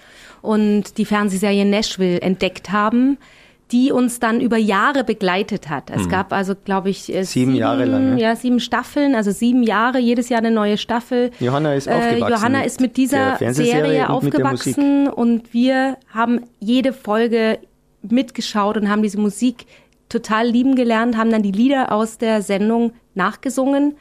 und 0.42 0.98
die 0.98 1.06
Fernsehserie 1.06 1.66
Nashville 1.66 2.22
entdeckt 2.22 2.72
haben, 2.72 3.18
die 3.72 3.92
uns 3.92 4.20
dann 4.20 4.42
über 4.42 4.58
Jahre 4.58 5.04
begleitet 5.04 5.70
hat. 5.70 5.90
Es 5.90 6.10
gab 6.10 6.34
also, 6.34 6.54
glaube 6.56 6.90
ich, 6.90 7.14
äh, 7.14 7.24
Sieben 7.24 7.56
Jahre 7.56 7.86
lang, 7.86 8.16
ne? 8.16 8.22
Ja, 8.22 8.36
sieben 8.36 8.60
Staffeln, 8.60 9.16
also 9.16 9.32
sieben 9.32 9.64
Jahre, 9.64 10.00
jedes 10.00 10.30
Jahr 10.30 10.40
eine 10.40 10.52
neue 10.52 10.78
Staffel. 10.78 11.32
Johanna 11.40 11.76
ist 11.76 11.88
Äh, 11.88 11.92
aufgewachsen 11.94 12.34
Johanna 12.34 12.62
ist 12.64 12.82
mit 12.82 12.98
dieser 12.98 13.38
Serie 13.54 14.04
und 14.04 14.10
aufgewachsen 14.10 15.08
und 15.08 15.54
wir 15.54 15.98
haben 16.14 16.42
jede 16.60 16.94
Folge 16.94 17.60
mitgeschaut 18.02 18.78
und 18.78 18.90
haben 18.90 19.04
diese 19.04 19.20
Musik 19.20 19.66
total 20.10 20.48
lieben 20.48 20.76
gelernt, 20.76 21.16
haben 21.16 21.30
dann 21.32 21.44
die 21.44 21.52
Lieder 21.52 21.92
aus 21.92 22.18
der 22.18 22.42
Sendung 22.42 22.92
nachgesungen 23.14 23.96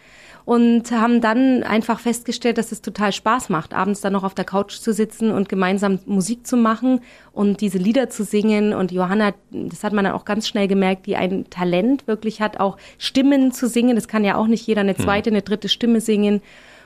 und 0.45 0.91
haben 0.91 1.21
dann 1.21 1.63
einfach 1.63 2.01
festgestellt, 2.01 2.59
dass 2.59 2.73
es 2.73 2.83
total 2.83 3.13
Spaß 3.13 3.49
macht, 3.49 3.75
abends 3.75 4.01
dann 4.01 4.13
noch 4.13 4.25
auf 4.25 4.35
der 4.35 4.45
Couch 4.45 4.79
zu 4.79 4.93
sitzen 4.93 5.31
und 5.31 5.49
gemeinsam 5.49 5.99
Musik 6.07 6.47
zu 6.47 6.57
machen 6.57 7.01
und 7.33 7.61
diese 7.61 7.79
Lieder 7.79 8.11
zu 8.11 8.25
singen. 8.25 8.73
Und 8.75 8.93
Johanna, 8.93 9.33
das 9.51 9.85
hat 9.85 9.93
man 9.93 10.05
dann 10.05 10.15
auch 10.15 10.25
ganz 10.25 10.49
schnell 10.49 10.69
gemerkt, 10.69 11.07
die 11.07 11.17
ein 11.17 11.49
Talent 11.51 12.07
wirklich 12.07 12.41
hat, 12.41 12.61
auch 12.61 12.77
Stimmen 12.99 13.53
zu 13.53 13.69
singen. 13.69 13.97
Das 13.97 14.09
kann 14.09 14.25
ja 14.25 14.37
auch 14.37 14.47
nicht 14.47 14.67
jeder 14.67 14.81
eine 14.81 14.97
zweite, 14.97 15.31
eine 15.31 15.43
dritte 15.43 15.69
Stimme 15.69 16.01
singen. 16.01 16.43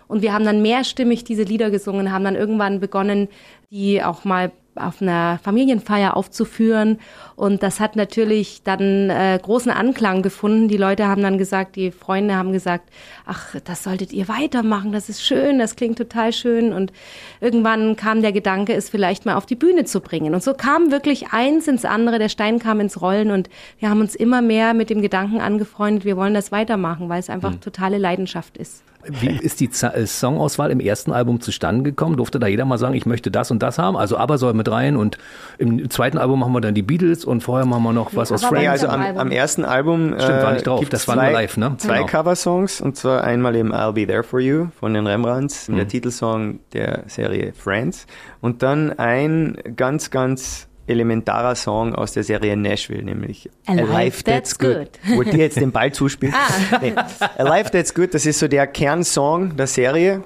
Und 0.07 0.23
wir 0.23 0.33
haben 0.33 0.45
dann 0.45 0.63
mehrstimmig 0.63 1.25
diese 1.25 1.45
Lieder 1.45 1.71
gesungen, 1.71 2.13
haben 2.13 2.25
dann 2.25 2.37
irgendwann 2.37 2.81
begonnen, 2.81 3.29
die 3.71 4.03
auch 4.03 4.25
mal 4.25 4.53
auf 4.77 5.01
einer 5.01 5.39
Familienfeier 5.43 6.17
aufzuführen. 6.17 6.99
Und 7.37 7.63
das 7.63 7.81
hat 7.81 7.97
natürlich 7.97 8.63
dann 8.63 9.11
äh, 9.11 9.39
großen 9.41 9.73
Anklang 9.73 10.23
gefunden. 10.23 10.69
Die 10.69 10.77
Leute 10.77 11.07
haben 11.07 11.23
dann 11.23 11.39
gesagt, 11.39 11.77
die 11.77 11.91
Freunde 11.91 12.37
haben 12.37 12.53
gesagt, 12.53 12.91
ach, 13.27 13.57
das 13.65 13.83
solltet 13.83 14.13
ihr 14.13 14.29
weitermachen, 14.29 14.93
das 14.93 15.09
ist 15.09 15.23
schön, 15.23 15.59
das 15.59 15.77
klingt 15.77 15.99
total 15.99 16.33
schön. 16.33 16.73
Und 16.73 16.93
irgendwann 17.41 17.97
kam 17.97 18.23
der 18.23 18.33
Gedanke, 18.33 18.75
es 18.75 18.89
vielleicht 18.89 19.27
mal 19.27 19.35
auf 19.35 19.47
die 19.47 19.57
Bühne 19.57 19.85
zu 19.85 20.01
bringen. 20.01 20.35
Und 20.35 20.43
so 20.43 20.55
kam 20.55 20.91
wirklich 20.91 21.29
eins 21.33 21.69
ins 21.69 21.85
andere, 21.85 22.19
der 22.19 22.29
Stein 22.29 22.59
kam 22.59 22.81
ins 22.81 23.01
Rollen 23.01 23.31
und 23.31 23.49
wir 23.79 23.91
haben 23.91 24.01
uns 24.01 24.15
immer 24.15 24.43
mehr 24.43 24.75
mit 24.75 24.91
dem 24.91 25.03
Gedanken 25.03 25.41
angefreundet, 25.41 26.05
wir 26.05 26.17
wollen 26.17 26.35
das 26.35 26.53
weitermachen, 26.53 27.09
weil 27.09 27.21
es 27.21 27.31
einfach 27.31 27.55
totale 27.57 27.99
Leidenschaft 27.99 28.57
ist. 28.57 28.83
Wie 29.09 29.37
ist 29.39 29.61
die 29.61 29.71
Z 29.71 29.95
äh, 29.95 30.07
Songauswahl 30.07 30.71
im 30.71 30.81
ersten 30.81 31.13
Album 31.13 31.41
zustande 31.41 31.83
gekommen? 31.83 32.17
Durfte 32.17 32.39
da 32.39 32.47
jeder 32.47 32.65
mal 32.65 32.79
sagen, 32.79 32.95
ich 32.95 33.07
möchte 33.07 33.31
das 33.31 33.51
und 33.51 33.63
das 33.63 33.79
haben? 33.79 33.97
Also 33.97 34.17
ABBA 34.17 34.39
soll 34.39 34.55
mit 34.55 34.71
rein 34.71 34.97
und 34.97 35.19
im 35.59 35.91
zweiten 35.91 36.19
Album 36.19 36.41
machen 36.41 36.53
wir 36.53 36.61
dann 36.61 36.75
die 36.75 36.83
Beatles 36.83 37.25
und 37.25 37.43
vorher 37.43 37.67
machen 37.67 37.83
wir 37.83 37.93
noch 37.93 38.15
was 38.17 38.33
aus 38.33 38.45
ABBA 38.45 38.59
Nee, 38.59 38.65
Friends. 38.67 38.83
also 38.85 38.95
am, 38.95 39.19
am 39.19 39.31
ersten 39.31 39.65
Album 39.65 40.15
Stimmt, 40.19 40.43
war 40.43 40.53
nicht 40.53 40.67
drauf. 40.67 40.89
Das 40.89 41.07
war 41.09 41.17
nur 41.17 41.25
zwei, 41.25 41.33
live, 41.33 41.57
ne? 41.57 41.75
Zwei 41.79 41.95
Genau. 41.99 42.07
Coversongs 42.07 42.81
und 42.81 42.97
zwar 42.97 43.25
einmal 43.25 43.55
eben 43.57 43.73
I'll 43.73 43.93
Be 43.93 44.07
There 44.07 44.23
For 44.23 44.41
You 44.41 44.69
von 44.81 44.95
den 44.95 45.07
Rembrandts, 45.07 45.69
Mhm. 45.69 45.77
der 45.77 45.89
Titelsong 45.89 46.61
der 46.73 47.05
Serie 47.07 47.53
Friends 47.53 48.07
und 48.41 48.63
dann 48.63 48.93
ein 48.99 49.57
ganz, 49.77 50.11
ganz 50.11 50.69
elementarer 50.87 51.55
Song 51.55 51.95
aus 51.95 52.13
der 52.13 52.25
Serie 52.25 52.57
Nashville, 52.57 53.03
nämlich 53.03 53.51
A 53.67 53.75
Life 53.75 54.23
That's 54.25 54.59
Good. 54.59 54.91
Wollt 55.15 55.33
ihr 55.33 55.41
jetzt 55.41 55.57
den 55.57 55.73
Ball 55.73 55.93
zuspielen? 55.93 56.35
Ah. 56.35 56.79
Nee. 56.83 56.95
A 56.95 57.43
Life 57.43 57.71
That's 57.71 57.95
Good, 57.95 58.15
das 58.15 58.27
ist 58.27 58.39
so 58.39 58.49
der 58.49 58.67
Kernsong 58.67 59.57
der 59.57 59.67
Serie 59.67 60.25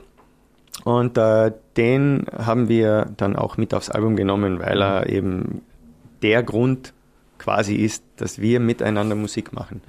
und 0.84 1.18
äh, 1.18 1.52
den 1.76 2.26
haben 2.36 2.68
wir 2.68 3.10
dann 3.16 3.36
auch 3.36 3.56
mit 3.56 3.74
aufs 3.74 3.90
Album 3.90 4.16
genommen, 4.16 4.58
weil 4.60 4.82
er 4.82 5.08
eben 5.08 5.62
der 6.22 6.42
Grund 6.42 6.92
quasi 7.38 7.76
ist, 7.76 8.02
dass 8.16 8.40
wir 8.40 8.60
miteinander 8.60 9.14
Musik 9.14 9.52
machen. 9.52 9.80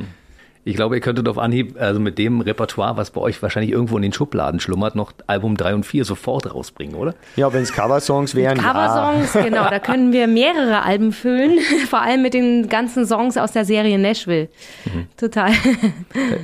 Ich 0.65 0.75
glaube, 0.75 0.95
ihr 0.95 1.01
könntet 1.01 1.27
auf 1.29 1.37
Anhieb, 1.37 1.79
also 1.79 1.99
mit 2.01 2.17
dem 2.17 2.41
Repertoire, 2.41 2.97
was 2.97 3.11
bei 3.11 3.21
euch 3.21 3.41
wahrscheinlich 3.41 3.71
irgendwo 3.71 3.95
in 3.95 4.01
den 4.01 4.11
Schubladen 4.11 4.59
schlummert, 4.59 4.93
noch 4.93 5.13
Album 5.25 5.55
3 5.55 5.75
und 5.75 5.85
4 5.85 6.03
sofort 6.03 6.53
rausbringen, 6.53 6.95
oder? 6.95 7.15
Ja, 7.37 7.51
wenn 7.53 7.63
es 7.63 7.71
Coversongs 7.71 8.35
wären, 8.35 8.57
Coversongs, 8.57 9.33
genau, 9.33 9.69
da 9.69 9.79
können 9.79 10.11
wir 10.11 10.27
mehrere 10.27 10.83
Alben 10.83 11.13
füllen, 11.13 11.59
vor 11.89 12.01
allem 12.01 12.21
mit 12.21 12.33
den 12.33 12.67
ganzen 12.67 13.05
Songs 13.05 13.37
aus 13.37 13.53
der 13.53 13.63
Serie 13.63 13.97
Nashville. 13.97 14.49
Total. 15.17 15.51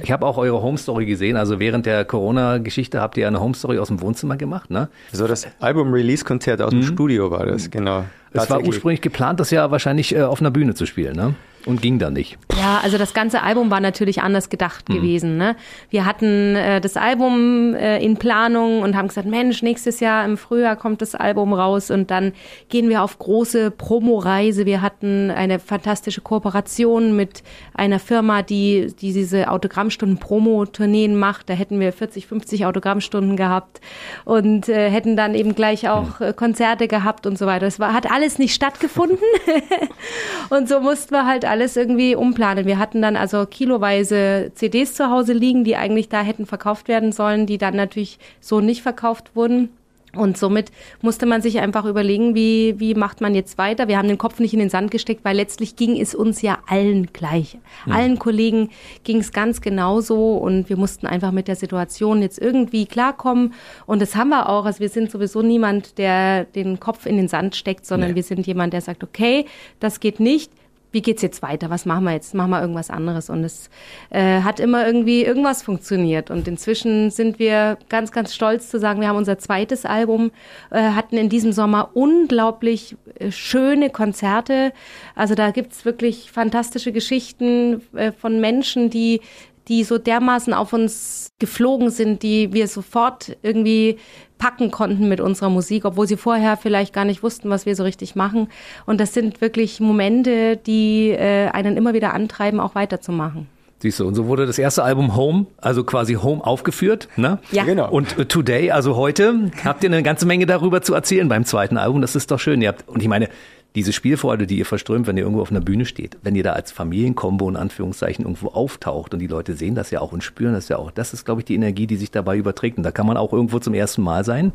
Ich 0.04 0.12
habe 0.12 0.26
auch 0.26 0.38
eure 0.38 0.62
Home 0.62 0.78
Story 0.78 1.06
gesehen. 1.06 1.36
Also 1.36 1.60
während 1.60 1.86
der 1.86 2.06
Corona-Geschichte 2.06 3.02
habt 3.02 3.18
ihr 3.18 3.28
eine 3.28 3.40
Home 3.40 3.56
Story 3.56 3.80
aus 3.80 3.88
dem 3.88 4.02
Wohnzimmer 4.02 4.38
gemacht, 4.38 4.70
ne? 4.70 4.90
ja. 5.12 5.18
So 5.18 5.28
das 5.28 5.48
Album-Release-Konzert 5.60 6.62
aus 6.62 6.70
dem 6.70 6.84
Studio 6.84 7.32
war 7.32 7.46
das, 7.46 7.70
genau. 7.72 8.06
Es 8.32 8.50
war 8.50 8.62
ursprünglich 8.62 9.02
geplant, 9.02 9.40
das 9.40 9.52
ja 9.52 9.72
wahrscheinlich 9.72 10.16
äh, 10.16 10.24
auf 10.24 10.40
einer 10.42 10.52
Bühne 10.52 10.76
zu 10.76 10.86
spielen, 10.86 11.16
ne? 11.16 11.36
Und 11.66 11.82
ging 11.82 11.98
dann 11.98 12.14
nicht. 12.14 12.38
Ja, 12.58 12.80
also 12.84 12.98
das 12.98 13.14
ganze 13.14 13.42
Album 13.42 13.72
war 13.72 13.80
natürlich 13.80 14.22
anders 14.22 14.50
gedacht 14.50 14.86
gewesen. 14.86 15.38
Ne? 15.38 15.56
Wir 15.90 16.06
hatten 16.06 16.56
äh, 16.56 16.80
das 16.80 16.96
Album 16.96 17.74
äh, 17.74 18.04
in 18.04 18.18
Planung 18.18 18.84
und 18.84 18.96
haben 18.96 19.08
gesagt, 19.08 19.28
Mensch, 19.28 19.64
nächstes 19.64 20.00
Jahr 20.00 20.26
im 20.26 20.38
Frühjahr 20.38 20.76
kommt 20.76 21.02
das 21.02 21.16
Album 21.16 21.54
raus 21.54 21.90
und 21.90 22.12
dann 22.12 22.34
gehen 22.70 22.88
wir 22.90 23.02
auf 23.02 23.18
große 23.18 23.72
Promoreise. 23.72 24.66
Wir 24.66 24.82
hatten 24.82 25.32
eine 25.32 25.60
fantastische 25.60 26.22
Kooperation 26.22 27.16
mit 27.16 27.42
einer 27.74 28.00
Firma, 28.00 28.44
die, 28.44 28.94
die 29.00 29.12
diese 29.12 29.50
Autogrammstunden-Promo-Tourneen 29.50 31.18
macht. 31.18 31.50
Da 31.50 31.54
hätten 31.54 31.80
wir 31.80 31.92
40, 31.92 32.28
50 32.28 32.66
Autogrammstunden 32.66 33.38
gehabt 33.38 33.82
und 34.24 34.70
äh, 34.70 34.90
hätten 34.92 35.18
dann 35.18 35.34
eben 35.34 35.56
gleich 35.56 35.90
auch 35.90 36.22
äh, 36.22 36.34
Konzerte 36.34 36.88
gehabt 36.88 37.26
und 37.26 37.38
so 37.38 37.48
weiter. 37.48 37.66
Es 37.66 37.80
war, 37.80 37.94
hat 37.94 38.12
alles 38.12 38.38
nicht 38.38 38.54
stattgefunden. 38.54 39.18
Und 40.50 40.70
so 40.70 40.80
mussten 40.80 41.14
wir 41.14 41.26
halt 41.26 41.44
alles 41.56 41.78
irgendwie 41.78 42.18
umplanen. 42.18 42.66
Wir 42.66 42.78
hatten 42.80 43.02
dann 43.02 43.16
also 43.16 43.46
kiloweise 43.46 44.52
CDs 44.56 44.94
zu 44.94 45.10
Hause 45.10 45.32
liegen, 45.32 45.64
die 45.64 45.78
eigentlich 45.78 46.10
da 46.10 46.22
hätten 46.22 46.46
verkauft 46.46 46.90
werden 46.90 47.14
sollen, 47.14 47.46
die 47.46 47.58
dann 47.58 47.78
natürlich 47.78 48.20
so 48.42 48.60
nicht 48.60 48.82
verkauft 48.82 49.32
wurden. 49.36 49.70
Und 50.14 50.38
somit 50.38 50.72
musste 51.02 51.26
man 51.26 51.42
sich 51.42 51.60
einfach 51.60 51.84
überlegen, 51.86 52.36
wie, 52.36 52.76
wie 52.78 52.94
macht 52.94 53.20
man 53.20 53.36
jetzt 53.36 53.58
weiter. 53.58 53.88
Wir 53.90 53.98
haben 53.98 54.08
den 54.08 54.18
Kopf 54.18 54.40
nicht 54.40 54.54
in 54.54 54.60
den 54.60 54.70
Sand 54.70 54.92
gesteckt, 54.92 55.26
weil 55.26 55.36
letztlich 55.36 55.76
ging 55.76 56.00
es 56.00 56.16
uns 56.16 56.42
ja 56.42 56.60
allen 56.68 57.08
gleich. 57.12 57.58
Allen 57.90 58.18
Kollegen 58.18 58.70
ging 59.04 59.18
es 59.18 59.34
ganz 59.34 59.60
genauso 59.60 60.38
und 60.38 60.70
wir 60.70 60.78
mussten 60.78 61.06
einfach 61.06 61.32
mit 61.34 61.50
der 61.50 61.58
Situation 61.58 62.22
jetzt 62.22 62.40
irgendwie 62.40 62.86
klarkommen. 62.86 63.54
Und 63.86 64.02
das 64.02 64.16
haben 64.16 64.30
wir 64.30 64.48
auch. 64.48 64.64
Also 64.66 64.80
wir 64.80 64.90
sind 64.90 65.12
sowieso 65.12 65.42
niemand, 65.42 65.98
der 65.98 66.46
den 66.46 66.80
Kopf 66.80 67.06
in 67.06 67.18
den 67.18 67.28
Sand 67.28 67.56
steckt, 67.56 67.86
sondern 67.86 68.12
Nee. 68.12 68.16
wir 68.16 68.24
sind 68.24 68.48
jemand, 68.48 68.72
der 68.72 68.80
sagt, 68.82 69.04
okay, 69.04 69.46
das 69.82 70.00
geht 70.00 70.22
nicht. 70.22 70.50
Wie 70.96 71.02
geht's 71.02 71.22
jetzt 71.22 71.42
weiter? 71.42 71.70
Was 71.70 71.86
machen 71.86 72.06
wir 72.06 72.14
jetzt? 72.14 72.34
Machen 72.34 72.52
wir 72.52 72.62
irgendwas 72.62 72.90
anderes? 72.90 73.30
Und 73.30 73.44
es 73.44 73.70
äh, 74.12 74.40
hat 74.44 74.62
immer 74.62 74.88
irgendwie 74.88 75.26
irgendwas 75.26 75.62
funktioniert. 75.62 76.32
Und 76.32 76.48
inzwischen 76.48 77.12
sind 77.12 77.38
wir 77.38 77.78
ganz, 77.90 78.14
ganz 78.14 78.34
stolz 78.34 78.70
zu 78.70 78.80
sagen, 78.80 79.02
wir 79.02 79.10
haben 79.10 79.18
unser 79.18 79.38
zweites 79.38 79.84
Album, 79.84 80.32
äh, 80.72 80.92
hatten 80.92 81.18
in 81.18 81.28
diesem 81.28 81.52
Sommer 81.52 81.90
unglaublich 81.96 82.96
äh, 83.20 83.30
schöne 83.30 83.90
Konzerte. 83.90 84.72
Also 85.16 85.36
da 85.36 85.52
gibt's 85.52 85.84
wirklich 85.84 86.32
fantastische 86.32 86.94
Geschichten 86.94 87.82
äh, 87.94 88.14
von 88.14 88.40
Menschen, 88.40 88.90
die 88.90 89.20
die 89.68 89.84
so 89.84 89.98
dermaßen 89.98 90.54
auf 90.54 90.74
uns 90.74 91.32
geflogen 91.40 91.90
sind, 91.90 92.24
die 92.24 92.54
wir 92.54 92.68
sofort 92.68 93.38
irgendwie 93.42 93.98
packen 94.38 94.72
konnten 94.72 95.08
mit 95.08 95.22
unserer 95.22 95.50
Musik, 95.50 95.86
obwohl 95.86 96.08
sie 96.08 96.18
vorher 96.18 96.58
vielleicht 96.58 96.94
gar 96.94 97.06
nicht 97.06 97.24
wussten, 97.24 97.50
was 97.50 97.66
wir 97.66 97.76
so 97.76 97.84
richtig 97.84 98.16
machen. 98.16 98.50
Und 98.86 99.00
das 99.00 99.14
sind 99.14 99.42
wirklich 99.42 99.80
Momente, 99.80 100.58
die 100.58 101.10
äh, 101.12 101.48
einen 101.50 101.78
immer 101.78 101.94
wieder 101.94 102.14
antreiben, 102.14 102.60
auch 102.60 102.76
weiterzumachen. 102.76 103.48
Siehst 103.80 104.00
du, 104.00 104.08
und 104.08 104.16
so 104.16 104.28
wurde 104.28 104.46
das 104.46 104.58
erste 104.58 104.84
Album 104.84 105.16
Home, 105.16 105.48
also 105.58 105.84
quasi 105.84 106.14
Home 106.14 106.46
aufgeführt. 106.46 107.10
Ne? 107.18 107.40
Ja. 107.52 107.66
Genau. 107.66 107.90
Und 107.90 108.18
äh, 108.18 108.26
Today, 108.26 108.72
also 108.72 108.96
heute, 108.96 109.52
habt 109.64 109.84
ihr 109.84 109.90
eine 109.90 110.02
ganze 110.02 110.26
Menge 110.26 110.46
darüber 110.46 110.82
zu 110.82 110.94
erzählen 110.94 111.28
beim 111.28 111.44
zweiten 111.46 111.78
Album. 111.78 112.02
Das 112.02 112.16
ist 112.16 112.32
doch 112.32 112.40
schön. 112.40 112.62
Ihr 112.62 112.70
habt, 112.70 112.88
und 112.88 113.02
ich 113.02 113.08
meine, 113.10 113.30
diese 113.76 113.92
Spielfreude, 113.92 114.48
die 114.48 114.58
ihr 114.58 114.66
verströmt, 114.66 115.06
wenn 115.06 115.18
ihr 115.18 115.24
irgendwo 115.24 115.42
auf 115.42 115.52
einer 115.52 115.62
Bühne 115.62 115.86
steht, 115.86 116.18
wenn 116.24 116.36
ihr 116.36 116.44
da 116.44 116.54
als 116.54 116.72
Familienkombo 116.72 117.50
in 117.50 117.58
Anführungszeichen 117.58 118.24
irgendwo 118.24 118.48
auftaucht 118.48 119.14
und 119.14 119.20
die 119.20 119.28
Leute 119.28 119.54
sehen 119.54 119.76
das 119.76 119.92
ja 119.92 120.00
auch 120.00 120.14
und 120.14 120.24
spüren 120.24 120.54
das 120.54 120.70
ja 120.70 120.78
auch, 120.78 120.92
das 120.92 121.14
ist, 121.14 121.26
glaube 121.26 121.42
ich, 121.42 121.46
die 121.46 121.56
Energie, 121.56 121.86
die 121.86 121.98
sich 121.98 122.10
dabei 122.10 122.38
überträgt. 122.38 122.78
Und 122.78 122.84
da 122.84 122.92
kann 122.92 123.06
man 123.06 123.18
auch 123.18 123.34
irgendwo 123.34 123.60
zum 123.60 123.74
ersten 123.74 124.02
Mal 124.02 124.24
sein. 124.24 124.54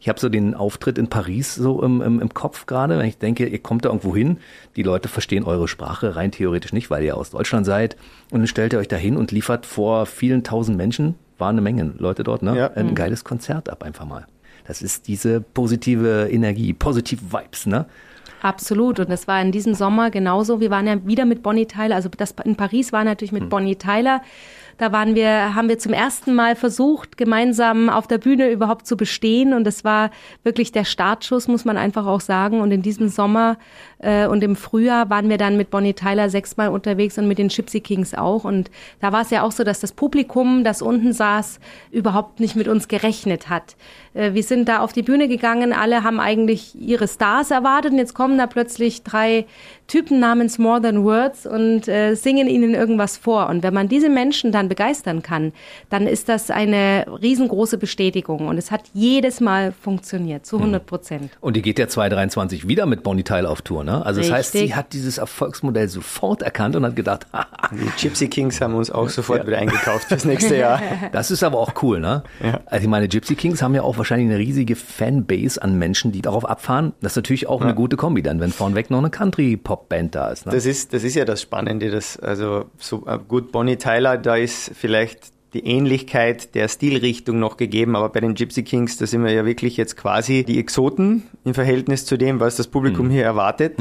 Ich 0.00 0.08
habe 0.08 0.18
so 0.18 0.28
den 0.28 0.54
Auftritt 0.54 0.98
in 0.98 1.08
Paris 1.08 1.54
so 1.54 1.80
im, 1.82 2.00
im, 2.00 2.20
im 2.20 2.34
Kopf 2.34 2.66
gerade, 2.66 2.98
wenn 2.98 3.06
ich 3.06 3.18
denke, 3.18 3.46
ihr 3.46 3.60
kommt 3.60 3.84
da 3.84 3.90
irgendwo 3.90 4.16
hin, 4.16 4.38
die 4.74 4.82
Leute 4.82 5.08
verstehen 5.08 5.44
eure 5.44 5.68
Sprache 5.68 6.16
rein 6.16 6.32
theoretisch 6.32 6.72
nicht, 6.72 6.90
weil 6.90 7.04
ihr 7.04 7.16
aus 7.16 7.30
Deutschland 7.30 7.66
seid 7.66 7.96
und 8.30 8.40
dann 8.40 8.48
stellt 8.48 8.72
ihr 8.72 8.80
euch 8.80 8.88
da 8.88 8.96
hin 8.96 9.16
und 9.16 9.30
liefert 9.30 9.64
vor 9.64 10.06
vielen 10.06 10.42
tausend 10.42 10.76
Menschen, 10.76 11.14
war 11.38 11.50
eine 11.50 11.60
Menge 11.60 11.92
Leute 11.98 12.24
dort, 12.24 12.42
ne? 12.42 12.56
Ja. 12.56 12.72
ein 12.72 12.96
geiles 12.96 13.22
Konzert 13.22 13.68
ab 13.68 13.84
einfach 13.84 14.04
mal. 14.04 14.26
Das 14.66 14.82
ist 14.82 15.08
diese 15.08 15.40
positive 15.40 16.28
Energie, 16.30 16.72
positive 16.72 17.20
Vibes, 17.32 17.66
ne? 17.66 17.86
Absolut. 18.42 18.98
Und 18.98 19.08
das 19.08 19.28
war 19.28 19.40
in 19.40 19.52
diesem 19.52 19.74
Sommer 19.74 20.10
genauso. 20.10 20.60
Wir 20.60 20.70
waren 20.70 20.86
ja 20.86 21.06
wieder 21.06 21.24
mit 21.24 21.42
Bonnie 21.44 21.66
Tyler. 21.66 21.94
Also 21.94 22.08
das 22.08 22.34
in 22.44 22.56
Paris 22.56 22.92
war 22.92 23.04
natürlich 23.04 23.30
mit 23.30 23.48
Bonnie 23.48 23.76
Tyler. 23.76 24.20
Da 24.78 24.90
waren 24.90 25.14
wir, 25.14 25.54
haben 25.54 25.68
wir 25.68 25.78
zum 25.78 25.92
ersten 25.92 26.34
Mal 26.34 26.56
versucht, 26.56 27.16
gemeinsam 27.16 27.88
auf 27.88 28.08
der 28.08 28.18
Bühne 28.18 28.50
überhaupt 28.50 28.86
zu 28.86 28.96
bestehen. 28.96 29.52
Und 29.52 29.62
das 29.62 29.84
war 29.84 30.10
wirklich 30.42 30.72
der 30.72 30.84
Startschuss, 30.84 31.46
muss 31.46 31.64
man 31.64 31.76
einfach 31.76 32.04
auch 32.04 32.20
sagen. 32.20 32.60
Und 32.60 32.72
in 32.72 32.82
diesem 32.82 33.08
Sommer 33.08 33.58
äh, 34.02 34.26
und 34.26 34.44
im 34.44 34.56
Frühjahr 34.56 35.08
waren 35.10 35.28
wir 35.28 35.38
dann 35.38 35.56
mit 35.56 35.70
Bonnie 35.70 35.94
Tyler 35.94 36.28
sechsmal 36.28 36.68
unterwegs 36.68 37.16
und 37.18 37.28
mit 37.28 37.38
den 37.38 37.48
Gypsy 37.48 37.80
Kings 37.80 38.14
auch. 38.14 38.44
Und 38.44 38.70
da 39.00 39.12
war 39.12 39.22
es 39.22 39.30
ja 39.30 39.42
auch 39.42 39.52
so, 39.52 39.64
dass 39.64 39.80
das 39.80 39.92
Publikum, 39.92 40.64
das 40.64 40.82
unten 40.82 41.12
saß, 41.12 41.60
überhaupt 41.90 42.40
nicht 42.40 42.56
mit 42.56 42.68
uns 42.68 42.88
gerechnet 42.88 43.48
hat. 43.48 43.76
Äh, 44.14 44.34
wir 44.34 44.42
sind 44.42 44.68
da 44.68 44.80
auf 44.80 44.92
die 44.92 45.02
Bühne 45.02 45.28
gegangen, 45.28 45.72
alle 45.72 46.02
haben 46.02 46.20
eigentlich 46.20 46.74
ihre 46.74 47.08
Stars 47.08 47.50
erwartet 47.50 47.92
und 47.92 47.98
jetzt 47.98 48.14
kommen 48.14 48.38
da 48.38 48.46
plötzlich 48.46 49.02
drei 49.04 49.46
Typen 49.92 50.20
namens 50.20 50.56
More 50.56 50.80
Than 50.80 51.04
Words 51.04 51.44
und 51.44 51.86
äh, 51.86 52.14
singen 52.14 52.48
ihnen 52.48 52.72
irgendwas 52.72 53.18
vor. 53.18 53.50
Und 53.50 53.62
wenn 53.62 53.74
man 53.74 53.88
diese 53.88 54.08
Menschen 54.08 54.50
dann 54.50 54.70
begeistern 54.70 55.22
kann, 55.22 55.52
dann 55.90 56.06
ist 56.06 56.30
das 56.30 56.50
eine 56.50 57.04
riesengroße 57.20 57.76
Bestätigung. 57.76 58.48
Und 58.48 58.56
es 58.56 58.70
hat 58.70 58.84
jedes 58.94 59.42
Mal 59.42 59.70
funktioniert, 59.70 60.46
zu 60.46 60.56
100 60.56 60.86
Prozent. 60.86 61.30
Und 61.42 61.56
die 61.56 61.60
geht 61.60 61.78
ja 61.78 61.88
2023 61.88 62.66
wieder 62.66 62.86
mit 62.86 63.02
Bonnie 63.02 63.22
Tyler 63.22 63.50
auf 63.50 63.60
Tour, 63.60 63.84
ne? 63.84 64.06
Also 64.06 64.22
das 64.22 64.32
heißt, 64.32 64.54
Richtig. 64.54 64.70
sie 64.70 64.74
hat 64.74 64.94
dieses 64.94 65.18
Erfolgsmodell 65.18 65.90
sofort 65.90 66.40
erkannt 66.40 66.74
und 66.74 66.86
hat 66.86 66.96
gedacht, 66.96 67.26
Die 67.72 68.08
Gypsy 68.08 68.28
Kings 68.28 68.62
haben 68.62 68.74
uns 68.74 68.90
auch 68.90 69.10
sofort 69.10 69.46
wieder 69.46 69.58
eingekauft 69.58 70.06
fürs 70.08 70.24
nächste 70.24 70.56
Jahr. 70.56 70.80
das 71.12 71.30
ist 71.30 71.42
aber 71.42 71.58
auch 71.58 71.82
cool, 71.82 72.00
ne? 72.00 72.22
Ja. 72.42 72.60
Also 72.64 72.84
ich 72.84 72.88
meine, 72.88 73.08
Gypsy 73.08 73.34
Kings 73.34 73.60
haben 73.60 73.74
ja 73.74 73.82
auch 73.82 73.98
wahrscheinlich 73.98 74.30
eine 74.30 74.38
riesige 74.38 74.74
Fanbase 74.74 75.60
an 75.60 75.78
Menschen, 75.78 76.12
die 76.12 76.22
darauf 76.22 76.48
abfahren. 76.48 76.94
Das 77.02 77.12
ist 77.12 77.16
natürlich 77.16 77.46
auch 77.46 77.60
eine 77.60 77.74
gute 77.74 77.98
Kombi 77.98 78.22
dann, 78.22 78.40
wenn 78.40 78.52
vorneweg 78.52 78.90
noch 78.90 79.00
eine 79.00 79.10
Country-Pop-Band 79.82 80.14
da 80.14 80.30
ist. 80.30 80.46
Ne? 80.46 80.52
Das 80.52 80.66
ist, 80.66 80.92
das 80.92 81.04
ist 81.04 81.14
ja 81.14 81.24
das 81.24 81.42
Spannende, 81.42 81.90
dass, 81.90 82.18
also, 82.18 82.66
so, 82.78 83.04
äh, 83.06 83.18
gut, 83.26 83.52
Bonnie 83.52 83.76
Tyler, 83.76 84.18
da 84.18 84.36
ist 84.36 84.72
vielleicht 84.74 85.32
die 85.54 85.66
Ähnlichkeit 85.66 86.54
der 86.54 86.68
Stilrichtung 86.68 87.38
noch 87.38 87.58
gegeben, 87.58 87.94
aber 87.94 88.08
bei 88.08 88.20
den 88.20 88.34
Gypsy 88.34 88.62
Kings, 88.62 88.96
da 88.96 89.06
sind 89.06 89.22
wir 89.22 89.32
ja 89.32 89.44
wirklich 89.44 89.76
jetzt 89.76 89.96
quasi 89.96 90.44
die 90.44 90.58
Exoten 90.58 91.24
im 91.44 91.52
Verhältnis 91.52 92.06
zu 92.06 92.16
dem, 92.16 92.40
was 92.40 92.56
das 92.56 92.68
Publikum 92.68 93.10
hier 93.10 93.24
erwartet. 93.24 93.76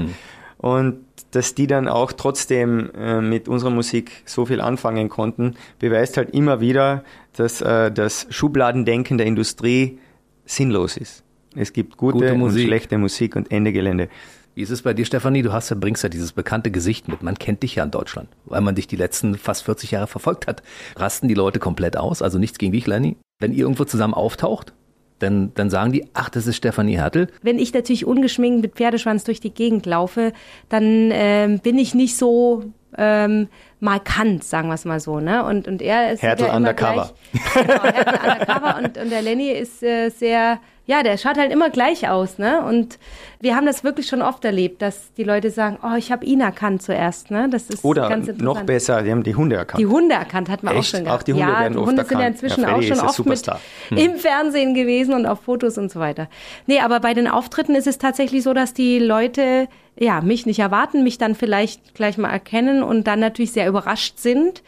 Und 0.57 0.99
dass 1.31 1.55
die 1.55 1.65
dann 1.65 1.87
auch 1.87 2.11
trotzdem 2.11 2.91
äh, 2.93 3.21
mit 3.21 3.47
unserer 3.47 3.69
Musik 3.69 4.11
so 4.25 4.45
viel 4.45 4.59
anfangen 4.59 5.07
konnten, 5.07 5.55
beweist 5.79 6.17
halt 6.17 6.31
immer 6.31 6.59
wieder, 6.59 7.03
dass 7.37 7.61
äh, 7.61 7.89
das 7.89 8.27
Schubladendenken 8.29 9.17
der 9.17 9.25
Industrie 9.27 9.97
sinnlos 10.45 10.97
ist. 10.97 11.23
Es 11.55 11.73
gibt 11.73 11.97
gute, 11.97 12.19
Gute 12.19 12.33
und 12.33 12.51
schlechte 12.51 12.97
Musik 12.97 13.35
und 13.35 13.49
Ende 13.49 13.71
Gelände. 13.71 14.09
Wie 14.53 14.61
ist 14.63 14.69
es 14.69 14.81
bei 14.81 14.93
dir, 14.93 15.05
Stefanie? 15.05 15.43
Du 15.43 15.53
hast 15.53 15.69
ja, 15.69 15.77
bringst 15.79 16.03
ja 16.03 16.09
dieses 16.09 16.33
bekannte 16.33 16.71
Gesicht 16.71 17.07
mit. 17.07 17.23
Man 17.23 17.35
kennt 17.39 17.63
dich 17.63 17.75
ja 17.75 17.83
in 17.83 17.91
Deutschland, 17.91 18.27
weil 18.45 18.61
man 18.61 18.75
dich 18.75 18.85
die 18.85 18.97
letzten 18.97 19.35
fast 19.35 19.63
40 19.63 19.91
Jahre 19.91 20.07
verfolgt 20.07 20.45
hat. 20.47 20.61
Rasten 20.97 21.29
die 21.29 21.33
Leute 21.33 21.59
komplett 21.59 21.95
aus? 21.95 22.21
Also 22.21 22.37
nichts 22.37 22.57
gegen 22.57 22.73
dich, 22.73 22.85
Lenny. 22.85 23.15
Wenn 23.39 23.53
ihr 23.53 23.59
irgendwo 23.59 23.85
zusammen 23.85 24.13
auftaucht, 24.13 24.73
dann, 25.19 25.53
dann 25.53 25.69
sagen 25.69 25.93
die, 25.93 26.05
ach, 26.13 26.29
das 26.29 26.47
ist 26.47 26.57
Stefanie 26.57 26.97
Hertel. 26.97 27.27
Wenn 27.41 27.59
ich 27.59 27.73
natürlich 27.73 28.05
ungeschminkt 28.05 28.61
mit 28.61 28.75
Pferdeschwanz 28.75 29.23
durch 29.23 29.39
die 29.39 29.53
Gegend 29.53 29.85
laufe, 29.85 30.33
dann 30.67 31.11
ähm, 31.13 31.59
bin 31.59 31.77
ich 31.77 31.93
nicht 31.93 32.17
so 32.17 32.65
ähm, 32.97 33.47
markant, 33.79 34.43
sagen 34.43 34.67
wir 34.67 34.73
es 34.73 34.83
mal 34.83 34.99
so. 34.99 35.19
Ne? 35.19 35.45
Und, 35.45 35.67
und 35.67 35.81
er 35.81 36.11
ist 36.11 36.21
Hertel 36.21 36.47
ja 36.47 36.55
undercover. 36.55 37.13
Gleich, 37.31 37.67
genau, 37.67 37.83
Hertel 37.83 38.31
undercover 38.31 38.77
und, 38.79 38.97
und 38.97 39.09
der 39.11 39.21
Lenny 39.21 39.49
ist 39.51 39.81
äh, 39.81 40.09
sehr, 40.09 40.59
ja, 40.91 41.03
der 41.03 41.17
schaut 41.17 41.37
halt 41.37 41.53
immer 41.53 41.69
gleich 41.69 42.09
aus. 42.09 42.37
Ne? 42.37 42.61
Und 42.65 42.99
wir 43.39 43.55
haben 43.55 43.65
das 43.65 43.85
wirklich 43.85 44.07
schon 44.07 44.21
oft 44.21 44.43
erlebt, 44.43 44.81
dass 44.81 45.13
die 45.13 45.23
Leute 45.23 45.49
sagen, 45.49 45.79
oh, 45.83 45.95
ich 45.97 46.11
habe 46.11 46.25
ihn 46.25 46.41
erkannt 46.41 46.81
zuerst. 46.81 47.31
Ne? 47.31 47.47
Das 47.49 47.69
ist 47.69 47.85
Oder 47.85 48.09
ganz 48.09 48.27
noch 48.27 48.33
interessant. 48.33 48.65
besser, 48.67 49.01
die 49.01 49.11
haben 49.11 49.23
die 49.23 49.33
Hunde 49.33 49.55
erkannt. 49.55 49.79
Die 49.79 49.85
Hunde 49.85 50.15
erkannt 50.15 50.49
hat 50.49 50.63
man 50.63 50.73
auch 50.75 50.79
Echt? 50.79 50.89
schon 50.89 51.01
Auch 51.03 51.05
gehabt. 51.05 51.27
die 51.29 51.33
Hunde 51.33 51.47
ja, 51.47 51.59
werden 51.61 51.73
die 51.73 51.79
oft 51.79 51.87
Hunde 51.87 52.03
sind 52.03 52.11
ja 52.11 52.19
erkannt. 52.25 52.35
inzwischen 52.43 52.61
Ja, 52.63 52.67
Freddy 52.75 52.91
auch 52.91 52.95
schon 52.97 53.07
oft 53.07 53.19
mit 53.25 53.37
Superstar. 53.37 53.59
im 53.91 54.15
Fernsehen 54.15 54.73
gewesen 54.73 55.13
und 55.13 55.25
auf 55.25 55.39
Fotos 55.39 55.77
und 55.77 55.89
so 55.89 56.01
weiter. 56.01 56.27
Nee, 56.67 56.79
aber 56.81 56.99
bei 56.99 57.13
den 57.13 57.29
Auftritten 57.29 57.73
ist 57.75 57.87
es 57.87 57.97
tatsächlich 57.97 58.43
so, 58.43 58.53
dass 58.53 58.73
die 58.73 58.99
Leute 58.99 59.69
ja 59.97 60.19
mich 60.19 60.45
nicht 60.45 60.59
erwarten, 60.59 61.03
mich 61.03 61.17
dann 61.17 61.35
vielleicht 61.35 61.95
gleich 61.95 62.17
mal 62.17 62.31
erkennen 62.31 62.83
und 62.83 63.07
dann 63.07 63.21
natürlich 63.21 63.53
sehr 63.53 63.67
überrascht 63.69 64.17
sind. 64.19 64.61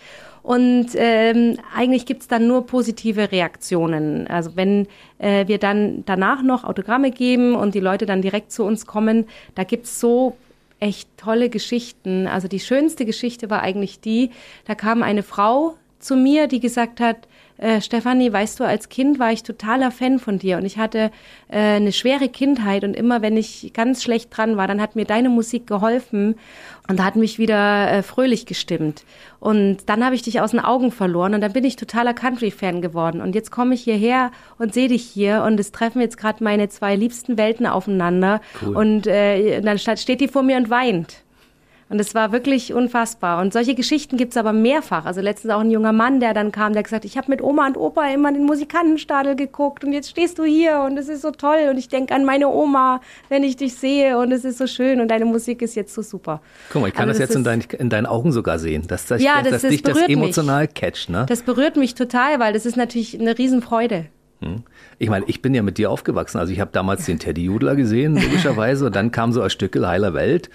Und 0.44 0.88
ähm, 0.96 1.58
eigentlich 1.74 2.06
gibt's 2.06 2.28
dann 2.28 2.48
nur 2.48 2.68
positive 2.68 3.32
Reaktionen. 3.32 4.28
Also 4.28 4.52
wenn 4.56 4.88
äh, 5.18 5.48
wir 5.48 5.58
dann 5.58 6.04
danach 6.06 6.44
noch 6.44 6.66
Autogramme 6.66 7.12
geben 7.12 7.56
und 7.56 7.74
die 7.74 7.80
Leute 7.80 8.06
dann 8.06 8.22
direkt 8.22 8.52
zu 8.52 8.66
uns 8.66 8.86
kommen, 8.86 9.26
da 9.56 9.64
gibt's 9.64 10.02
so 10.02 10.36
echt 10.82 11.08
tolle 11.18 11.50
Geschichten. 11.50 12.28
Also 12.28 12.50
die 12.50 12.60
schönste 12.60 13.06
Geschichte 13.06 13.50
war 13.50 13.62
eigentlich 13.62 14.02
die, 14.02 14.32
da 14.66 14.76
kam 14.76 15.02
eine 15.02 15.24
Frau 15.24 15.76
zu 16.00 16.18
mir, 16.18 16.48
die 16.48 16.60
gesagt 16.60 17.00
hat, 17.00 17.26
äh, 17.64 17.82
Stefanie, 17.82 18.32
weißt 18.32 18.60
du, 18.60 18.66
als 18.66 18.90
Kind 18.90 19.20
war 19.20 19.32
ich 19.32 19.44
totaler 19.44 19.90
Fan 19.90 20.20
von 20.20 20.38
dir 20.38 20.58
und 20.58 20.66
ich 20.66 20.78
hatte 20.78 21.12
äh, 21.48 21.58
eine 21.58 21.94
schwere 21.94 22.28
Kindheit 22.28 22.84
und 22.84 22.94
immer 22.94 23.22
wenn 23.22 23.38
ich 23.38 23.72
ganz 23.74 24.04
schlecht 24.04 24.36
dran 24.36 24.58
war, 24.58 24.68
dann 24.68 24.82
hat 24.82 24.98
mir 24.98 25.06
deine 25.06 25.30
Musik 25.30 25.66
geholfen 25.66 26.36
und 26.90 27.04
hat 27.04 27.16
mich 27.16 27.40
wieder 27.40 27.90
äh, 27.90 28.04
fröhlich 28.04 28.46
gestimmt. 28.46 29.06
Und 29.40 29.88
dann 29.88 30.04
habe 30.04 30.16
ich 30.16 30.22
dich 30.22 30.42
aus 30.42 30.52
den 30.52 30.60
Augen 30.60 30.92
verloren 30.92 31.34
und 31.34 31.42
dann 31.42 31.54
bin 31.54 31.64
ich 31.64 31.78
totaler 31.78 32.14
Country-Fan 32.14 32.82
geworden. 32.82 33.22
Und 33.22 33.34
jetzt 33.34 33.52
komme 33.52 33.76
ich 33.76 33.84
hierher 33.84 34.32
und 34.58 34.74
sehe 34.74 34.90
dich 34.90 35.04
hier 35.04 35.44
und 35.44 35.60
es 35.60 35.72
treffen 35.72 36.02
jetzt 36.02 36.18
gerade 36.18 36.44
meine 36.44 36.68
zwei 36.68 36.96
liebsten 36.96 37.38
Welten 37.38 37.66
aufeinander. 37.66 38.42
Und 38.76 39.08
äh, 39.08 39.62
dann 39.62 39.78
steht 39.78 40.22
die 40.22 40.28
vor 40.28 40.44
mir 40.44 40.58
und 40.58 40.70
weint. 40.70 41.23
Und 41.94 42.00
es 42.00 42.16
war 42.16 42.32
wirklich 42.32 42.74
unfassbar. 42.74 43.40
Und 43.40 43.54
solche 43.54 43.76
Geschichten 43.76 44.18
gibt's 44.18 44.36
aber 44.36 44.52
mehrfach. 44.52 45.06
Also 45.06 45.22
letztens 45.22 45.54
auch 45.54 45.60
ein 45.60 45.70
junger 45.70 45.94
Mann, 45.94 46.20
der 46.20 46.34
dann 46.34 46.52
kam, 46.52 46.74
der 46.74 46.82
gesagt, 46.82 47.06
ich 47.06 47.18
habe 47.18 47.30
mit 47.30 47.40
Oma 47.40 47.68
und 47.68 47.78
Opa 47.78 48.08
immer 48.10 48.32
den 48.34 48.46
Musikantenstadel 48.46 49.36
geguckt 49.36 49.84
und 49.84 49.94
jetzt 49.94 50.10
stehst 50.10 50.40
du 50.40 50.44
hier 50.44 50.80
und 50.88 50.98
es 50.98 51.08
ist 51.08 51.22
so 51.22 51.30
toll 51.30 51.68
und 51.70 51.78
ich 51.78 51.90
denke 51.90 52.16
an 52.16 52.26
meine 52.26 52.48
Oma, 52.50 53.00
wenn 53.30 53.44
ich 53.44 53.58
dich 53.58 53.76
sehe 53.76 54.18
und 54.18 54.32
es 54.32 54.44
ist 54.44 54.58
so 54.58 54.66
schön 54.66 55.02
und 55.02 55.10
deine 55.10 55.26
Musik 55.26 55.62
ist 55.62 55.76
jetzt 55.76 55.94
so 55.94 56.02
super. 56.02 56.42
Guck 56.72 56.82
mal, 56.82 56.88
ich 56.88 56.96
kann 56.96 57.08
Also 57.08 57.20
das 57.20 57.30
jetzt 57.30 57.36
in, 57.36 57.44
dein, 57.44 57.62
in 57.78 57.92
deinen 57.92 58.08
Augen 58.08 58.32
sogar 58.32 58.58
sehen, 58.58 58.88
dass, 58.88 59.06
das, 59.06 59.22
Ja, 59.22 59.44
dass, 59.44 59.52
das- 59.52 59.62
das 59.62 59.70
dich 59.70 59.84
das 59.84 59.94
berührt 59.94 60.08
mich. 60.10 60.18
emotional 60.18 60.68
catcht. 60.68 61.12
Ne? 61.12 61.28
Das 61.30 61.44
berührt 61.44 61.78
mich 61.78 61.94
total, 61.94 62.40
weil 62.40 62.54
das 62.54 62.66
ist 62.66 62.76
natürlich 62.76 63.20
eine 63.20 63.38
Riesenfreude. 63.38 64.08
Ich 65.00 65.10
meine, 65.10 65.24
ich 65.30 65.42
bin 65.42 65.54
ja 65.54 65.62
mit 65.62 65.78
dir 65.78 65.90
aufgewachsen. 65.90 66.38
Also 66.38 66.52
ich 66.52 66.60
habe 66.60 66.70
damals 66.74 67.06
den 67.06 67.18
Teddy 67.18 67.46
Judler 67.46 67.78
gesehen, 67.78 68.16
logischerweise. 68.22 68.88
Und 68.88 68.94
dann 68.98 69.10
kam 69.10 69.32
so 69.32 69.42
ein 69.42 69.50
Stückel 69.50 69.88
Heiler 69.88 70.14
Welt. 70.14 70.50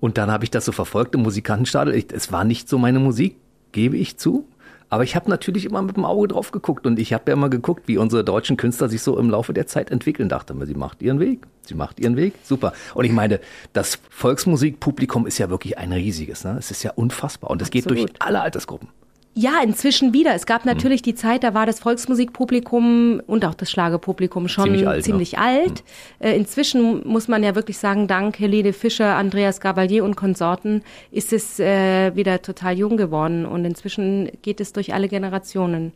Und 0.00 0.18
dann 0.18 0.30
habe 0.30 0.44
ich 0.44 0.50
das 0.50 0.64
so 0.64 0.72
verfolgt 0.72 1.14
im 1.14 1.22
Musikantenstadel. 1.22 1.94
Ich, 1.94 2.06
es 2.12 2.30
war 2.32 2.44
nicht 2.44 2.68
so 2.68 2.78
meine 2.78 2.98
Musik, 2.98 3.36
gebe 3.72 3.96
ich 3.96 4.16
zu. 4.16 4.46
Aber 4.90 5.02
ich 5.02 5.16
habe 5.16 5.28
natürlich 5.28 5.64
immer 5.64 5.82
mit 5.82 5.96
dem 5.96 6.04
Auge 6.04 6.28
drauf 6.28 6.52
geguckt. 6.52 6.86
Und 6.86 6.98
ich 6.98 7.12
habe 7.12 7.24
ja 7.28 7.32
immer 7.32 7.48
geguckt, 7.48 7.88
wie 7.88 7.98
unsere 7.98 8.22
deutschen 8.22 8.56
Künstler 8.56 8.88
sich 8.88 9.02
so 9.02 9.18
im 9.18 9.30
Laufe 9.30 9.52
der 9.52 9.66
Zeit 9.66 9.90
entwickeln. 9.90 10.28
Dachte 10.28 10.54
mir, 10.54 10.66
sie 10.66 10.74
macht 10.74 11.02
ihren 11.02 11.20
Weg. 11.20 11.46
Sie 11.62 11.74
macht 11.74 11.98
ihren 11.98 12.16
Weg. 12.16 12.34
Super. 12.42 12.72
Und 12.94 13.04
ich 13.04 13.12
meine, 13.12 13.40
das 13.72 13.98
Volksmusikpublikum 14.10 15.26
ist 15.26 15.38
ja 15.38 15.50
wirklich 15.50 15.78
ein 15.78 15.92
riesiges. 15.92 16.44
Ne? 16.44 16.56
Es 16.58 16.70
ist 16.70 16.82
ja 16.82 16.92
unfassbar. 16.92 17.50
Und 17.50 17.62
es 17.62 17.70
geht 17.70 17.90
durch 17.90 18.06
alle 18.20 18.40
Altersgruppen. 18.40 18.88
Ja, 19.36 19.60
inzwischen 19.62 20.14
wieder. 20.14 20.34
Es 20.34 20.46
gab 20.46 20.64
natürlich 20.64 21.00
hm. 21.00 21.04
die 21.04 21.14
Zeit, 21.16 21.42
da 21.42 21.54
war 21.54 21.66
das 21.66 21.80
Volksmusikpublikum 21.80 23.20
und 23.26 23.44
auch 23.44 23.54
das 23.54 23.70
Schlagerpublikum 23.70 24.46
schon 24.48 24.64
ziemlich 24.64 24.88
alt. 24.88 25.04
Ziemlich 25.04 25.38
alt. 25.38 25.82
Hm. 26.20 26.28
Äh, 26.28 26.36
inzwischen 26.36 27.06
muss 27.06 27.26
man 27.26 27.42
ja 27.42 27.56
wirklich 27.56 27.78
sagen, 27.78 28.06
dank 28.06 28.38
Helene 28.38 28.72
Fischer, 28.72 29.16
Andreas 29.16 29.60
Gabalier 29.60 30.04
und 30.04 30.14
Konsorten 30.14 30.82
ist 31.10 31.32
es 31.32 31.58
äh, 31.58 32.14
wieder 32.14 32.42
total 32.42 32.78
jung 32.78 32.96
geworden 32.96 33.44
und 33.44 33.64
inzwischen 33.64 34.30
geht 34.42 34.60
es 34.60 34.72
durch 34.72 34.94
alle 34.94 35.08
Generationen. 35.08 35.92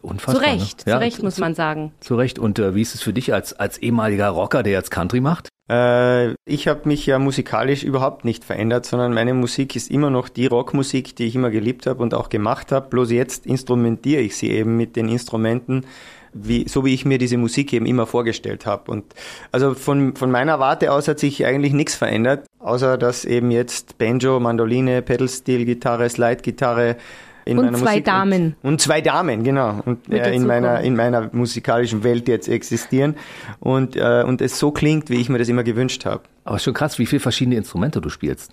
Unfassbar, 0.00 0.42
zu 0.42 0.50
Recht, 0.50 0.86
ne? 0.86 0.92
zu 0.92 0.98
Recht 0.98 1.22
muss 1.22 1.38
man 1.38 1.54
sagen. 1.54 1.92
Zu 2.00 2.16
Recht. 2.16 2.38
Und 2.38 2.58
äh, 2.58 2.74
wie 2.74 2.82
ist 2.82 2.94
es 2.94 3.02
für 3.02 3.12
dich 3.12 3.34
als, 3.34 3.52
als 3.52 3.78
ehemaliger 3.78 4.28
Rocker, 4.28 4.62
der 4.62 4.72
jetzt 4.72 4.90
Country 4.90 5.20
macht? 5.20 5.48
Äh, 5.70 6.34
ich 6.44 6.68
habe 6.68 6.88
mich 6.88 7.06
ja 7.06 7.18
musikalisch 7.18 7.82
überhaupt 7.82 8.24
nicht 8.24 8.44
verändert, 8.44 8.84
sondern 8.86 9.14
meine 9.14 9.34
Musik 9.34 9.76
ist 9.76 9.90
immer 9.90 10.10
noch 10.10 10.28
die 10.28 10.46
Rockmusik, 10.46 11.16
die 11.16 11.24
ich 11.24 11.34
immer 11.34 11.50
geliebt 11.50 11.86
habe 11.86 12.02
und 12.02 12.14
auch 12.14 12.28
gemacht 12.28 12.72
habe. 12.72 12.88
Bloß 12.88 13.10
jetzt 13.10 13.46
instrumentiere 13.46 14.20
ich 14.20 14.36
sie 14.36 14.50
eben 14.50 14.76
mit 14.76 14.96
den 14.96 15.08
Instrumenten, 15.08 15.86
wie, 16.34 16.66
so 16.68 16.84
wie 16.84 16.94
ich 16.94 17.04
mir 17.04 17.18
diese 17.18 17.36
Musik 17.36 17.72
eben 17.72 17.86
immer 17.86 18.06
vorgestellt 18.06 18.66
habe. 18.66 18.90
Und 18.90 19.14
also 19.50 19.74
von, 19.74 20.16
von 20.16 20.30
meiner 20.30 20.58
Warte 20.58 20.92
aus 20.92 21.08
hat 21.08 21.18
sich 21.18 21.44
eigentlich 21.46 21.72
nichts 21.72 21.94
verändert, 21.94 22.46
außer 22.58 22.98
dass 22.98 23.24
eben 23.24 23.50
jetzt 23.50 23.98
Banjo, 23.98 24.40
Mandoline, 24.40 25.02
Pedalsteel, 25.02 25.64
Gitarre, 25.64 26.08
Slide-Gitarre, 26.08 26.96
in 27.44 27.58
und 27.58 27.66
meiner 27.66 27.78
zwei 27.78 27.90
Musik 27.90 28.04
Damen. 28.04 28.56
Und, 28.62 28.68
und, 28.72 28.80
zwei 28.80 29.00
Damen, 29.00 29.44
genau. 29.44 29.80
Und 29.84 30.12
äh, 30.12 30.32
in, 30.32 30.46
meiner, 30.46 30.80
in 30.80 30.96
meiner 30.96 31.30
musikalischen 31.32 32.04
Welt 32.04 32.28
jetzt 32.28 32.48
existieren. 32.48 33.16
Und, 33.60 33.96
äh, 33.96 34.24
und 34.26 34.40
es 34.40 34.58
so 34.58 34.70
klingt, 34.70 35.10
wie 35.10 35.20
ich 35.20 35.28
mir 35.28 35.38
das 35.38 35.48
immer 35.48 35.64
gewünscht 35.64 36.04
habe. 36.04 36.22
Aber 36.44 36.58
schon 36.58 36.74
krass, 36.74 36.98
wie 36.98 37.06
viele 37.06 37.20
verschiedene 37.20 37.56
Instrumente 37.56 38.00
du 38.00 38.08
spielst. 38.08 38.52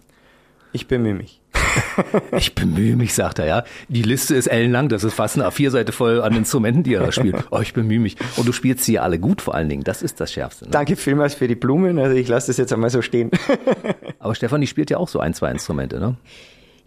Ich 0.71 0.87
bemühe 0.87 1.15
mich. 1.15 1.41
ich 2.37 2.53
bemühe 2.53 2.95
mich, 2.95 3.13
sagt 3.13 3.39
er, 3.39 3.45
ja. 3.45 3.63
Die 3.87 4.03
Liste 4.03 4.35
ist 4.35 4.47
ellenlang, 4.47 4.89
das 4.89 5.03
ist 5.03 5.13
fast 5.13 5.35
eine 5.35 5.47
A4-Seite 5.47 5.91
voll 5.91 6.21
an 6.21 6.35
Instrumenten, 6.35 6.83
die 6.83 6.93
er 6.93 7.01
da 7.01 7.11
spielt. 7.11 7.35
Oh, 7.51 7.59
ich 7.59 7.73
bemühe 7.73 7.99
mich. 7.99 8.17
Und 8.37 8.47
du 8.47 8.51
spielst 8.51 8.85
sie 8.85 8.99
alle 8.99 9.19
gut 9.19 9.41
vor 9.41 9.55
allen 9.55 9.69
Dingen, 9.69 9.83
das 9.83 10.03
ist 10.03 10.19
das 10.19 10.31
Schärfste. 10.31 10.65
Ne? 10.65 10.71
Danke 10.71 10.95
vielmals 10.95 11.33
für 11.33 11.47
die 11.47 11.55
Blumen, 11.55 11.97
also 11.97 12.15
ich 12.15 12.27
lasse 12.27 12.47
das 12.47 12.57
jetzt 12.57 12.71
einmal 12.71 12.89
so 12.91 13.01
stehen. 13.01 13.31
Aber 14.19 14.35
Stefanie 14.35 14.67
spielt 14.67 14.89
ja 14.91 14.97
auch 14.97 15.07
so 15.07 15.19
ein, 15.19 15.33
zwei 15.33 15.51
Instrumente, 15.51 15.99
ne? 15.99 16.15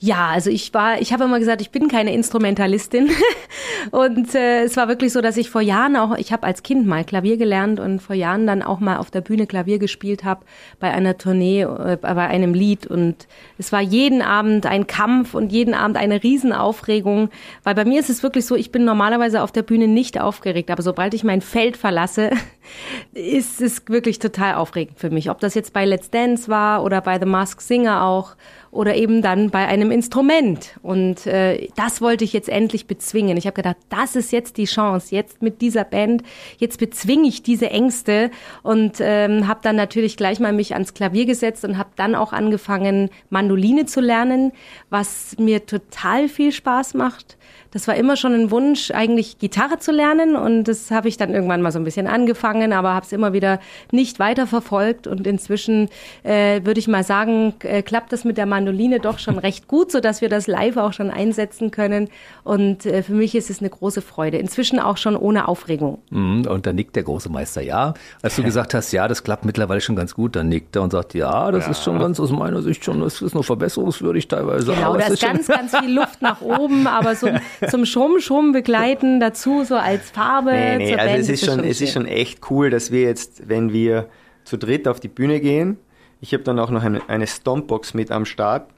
Ja, 0.05 0.31
also 0.31 0.51
ich 0.51 0.75
war, 0.75 1.01
ich 1.01 1.13
habe 1.13 1.23
immer 1.23 1.39
gesagt, 1.39 1.61
ich 1.61 1.71
bin 1.71 1.87
keine 1.87 2.13
Instrumentalistin. 2.13 3.09
und 3.93 4.35
äh, 4.35 4.65
es 4.65 4.77
war 4.77 4.89
wirklich 4.89 5.13
so, 5.13 5.21
dass 5.21 5.37
ich 5.37 5.49
vor 5.49 5.61
Jahren 5.61 5.95
auch, 5.95 6.17
ich 6.17 6.33
habe 6.33 6.45
als 6.45 6.65
Kind 6.65 6.89
mal 6.89 7.05
Klavier 7.05 7.37
gelernt 7.37 7.79
und 7.79 8.01
vor 8.01 8.17
Jahren 8.17 8.45
dann 8.45 8.65
auch 8.65 8.81
mal 8.81 8.97
auf 8.97 9.13
der 9.13 9.21
Bühne 9.21 9.47
Klavier 9.47 9.79
gespielt 9.79 10.25
habe 10.25 10.45
bei 10.81 10.91
einer 10.91 11.19
Tournee, 11.19 11.63
äh, 11.63 11.97
bei 12.01 12.27
einem 12.27 12.53
Lied. 12.53 12.85
Und 12.85 13.29
es 13.59 13.71
war 13.71 13.81
jeden 13.81 14.23
Abend 14.23 14.67
ein 14.67 14.89
Kampf 14.89 15.35
und 15.35 15.53
jeden 15.53 15.73
Abend 15.73 15.97
eine 15.97 16.21
Riesenaufregung. 16.21 17.31
Weil 17.63 17.77
bei 17.77 17.85
mir 17.85 18.01
ist 18.01 18.11
es 18.11 18.25
wirklich 18.25 18.45
so, 18.45 18.57
ich 18.57 18.73
bin 18.73 18.85
normalerweise 18.85 19.41
auf 19.41 19.53
der 19.53 19.63
Bühne 19.63 19.87
nicht 19.87 20.21
aufgeregt, 20.21 20.73
aber 20.73 20.83
sobald 20.83 21.15
ich 21.15 21.23
mein 21.23 21.43
Feld 21.43 21.77
verlasse, 21.77 22.31
ist 23.15 23.63
es 23.63 23.85
wirklich 23.87 24.19
total 24.19 24.57
aufregend 24.57 24.99
für 24.99 25.11
mich. 25.11 25.31
Ob 25.31 25.39
das 25.39 25.55
jetzt 25.55 25.73
bei 25.73 25.85
Let's 25.85 26.11
Dance 26.11 26.49
war 26.49 26.83
oder 26.83 27.01
bei 27.03 27.21
The 27.21 27.27
Mask 27.27 27.61
Singer 27.61 28.03
auch 28.03 28.35
oder 28.73 28.97
eben 28.97 29.21
dann 29.21 29.51
bei 29.51 29.69
einem 29.69 29.91
Instrument. 29.91 30.77
Und 30.83 31.27
äh, 31.27 31.69
das 31.77 32.01
wollte 32.01 32.25
ich 32.25 32.33
jetzt 32.33 32.49
endlich 32.49 32.87
bezwingen. 32.87 33.37
Ich 33.37 33.47
habe 33.47 33.55
gedacht, 33.55 33.77
das 33.91 34.17
ist 34.17 34.33
jetzt 34.33 34.57
die 34.57 34.65
Chance. 34.65 35.15
Jetzt 35.15 35.43
mit 35.43 35.61
dieser 35.61 35.85
Band, 35.85 36.23
jetzt 36.57 36.79
bezwinge 36.79 37.29
ich 37.29 37.43
diese 37.43 37.69
Ängste 37.69 38.31
und 38.63 38.95
ähm, 39.01 39.47
habe 39.47 39.61
dann 39.63 39.77
natürlich 39.77 40.17
gleich 40.17 40.41
mal 40.41 40.55
mich 40.55 40.73
ans 40.73 40.95
Klavier 40.95 41.27
gesetzt 41.27 41.65
und 41.67 41.77
habe 41.77 41.91
dann 41.97 42.15
auch 42.15 42.33
angefangen, 42.33 43.11
Mandoline 43.29 43.85
zu 43.85 44.01
lernen, 44.01 44.53
was 44.89 45.37
mir 45.39 45.67
total 45.67 46.29
viel 46.29 46.51
Spaß 46.51 46.95
macht 46.95 47.37
das 47.73 47.89
war 47.89 47.97
immer 47.97 48.17
schon 48.17 48.35
ein 48.35 48.51
Wunsch, 48.51 48.91
eigentlich 48.91 49.39
Gitarre 49.39 49.79
zu 49.79 49.93
lernen 49.93 50.37
und 50.37 50.65
das 50.65 50.91
habe 50.91 51.09
ich 51.09 51.17
dann 51.17 51.35
irgendwann 51.35 51.63
mal 51.63 51.73
so 51.73 51.79
ein 51.79 51.85
bisschen 51.85 52.07
angefangen, 52.07 52.73
aber 52.73 52.95
habe 52.95 53.05
es 53.05 53.13
immer 53.13 53.33
wieder 53.33 53.61
nicht 53.91 54.19
weiter 54.19 54.47
verfolgt 54.47 55.07
und 55.07 55.27
inzwischen 55.27 55.89
äh, 56.23 56.65
würde 56.65 56.81
ich 56.81 56.89
mal 56.89 57.03
sagen, 57.03 57.55
äh, 57.61 57.83
klappt 57.83 58.13
das 58.13 58.25
mit 58.25 58.37
der 58.37 58.47
Mandoline 58.47 59.01
doch 59.01 59.19
schon 59.19 59.39
recht 59.39 59.69
gut, 59.69 59.91
so 59.91 60.01
dass 60.01 60.21
wir 60.21 60.29
das 60.29 60.47
live 60.47 60.77
auch 60.77 60.93
schon 60.93 61.11
einsetzen 61.11 61.71
können 61.71 62.09
und 62.45 62.87
äh, 62.87 63.03
für 63.03 63.15
mich 63.15 63.35
ist 63.35 63.51
es 63.51 63.61
eine 63.61 63.71
große 63.71 64.03
Freude. 64.03 64.37
Inzwischen 64.37 64.79
auch 64.79 64.97
schon 64.97 65.17
ohne 65.17 65.49
Aufregung. 65.49 65.99
Mhm, 66.11 66.47
und 66.47 66.67
dann 66.67 66.77
nickt 66.77 66.95
der 66.97 67.05
große 67.05 67.31
Meister 67.31 67.63
ja. 67.63 67.95
Als 68.21 68.37
du 68.37 68.43
gesagt 68.53 68.75
hast, 68.75 68.93
ja, 68.93 69.09
das 69.09 69.25
klappt 69.25 69.45
mittlerweile 69.45 69.81
schon 69.81 69.97
ganz 69.97 70.15
gut, 70.15 70.37
dann 70.37 70.49
nickt 70.49 70.77
er 70.77 70.83
und 70.83 70.91
sagt, 70.91 71.15
ja, 71.15 71.51
das 71.51 71.65
ja. 71.65 71.71
ist 71.71 71.83
schon 71.83 71.99
ganz 71.99 72.21
aus 72.21 72.31
meiner 72.31 72.61
Sicht 72.63 72.85
schon, 72.85 73.01
das 73.01 73.23
ist 73.23 73.35
noch 73.35 73.45
verbesserungswürdig 73.45 74.29
teilweise. 74.29 74.75
Genau, 74.75 74.97
da 74.97 75.07
ist 75.07 75.23
ganz, 75.23 75.47
ganz 75.47 75.77
viel 75.77 75.95
Luft 75.95 76.21
nach 76.21 76.41
oben, 76.43 76.87
aber 76.87 77.15
so 77.15 77.29
zum 77.69 77.85
Schrumm-Schrumm 77.85 78.53
begleiten 78.53 79.21
dazu, 79.21 79.65
so 79.65 79.77
als 79.77 80.11
Farbe. 80.11 80.53
Nee, 80.53 80.77
nee, 80.77 80.95
also 80.95 81.07
Band, 81.07 81.21
es 81.21 81.29
ist, 81.29 81.45
schon, 81.45 81.59
schon 81.59 81.65
es 81.65 81.81
ist 81.81 81.93
schon 81.93 82.07
echt 82.07 82.51
cool, 82.51 82.71
dass 82.71 82.91
wir 82.91 83.03
jetzt, 83.03 83.49
wenn 83.49 83.73
wir 83.73 84.09
zu 84.45 84.57
dritt 84.57 84.89
auf 84.89 85.01
die 85.01 85.09
Bühne 85.09 85.41
gehen, 85.41 85.79
ich 86.21 86.33
habe 86.33 86.45
dann 86.45 86.59
auch 86.59 86.71
noch 86.71 86.83
eine, 86.83 87.09
eine 87.09 87.27
Stompbox 87.27 87.95
mit 87.95 88.11
am 88.11 88.25
Start, 88.25 88.71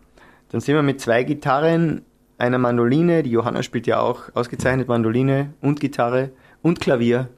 dann 0.50 0.60
sind 0.60 0.74
wir 0.74 0.82
mit 0.82 1.00
zwei 1.00 1.24
Gitarren, 1.24 2.02
einer 2.38 2.58
Mandoline, 2.58 3.22
die 3.22 3.30
Johanna 3.30 3.62
spielt 3.62 3.86
ja 3.86 4.00
auch 4.00 4.24
ausgezeichnet 4.34 4.88
Mandoline 4.88 5.54
und 5.60 5.80
Gitarre 5.80 6.30
und 6.62 6.80
Klavier. 6.80 7.28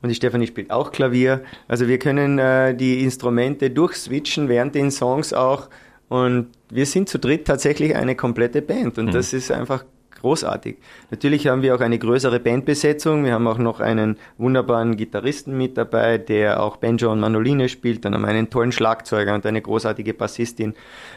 Und 0.00 0.10
die 0.10 0.14
Stefanie 0.14 0.46
spielt 0.46 0.70
auch 0.70 0.92
Klavier. 0.92 1.42
Also 1.66 1.88
wir 1.88 1.98
können 1.98 2.38
äh, 2.38 2.74
die 2.74 3.02
Instrumente 3.02 3.70
durchswitchen 3.70 4.48
während 4.48 4.74
den 4.74 4.90
Songs 4.90 5.32
auch. 5.32 5.68
Und 6.08 6.48
wir 6.70 6.86
sind 6.86 7.08
zu 7.08 7.18
dritt 7.18 7.46
tatsächlich 7.46 7.96
eine 7.96 8.14
komplette 8.14 8.62
Band. 8.62 8.98
Und 8.98 9.06
mhm. 9.06 9.10
das 9.10 9.32
ist 9.32 9.50
einfach 9.50 9.84
großartig. 10.20 10.76
Natürlich 11.10 11.46
haben 11.46 11.62
wir 11.62 11.74
auch 11.74 11.80
eine 11.80 11.98
größere 11.98 12.40
Bandbesetzung. 12.40 13.24
Wir 13.24 13.32
haben 13.32 13.46
auch 13.46 13.58
noch 13.58 13.80
einen 13.80 14.16
wunderbaren 14.36 14.96
Gitarristen 14.96 15.56
mit 15.56 15.76
dabei, 15.76 16.18
der 16.18 16.62
auch 16.62 16.76
Banjo 16.76 17.10
und 17.10 17.20
Mandoline 17.20 17.68
spielt. 17.68 18.04
Dann 18.04 18.14
haben 18.14 18.22
wir 18.22 18.28
einen 18.28 18.50
tollen 18.50 18.72
Schlagzeuger 18.72 19.34
und 19.34 19.46
eine 19.46 19.62
großartige 19.62 20.14
Bassistin. 20.14 20.74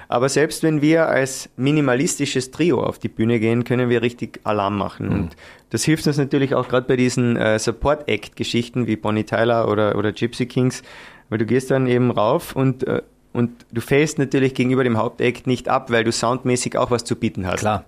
Aber 0.08 0.30
selbst 0.30 0.64
wenn 0.64 0.82
wir 0.82 1.08
als 1.08 1.50
minimalistisches 1.58 2.52
Trio 2.52 2.84
auf 2.84 3.00
die 3.00 3.10
Bühne 3.10 3.40
gehen, 3.40 3.64
können 3.64 3.90
wir 3.90 4.02
richtig 4.02 4.40
Alarm 4.44 4.78
machen. 4.78 5.08
Mhm. 5.08 5.14
Und 5.14 5.36
das 5.70 5.84
hilft 5.84 6.06
uns 6.08 6.18
natürlich 6.18 6.54
auch 6.56 6.68
gerade 6.68 6.88
bei 6.88 6.96
diesen 6.96 7.38
äh, 7.38 7.58
Support-Act-Geschichten 7.58 8.88
wie 8.88 8.98
Bonnie 8.98 9.24
Tyler 9.24 9.70
oder, 9.70 9.98
oder 9.98 10.12
Gypsy 10.12 10.46
Kings, 10.46 10.84
weil 11.30 11.38
du 11.40 11.46
gehst 11.46 11.72
dann 11.72 11.88
eben 11.88 12.12
rauf 12.12 12.56
und 12.56 12.86
äh, 12.88 13.02
und 13.34 13.66
du 13.72 13.82
fällst 13.82 14.20
natürlich 14.20 14.54
gegenüber 14.54 14.84
dem 14.84 14.98
Hauptakt 14.98 15.48
nicht 15.48 15.70
ab, 15.70 15.90
weil 15.90 16.04
du 16.04 16.12
soundmäßig 16.12 16.78
auch 16.78 16.92
was 16.92 17.04
zu 17.04 17.16
bieten 17.16 17.48
hast. 17.48 17.60
Klar. 17.60 17.86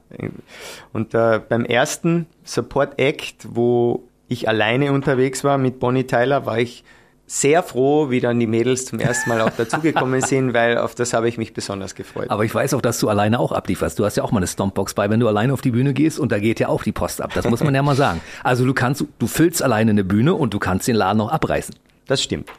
Und 0.93 1.13
äh, 1.13 1.41
beim 1.47 1.65
ersten 1.65 2.27
Support 2.43 2.97
Act, 2.97 3.47
wo 3.49 4.03
ich 4.29 4.47
alleine 4.47 4.93
unterwegs 4.93 5.43
war 5.43 5.57
mit 5.57 5.79
Bonnie 5.79 6.05
Tyler, 6.05 6.45
war 6.45 6.59
ich 6.59 6.83
sehr 7.25 7.63
froh, 7.63 8.09
wie 8.09 8.19
dann 8.19 8.39
die 8.39 8.47
Mädels 8.47 8.85
zum 8.85 8.99
ersten 8.99 9.29
Mal 9.29 9.41
auch 9.41 9.49
dazugekommen 9.49 10.21
sind, 10.25 10.53
weil 10.53 10.77
auf 10.77 10.93
das 10.93 11.13
habe 11.13 11.27
ich 11.27 11.37
mich 11.37 11.53
besonders 11.53 11.95
gefreut. 11.95 12.29
Aber 12.29 12.45
ich 12.45 12.53
weiß 12.53 12.73
auch, 12.73 12.81
dass 12.81 12.99
du 12.99 13.09
alleine 13.09 13.39
auch 13.39 13.51
ablieferst. 13.51 13.97
Du 13.97 14.05
hast 14.05 14.17
ja 14.17 14.23
auch 14.23 14.31
mal 14.31 14.39
eine 14.39 14.47
Stompbox 14.47 14.93
bei, 14.93 15.09
wenn 15.09 15.19
du 15.19 15.27
alleine 15.27 15.53
auf 15.53 15.61
die 15.61 15.71
Bühne 15.71 15.93
gehst 15.93 16.19
und 16.19 16.31
da 16.31 16.39
geht 16.39 16.59
ja 16.59 16.67
auch 16.67 16.83
die 16.83 16.91
Post 16.91 17.21
ab. 17.21 17.31
Das 17.33 17.49
muss 17.49 17.63
man 17.63 17.73
ja 17.73 17.81
mal 17.81 17.95
sagen. 17.95 18.21
Also 18.43 18.65
du 18.65 18.73
kannst, 18.73 19.05
du 19.19 19.27
füllst 19.27 19.63
alleine 19.63 19.91
eine 19.91 20.03
Bühne 20.03 20.35
und 20.35 20.53
du 20.53 20.59
kannst 20.59 20.87
den 20.87 20.95
Laden 20.95 21.21
auch 21.21 21.31
abreißen. 21.31 21.75
Das 22.07 22.21
stimmt. 22.21 22.49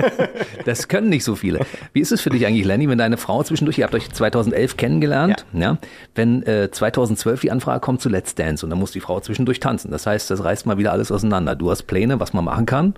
das 0.66 0.88
können 0.88 1.08
nicht 1.08 1.24
so 1.24 1.34
viele. 1.34 1.60
Wie 1.92 2.00
ist 2.00 2.12
es 2.12 2.20
für 2.20 2.30
dich 2.30 2.46
eigentlich, 2.46 2.66
Lenny, 2.66 2.88
wenn 2.88 2.98
deine 2.98 3.16
Frau 3.16 3.42
zwischendurch, 3.42 3.78
ihr 3.78 3.84
habt 3.84 3.94
euch 3.94 4.10
2011 4.10 4.76
kennengelernt, 4.76 5.46
ja. 5.52 5.60
ja 5.60 5.78
wenn 6.14 6.42
äh, 6.42 6.70
2012 6.70 7.40
die 7.40 7.50
Anfrage 7.50 7.80
kommt 7.80 8.02
zu 8.02 8.08
Let's 8.08 8.34
Dance 8.34 8.64
und 8.64 8.70
dann 8.70 8.78
muss 8.78 8.92
die 8.92 9.00
Frau 9.00 9.20
zwischendurch 9.20 9.60
tanzen. 9.60 9.90
Das 9.90 10.06
heißt, 10.06 10.30
das 10.30 10.44
reißt 10.44 10.66
mal 10.66 10.76
wieder 10.76 10.92
alles 10.92 11.10
auseinander. 11.10 11.54
Du 11.54 11.70
hast 11.70 11.84
Pläne, 11.84 12.20
was 12.20 12.34
man 12.34 12.44
machen 12.44 12.66
kann. 12.66 12.94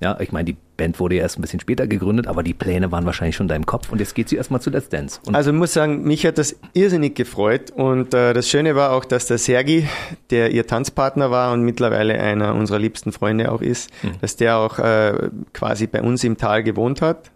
Ja, 0.00 0.16
ich 0.20 0.30
meine, 0.30 0.44
die 0.44 0.56
Band 0.76 1.00
wurde 1.00 1.16
ja 1.16 1.22
erst 1.22 1.38
ein 1.38 1.42
bisschen 1.42 1.58
später 1.58 1.88
gegründet, 1.88 2.28
aber 2.28 2.44
die 2.44 2.54
Pläne 2.54 2.92
waren 2.92 3.04
wahrscheinlich 3.04 3.34
schon 3.34 3.44
in 3.44 3.48
deinem 3.48 3.66
Kopf 3.66 3.90
und 3.90 3.98
jetzt 3.98 4.14
geht 4.14 4.28
sie 4.28 4.36
erstmal 4.36 4.60
zu 4.60 4.70
Let's 4.70 4.88
Dance. 4.88 5.20
Und 5.26 5.34
also 5.34 5.50
ich 5.50 5.56
muss 5.56 5.72
sagen, 5.72 6.04
mich 6.04 6.24
hat 6.24 6.38
das 6.38 6.56
irrsinnig 6.72 7.16
gefreut 7.16 7.72
und 7.72 8.14
äh, 8.14 8.32
das 8.32 8.48
Schöne 8.48 8.76
war 8.76 8.92
auch, 8.92 9.04
dass 9.04 9.26
der 9.26 9.38
Sergi, 9.38 9.88
der 10.30 10.52
ihr 10.52 10.66
Tanzpartner 10.66 11.32
war 11.32 11.52
und 11.52 11.62
mittlerweile 11.62 12.20
einer 12.20 12.54
unserer 12.54 12.78
liebsten 12.78 13.10
Freunde 13.10 13.50
auch 13.50 13.60
ist, 13.60 13.90
mhm. 14.04 14.12
dass 14.20 14.36
der 14.36 14.58
auch 14.58 14.78
äh, 14.78 15.30
quasi 15.52 15.88
bei 15.88 16.00
uns 16.00 16.22
im 16.22 16.36
Tal 16.36 16.62
gewohnt 16.62 17.02
hat 17.02 17.32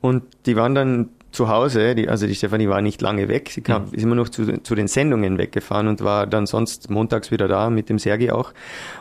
und 0.00 0.22
die 0.46 0.56
waren 0.56 0.74
dann 0.74 1.10
zu 1.30 1.48
Hause, 1.48 1.94
die, 1.94 2.08
also 2.08 2.26
die 2.26 2.34
Stefanie 2.34 2.68
war 2.68 2.80
nicht 2.80 3.02
lange 3.02 3.28
weg, 3.28 3.50
sie 3.50 3.60
kam, 3.60 3.86
mhm. 3.86 3.94
ist 3.94 4.02
immer 4.02 4.14
noch 4.14 4.28
zu, 4.30 4.60
zu 4.62 4.74
den 4.74 4.88
Sendungen 4.88 5.36
weggefahren 5.36 5.86
und 5.86 6.02
war 6.02 6.26
dann 6.26 6.46
sonst 6.46 6.88
montags 6.90 7.30
wieder 7.30 7.48
da 7.48 7.68
mit 7.68 7.90
dem 7.90 7.98
Sergi 7.98 8.30
auch. 8.30 8.52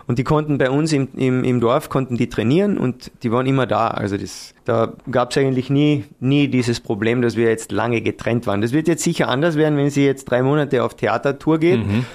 Und 0.07 0.19
die 0.19 0.23
konnten 0.23 0.57
bei 0.57 0.69
uns 0.69 0.91
im, 0.91 1.07
im, 1.15 1.43
im 1.43 1.61
Dorf, 1.61 1.89
konnten 1.89 2.17
die 2.17 2.27
trainieren 2.27 2.77
und 2.77 3.11
die 3.23 3.31
waren 3.31 3.45
immer 3.45 3.65
da. 3.65 3.87
Also 3.87 4.17
das, 4.17 4.53
da 4.65 4.93
gab 5.09 5.31
es 5.31 5.37
eigentlich 5.37 5.69
nie, 5.69 6.03
nie 6.19 6.49
dieses 6.49 6.81
Problem, 6.81 7.21
dass 7.21 7.37
wir 7.37 7.47
jetzt 7.47 7.71
lange 7.71 8.01
getrennt 8.01 8.45
waren. 8.45 8.61
Das 8.61 8.73
wird 8.73 8.87
jetzt 8.89 9.03
sicher 9.03 9.29
anders 9.29 9.55
werden, 9.55 9.77
wenn 9.77 9.89
sie 9.89 10.05
jetzt 10.05 10.25
drei 10.25 10.43
Monate 10.43 10.83
auf 10.83 10.95
Theatertour 10.95 11.59
geht. 11.59 11.85
Mhm. 11.85 12.05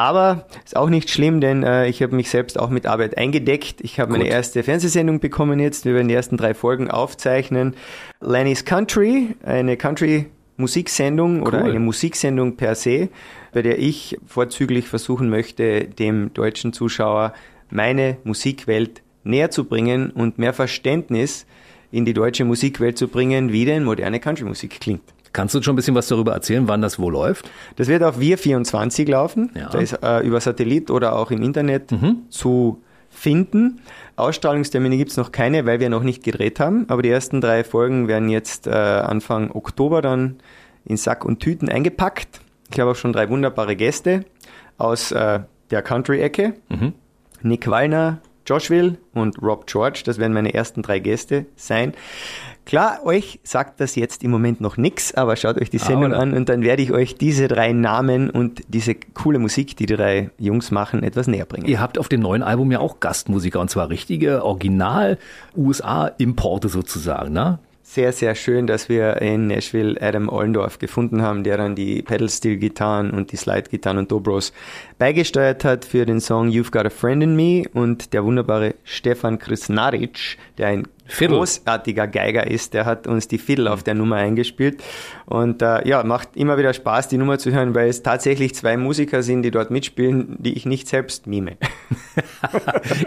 Aber 0.00 0.46
ist 0.64 0.78
auch 0.78 0.88
nicht 0.88 1.10
schlimm, 1.10 1.42
denn 1.42 1.62
äh, 1.62 1.86
ich 1.86 2.02
habe 2.02 2.16
mich 2.16 2.30
selbst 2.30 2.58
auch 2.58 2.70
mit 2.70 2.86
Arbeit 2.86 3.18
eingedeckt. 3.18 3.82
Ich 3.82 4.00
habe 4.00 4.12
meine 4.12 4.28
erste 4.28 4.62
Fernsehsendung 4.62 5.20
bekommen 5.20 5.60
jetzt. 5.60 5.84
Wir 5.84 5.92
werden 5.92 6.08
die 6.08 6.14
ersten 6.14 6.38
drei 6.38 6.54
Folgen 6.54 6.90
aufzeichnen. 6.90 7.74
Lenny's 8.22 8.64
Country, 8.64 9.36
eine 9.42 9.76
Country 9.76 10.24
Musiksendung 10.56 11.42
oder 11.42 11.60
Cool. 11.60 11.68
eine 11.68 11.80
Musiksendung 11.80 12.56
per 12.56 12.76
se, 12.76 13.10
bei 13.52 13.60
der 13.60 13.78
ich 13.78 14.16
vorzüglich 14.26 14.88
versuchen 14.88 15.28
möchte, 15.28 15.84
dem 15.84 16.32
deutschen 16.32 16.72
Zuschauer 16.72 17.34
meine 17.68 18.16
Musikwelt 18.24 19.02
näher 19.22 19.50
zu 19.50 19.64
bringen 19.64 20.12
und 20.12 20.38
mehr 20.38 20.54
Verständnis 20.54 21.44
in 21.92 22.06
die 22.06 22.14
deutsche 22.14 22.46
Musikwelt 22.46 22.96
zu 22.96 23.06
bringen, 23.08 23.52
wie 23.52 23.66
denn 23.66 23.84
moderne 23.84 24.18
Country-Musik 24.18 24.80
klingt. 24.80 25.02
Kannst 25.32 25.54
du 25.54 25.58
uns 25.58 25.64
schon 25.64 25.74
ein 25.74 25.76
bisschen 25.76 25.94
was 25.94 26.08
darüber 26.08 26.32
erzählen, 26.32 26.66
wann 26.66 26.82
das 26.82 26.98
wo 26.98 27.08
läuft? 27.08 27.50
Das 27.76 27.88
wird 27.88 28.02
auf 28.02 28.18
Wir24 28.18 29.08
laufen. 29.08 29.50
Ja. 29.54 29.68
Da 29.68 29.78
ist 29.78 29.98
äh, 30.02 30.20
über 30.26 30.40
Satellit 30.40 30.90
oder 30.90 31.14
auch 31.14 31.30
im 31.30 31.42
Internet 31.42 31.92
zu 32.30 32.82
finden. 33.10 33.80
Ausstrahlungstermine 34.16 34.96
gibt 34.96 35.10
es 35.10 35.16
noch 35.16 35.32
keine, 35.32 35.66
weil 35.66 35.80
wir 35.80 35.88
noch 35.88 36.02
nicht 36.02 36.22
gedreht 36.24 36.60
haben. 36.60 36.86
Aber 36.88 37.02
die 37.02 37.10
ersten 37.10 37.40
drei 37.40 37.64
Folgen 37.64 38.08
werden 38.08 38.28
jetzt 38.28 38.66
äh, 38.66 38.70
Anfang 38.70 39.50
Oktober 39.50 40.02
dann 40.02 40.36
in 40.84 40.96
Sack 40.96 41.24
und 41.24 41.40
Tüten 41.40 41.68
eingepackt. 41.68 42.40
Ich 42.72 42.80
habe 42.80 42.92
auch 42.92 42.96
schon 42.96 43.12
drei 43.12 43.28
wunderbare 43.28 43.76
Gäste 43.76 44.24
aus 44.78 45.12
äh, 45.12 45.40
der 45.70 45.82
Country-Ecke. 45.82 46.54
Nick 47.42 47.68
Wallner, 47.68 48.20
Josh 48.46 48.70
Will 48.70 48.98
und 49.12 49.42
Rob 49.42 49.66
George. 49.66 50.02
Das 50.04 50.18
werden 50.18 50.32
meine 50.32 50.54
ersten 50.54 50.82
drei 50.82 50.98
Gäste 50.98 51.46
sein. 51.56 51.94
Klar, 52.66 53.00
euch 53.04 53.40
sagt 53.42 53.80
das 53.80 53.96
jetzt 53.96 54.22
im 54.22 54.30
Moment 54.30 54.60
noch 54.60 54.76
nichts, 54.76 55.14
aber 55.14 55.34
schaut 55.36 55.58
euch 55.60 55.70
die 55.70 55.78
Sendung 55.78 56.12
oder? 56.12 56.20
an 56.20 56.34
und 56.34 56.48
dann 56.48 56.62
werde 56.62 56.82
ich 56.82 56.92
euch 56.92 57.16
diese 57.16 57.48
drei 57.48 57.72
Namen 57.72 58.30
und 58.30 58.62
diese 58.68 58.94
coole 58.94 59.38
Musik, 59.38 59.76
die 59.76 59.86
die 59.86 59.96
drei 59.96 60.30
Jungs 60.38 60.70
machen, 60.70 61.02
etwas 61.02 61.26
näher 61.26 61.46
bringen. 61.46 61.66
Ihr 61.66 61.80
habt 61.80 61.98
auf 61.98 62.08
dem 62.08 62.20
neuen 62.20 62.42
Album 62.42 62.70
ja 62.70 62.78
auch 62.78 63.00
Gastmusiker 63.00 63.60
und 63.60 63.70
zwar 63.70 63.88
richtige 63.90 64.44
Original-USA-Importe 64.44 66.68
sozusagen, 66.68 67.32
ne? 67.32 67.58
Sehr, 67.92 68.12
sehr 68.12 68.36
schön, 68.36 68.68
dass 68.68 68.88
wir 68.88 69.20
in 69.20 69.48
Nashville 69.48 70.00
Adam 70.00 70.28
Ollendorf 70.28 70.78
gefunden 70.78 71.22
haben, 71.22 71.42
der 71.42 71.56
dann 71.56 71.74
die 71.74 72.02
Pedal-Steel-Gitarren 72.02 73.10
und 73.10 73.32
die 73.32 73.36
Slide-Gitarren 73.36 73.98
und 73.98 74.12
Dobros 74.12 74.52
beigesteuert 74.98 75.64
hat 75.64 75.84
für 75.84 76.06
den 76.06 76.20
Song 76.20 76.50
You've 76.50 76.70
Got 76.70 76.86
a 76.86 76.90
Friend 76.90 77.20
in 77.20 77.34
Me 77.34 77.64
und 77.74 78.12
der 78.12 78.24
wunderbare 78.24 78.76
Stefan 78.84 79.40
Krisnaric, 79.40 80.38
der 80.56 80.68
ein 80.68 80.86
Fiddle. 81.12 81.38
großartiger 81.38 82.06
Geiger 82.06 82.46
ist, 82.46 82.74
der 82.74 82.86
hat 82.86 83.06
uns 83.06 83.28
die 83.28 83.38
Fiddle 83.38 83.70
auf 83.72 83.82
der 83.82 83.94
Nummer 83.94 84.16
eingespielt 84.16 84.82
und 85.26 85.62
äh, 85.62 85.86
ja, 85.86 86.02
macht 86.04 86.36
immer 86.36 86.58
wieder 86.58 86.72
Spaß, 86.72 87.08
die 87.08 87.18
Nummer 87.18 87.38
zu 87.38 87.52
hören, 87.52 87.74
weil 87.74 87.88
es 87.88 88.02
tatsächlich 88.02 88.54
zwei 88.54 88.76
Musiker 88.76 89.22
sind, 89.22 89.42
die 89.42 89.50
dort 89.50 89.70
mitspielen, 89.70 90.36
die 90.38 90.54
ich 90.54 90.66
nicht 90.66 90.88
selbst 90.88 91.26
mime. 91.26 91.56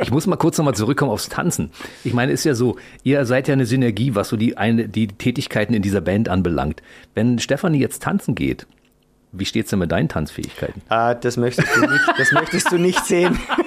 Ich 0.01 0.11
muss 0.11 0.27
mal 0.27 0.37
kurz 0.37 0.57
nochmal 0.57 0.75
zurückkommen 0.75 1.11
aufs 1.11 1.29
Tanzen. 1.29 1.71
Ich 2.03 2.13
meine, 2.13 2.31
ist 2.31 2.43
ja 2.43 2.55
so, 2.55 2.77
ihr 3.03 3.25
seid 3.25 3.47
ja 3.47 3.53
eine 3.53 3.65
Synergie, 3.65 4.15
was 4.15 4.29
so 4.29 4.37
die, 4.37 4.57
eine, 4.57 4.87
die 4.87 5.07
Tätigkeiten 5.07 5.73
in 5.73 5.81
dieser 5.81 6.01
Band 6.01 6.29
anbelangt. 6.29 6.81
Wenn 7.13 7.39
Stefanie 7.39 7.79
jetzt 7.79 8.03
tanzen 8.03 8.35
geht, 8.35 8.67
wie 9.33 9.45
steht's 9.45 9.71
denn 9.71 9.79
mit 9.79 9.91
deinen 9.91 10.09
Tanzfähigkeiten? 10.09 10.81
Äh, 10.89 11.15
das 11.19 11.37
möchtest 11.37 11.75
du 11.75 11.81
nicht, 11.81 12.03
das 12.17 12.31
möchtest 12.31 12.71
du 12.71 12.77
nicht 12.77 13.03
sehen. 13.05 13.39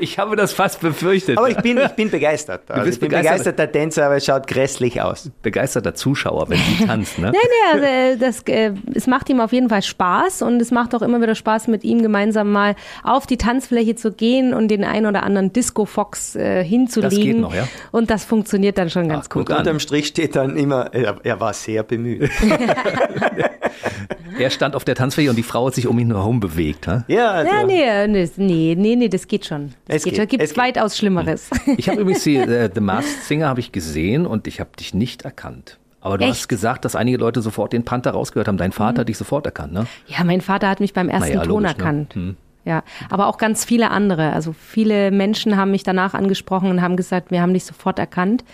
Ich 0.00 0.18
habe 0.18 0.36
das 0.36 0.52
fast 0.52 0.80
befürchtet. 0.80 1.38
Aber 1.38 1.48
ich 1.48 1.56
bin, 1.58 1.78
ich 1.78 1.92
bin 1.92 2.10
begeistert. 2.10 2.70
Also 2.70 2.84
bist 2.84 2.96
ich 2.96 3.00
bin 3.00 3.08
begeistert. 3.10 3.38
begeisterter 3.38 3.72
Tänzer, 3.72 4.06
aber 4.06 4.16
es 4.16 4.24
schaut 4.24 4.46
grässlich 4.46 5.00
aus. 5.00 5.30
begeisterter 5.42 5.94
Zuschauer, 5.94 6.48
wenn 6.48 6.58
sie 6.58 6.86
tanzt, 6.86 7.18
ne? 7.18 7.32
Nee, 7.32 7.38
nee, 7.42 7.72
also, 7.72 7.84
äh, 7.84 8.16
das, 8.16 8.42
äh, 8.46 8.72
es 8.94 9.06
macht 9.06 9.28
ihm 9.28 9.40
auf 9.40 9.52
jeden 9.52 9.68
Fall 9.68 9.82
Spaß 9.82 10.42
und 10.42 10.60
es 10.60 10.70
macht 10.70 10.94
auch 10.94 11.02
immer 11.02 11.20
wieder 11.20 11.34
Spaß, 11.34 11.68
mit 11.68 11.84
ihm 11.84 12.02
gemeinsam 12.02 12.50
mal 12.50 12.74
auf 13.02 13.26
die 13.26 13.36
Tanzfläche 13.36 13.94
zu 13.94 14.12
gehen 14.12 14.54
und 14.54 14.68
den 14.68 14.84
ein 14.84 15.06
oder 15.06 15.22
anderen 15.22 15.52
Disco-Fox 15.52 16.36
äh, 16.36 16.64
hinzulegen. 16.64 17.16
Das 17.18 17.24
geht 17.24 17.38
noch, 17.38 17.54
ja? 17.54 17.68
Und 17.92 18.10
das 18.10 18.24
funktioniert 18.24 18.78
dann 18.78 18.90
schon 18.90 19.08
ganz 19.08 19.26
Ach, 19.26 19.30
gut. 19.30 19.46
guck 19.46 19.50
an. 19.54 19.58
Unterm 19.58 19.80
Strich 19.80 20.06
steht 20.06 20.36
dann 20.36 20.56
immer, 20.56 20.92
er, 20.92 21.16
er 21.22 21.40
war 21.40 21.52
sehr 21.52 21.82
bemüht. 21.82 22.30
Er 24.38 24.50
stand 24.50 24.76
auf 24.76 24.84
der 24.84 24.94
Tanzfläche 24.94 25.30
und 25.30 25.36
die 25.36 25.42
Frau 25.42 25.66
hat 25.66 25.74
sich 25.74 25.88
um 25.88 25.98
ihn 25.98 26.12
herum 26.14 26.38
bewegt. 26.38 26.86
Ha? 26.86 27.04
Ja, 27.08 27.30
also, 27.32 27.52
Ja, 27.52 27.64
nee, 27.64 28.06
nee, 28.06 28.28
nee, 28.36 28.74
nee, 28.78 28.96
nee, 28.96 29.08
das 29.08 29.26
geht 29.26 29.46
schon. 29.46 29.74
Es 29.88 30.04
geht 30.04 30.14
geht. 30.14 30.28
Gibt 30.30 30.42
es 30.42 30.50
geht. 30.50 30.58
weitaus 30.58 30.96
Schlimmeres. 30.96 31.50
Ich 31.76 31.88
habe 31.88 32.00
übrigens 32.02 32.22
die, 32.22 32.36
äh, 32.36 32.70
The 32.72 32.80
Masked 32.80 33.24
Singer 33.24 33.48
habe 33.48 33.60
ich 33.60 33.72
gesehen 33.72 34.26
und 34.26 34.46
ich 34.46 34.60
habe 34.60 34.70
dich 34.78 34.94
nicht 34.94 35.22
erkannt. 35.22 35.78
Aber 36.00 36.16
du 36.18 36.24
Echt? 36.24 36.34
hast 36.34 36.48
gesagt, 36.48 36.84
dass 36.84 36.94
einige 36.94 37.16
Leute 37.18 37.42
sofort 37.42 37.72
den 37.72 37.84
Panther 37.84 38.12
rausgehört 38.12 38.46
haben. 38.48 38.56
Dein 38.58 38.70
Vater 38.72 39.00
hat 39.00 39.08
dich 39.08 39.18
sofort 39.18 39.46
erkannt, 39.46 39.72
ne? 39.72 39.86
Ja, 40.06 40.22
mein 40.24 40.40
Vater 40.40 40.68
hat 40.68 40.78
mich 40.80 40.92
beim 40.92 41.08
ersten 41.08 41.30
Naja, 41.30 41.40
Ton 41.42 41.48
logisch, 41.62 41.62
ne? 41.64 41.68
erkannt. 41.78 42.16
Ja, 42.64 42.82
aber 43.08 43.26
auch 43.28 43.38
ganz 43.38 43.64
viele 43.64 43.90
andere. 43.90 44.32
Also 44.32 44.52
viele 44.52 45.10
Menschen 45.10 45.56
haben 45.56 45.70
mich 45.70 45.82
danach 45.84 46.12
angesprochen 46.14 46.70
und 46.70 46.82
haben 46.82 46.96
gesagt, 46.96 47.30
wir 47.30 47.40
haben 47.40 47.54
dich 47.54 47.64
sofort 47.64 47.98
erkannt. 47.98 48.44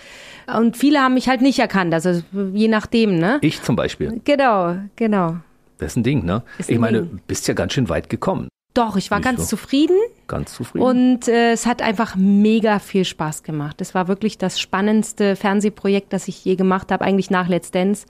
Und 0.57 0.77
viele 0.77 1.01
haben 1.01 1.15
mich 1.15 1.29
halt 1.29 1.43
nicht 1.43 1.59
erkannt. 1.59 1.93
Also 1.93 2.23
je 2.53 2.69
nachdem, 2.69 3.17
ne? 3.19 3.39
Ich 3.41 3.61
zum 3.63 3.75
Beispiel. 3.77 4.21
Genau, 4.25 4.77
genau. 4.97 5.37
Das 5.79 5.93
ist 5.93 5.97
ein 5.97 6.03
Ding, 6.05 6.25
ne? 6.25 6.43
Ist 6.59 6.71
ich 6.71 6.77
ein 6.77 6.81
meine, 6.81 7.03
Ding. 7.03 7.21
bist 7.27 7.49
ja 7.49 7.55
ganz 7.55 7.73
schön 7.73 7.89
weit 7.89 8.09
gekommen. 8.09 8.49
Doch, 8.75 8.97
ich 8.97 9.11
war 9.11 9.19
Nicht 9.19 9.27
ganz 9.27 9.41
so. 9.51 9.57
zufrieden 9.57 9.97
Ganz 10.27 10.55
zufrieden. 10.55 10.85
und 10.85 11.29
äh, 11.29 11.53
es 11.53 11.67
hat 11.67 11.83
einfach 11.83 12.17
mega 12.17 12.79
viel 12.79 13.05
Spaß 13.05 13.43
gemacht. 13.43 13.81
Es 13.81 13.95
war 13.95 14.09
wirklich 14.09 14.39
das 14.39 14.61
spannendste 14.61 15.37
Fernsehprojekt, 15.37 16.13
das 16.13 16.29
ich 16.29 16.45
je 16.45 16.57
gemacht 16.57 16.91
habe, 16.91 17.05
eigentlich 17.05 17.31
nach 17.31 17.49
Let's 17.49 17.71
Dance. 17.71 18.07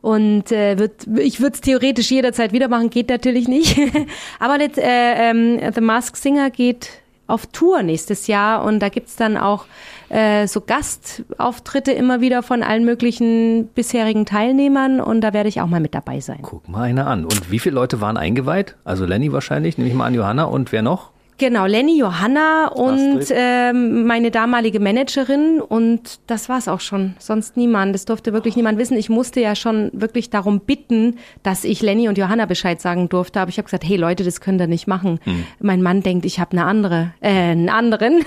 Und 0.00 0.52
äh, 0.52 0.78
wird, 0.78 1.06
ich 1.16 1.40
würde 1.40 1.54
es 1.54 1.62
theoretisch 1.62 2.10
jederzeit 2.10 2.52
wieder 2.52 2.68
machen, 2.68 2.90
geht 2.90 3.08
natürlich 3.08 3.48
nicht. 3.48 3.78
Aber 4.38 4.58
Let, 4.58 4.76
äh, 4.76 5.30
ähm, 5.30 5.58
The 5.74 5.80
Masked 5.80 6.18
Singer 6.18 6.50
geht 6.50 6.90
auf 7.26 7.46
Tour 7.46 7.82
nächstes 7.82 8.26
Jahr 8.26 8.64
und 8.64 8.80
da 8.80 8.90
gibt's 8.90 9.16
dann 9.16 9.38
auch 9.38 9.64
äh, 10.10 10.46
so 10.46 10.60
Gastauftritte 10.60 11.92
immer 11.92 12.20
wieder 12.20 12.42
von 12.42 12.62
allen 12.62 12.84
möglichen 12.84 13.68
bisherigen 13.68 14.26
Teilnehmern 14.26 15.00
und 15.00 15.22
da 15.22 15.32
werde 15.32 15.48
ich 15.48 15.62
auch 15.62 15.66
mal 15.66 15.80
mit 15.80 15.94
dabei 15.94 16.20
sein. 16.20 16.40
Guck 16.42 16.68
mal 16.68 16.82
einer 16.82 17.06
an. 17.06 17.24
Und 17.24 17.50
wie 17.50 17.58
viele 17.58 17.74
Leute 17.74 18.00
waren 18.02 18.18
eingeweiht? 18.18 18.76
Also 18.84 19.06
Lenny 19.06 19.32
wahrscheinlich, 19.32 19.78
nehme 19.78 19.88
ich 19.88 19.96
mal 19.96 20.06
an, 20.06 20.14
Johanna 20.14 20.44
und 20.44 20.70
wer 20.70 20.82
noch? 20.82 21.13
Genau, 21.36 21.66
Lenny, 21.66 21.98
Johanna 21.98 22.68
und 22.68 23.18
Astrid. 23.22 23.36
ähm, 23.36 24.06
meine 24.06 24.30
damalige 24.30 24.78
Managerin 24.78 25.60
und 25.60 26.20
das 26.28 26.48
war's 26.48 26.68
auch 26.68 26.78
schon. 26.78 27.14
Sonst 27.18 27.56
niemand. 27.56 27.92
Das 27.94 28.04
durfte 28.04 28.32
wirklich 28.32 28.54
niemand 28.54 28.78
wissen. 28.78 28.96
Ich 28.96 29.08
musste 29.08 29.40
ja 29.40 29.56
schon 29.56 29.90
wirklich 29.92 30.30
darum 30.30 30.60
bitten, 30.60 31.16
dass 31.42 31.64
ich 31.64 31.82
Lenny 31.82 32.08
und 32.08 32.18
Johanna 32.18 32.46
Bescheid 32.46 32.80
sagen 32.80 33.08
durfte. 33.08 33.40
Aber 33.40 33.48
ich 33.48 33.58
habe 33.58 33.64
gesagt, 33.64 33.82
hey 33.84 33.96
Leute, 33.96 34.22
das 34.22 34.40
könnt 34.40 34.60
ihr 34.60 34.68
nicht 34.68 34.86
machen. 34.86 35.18
Mein 35.60 35.82
Mann 35.82 36.02
denkt, 36.02 36.24
ich 36.24 36.38
habe 36.38 36.52
eine 36.52 36.66
andere, 36.66 37.10
äh, 37.20 37.30
einen 37.30 37.68
anderen. 37.68 38.24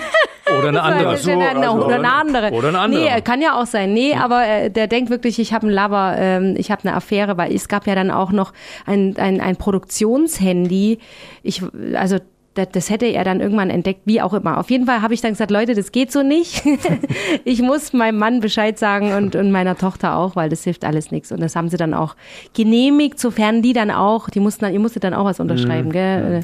Oder 0.60 0.68
eine 0.70 0.82
andere. 0.84 1.14
Ist 1.16 1.26
ja 1.26 1.38
eine- 1.40 1.72
oder 1.72 1.96
eine 1.96 2.12
andere. 2.14 2.52
Oder 2.52 2.68
eine 2.70 2.80
andere. 2.80 3.04
Nee, 3.16 3.22
kann 3.22 3.42
ja 3.42 3.58
auch 3.60 3.66
sein. 3.68 3.94
Nee, 3.94 4.16
aber 4.16 4.46
äh, 4.46 4.70
der 4.70 4.88
denkt 4.88 5.10
wirklich, 5.10 5.40
ich 5.40 5.54
habe 5.54 5.68
einen 5.68 5.76
Lover, 5.76 6.16
ähm, 6.18 6.56
ich 6.58 6.72
habe 6.72 6.84
eine 6.84 6.94
Affäre, 6.96 7.38
weil 7.38 7.54
es 7.54 7.70
gab 7.70 7.88
ja 7.88 7.96
dann 7.96 8.12
auch 8.12 8.32
noch 8.34 8.52
ein, 8.86 9.16
ein, 9.18 9.40
ein 9.40 9.56
Produktionshandy. 9.56 11.00
Ich, 11.44 11.62
also 11.96 12.18
das, 12.58 12.70
das 12.72 12.90
hätte 12.90 13.06
er 13.06 13.24
dann 13.24 13.40
irgendwann 13.40 13.70
entdeckt, 13.70 14.02
wie 14.06 14.22
auch 14.22 14.34
immer. 14.34 14.58
Auf 14.58 14.70
jeden 14.70 14.86
Fall 14.86 15.02
habe 15.02 15.14
ich 15.14 15.22
dann 15.22 15.32
gesagt, 15.32 15.52
Leute, 15.52 15.76
das 15.76 15.92
geht 15.92 16.12
so 16.12 16.24
nicht. 16.24 16.64
ich 17.46 17.62
muss 17.62 17.94
meinem 17.94 18.18
Mann 18.18 18.40
Bescheid 18.40 18.78
sagen 18.78 19.14
und, 19.14 19.36
und 19.36 19.52
meiner 19.52 19.78
Tochter 19.78 20.18
auch, 20.18 20.36
weil 20.36 20.50
das 20.50 20.64
hilft 20.64 20.84
alles 20.84 21.12
nichts. 21.12 21.32
Und 21.32 21.42
das 21.42 21.56
haben 21.56 21.70
sie 21.70 21.78
dann 21.78 21.94
auch 21.94 22.16
genehmigt, 22.54 23.20
sofern 23.20 23.62
die 23.62 23.74
dann 23.74 23.92
auch, 23.92 24.30
die 24.30 24.40
mussten 24.40 24.66
dann, 24.66 24.74
ihr 24.74 24.80
musstet 24.80 25.04
dann 25.04 25.14
auch 25.14 25.26
was 25.26 25.40
unterschreiben, 25.40 25.92
gell? 25.92 26.42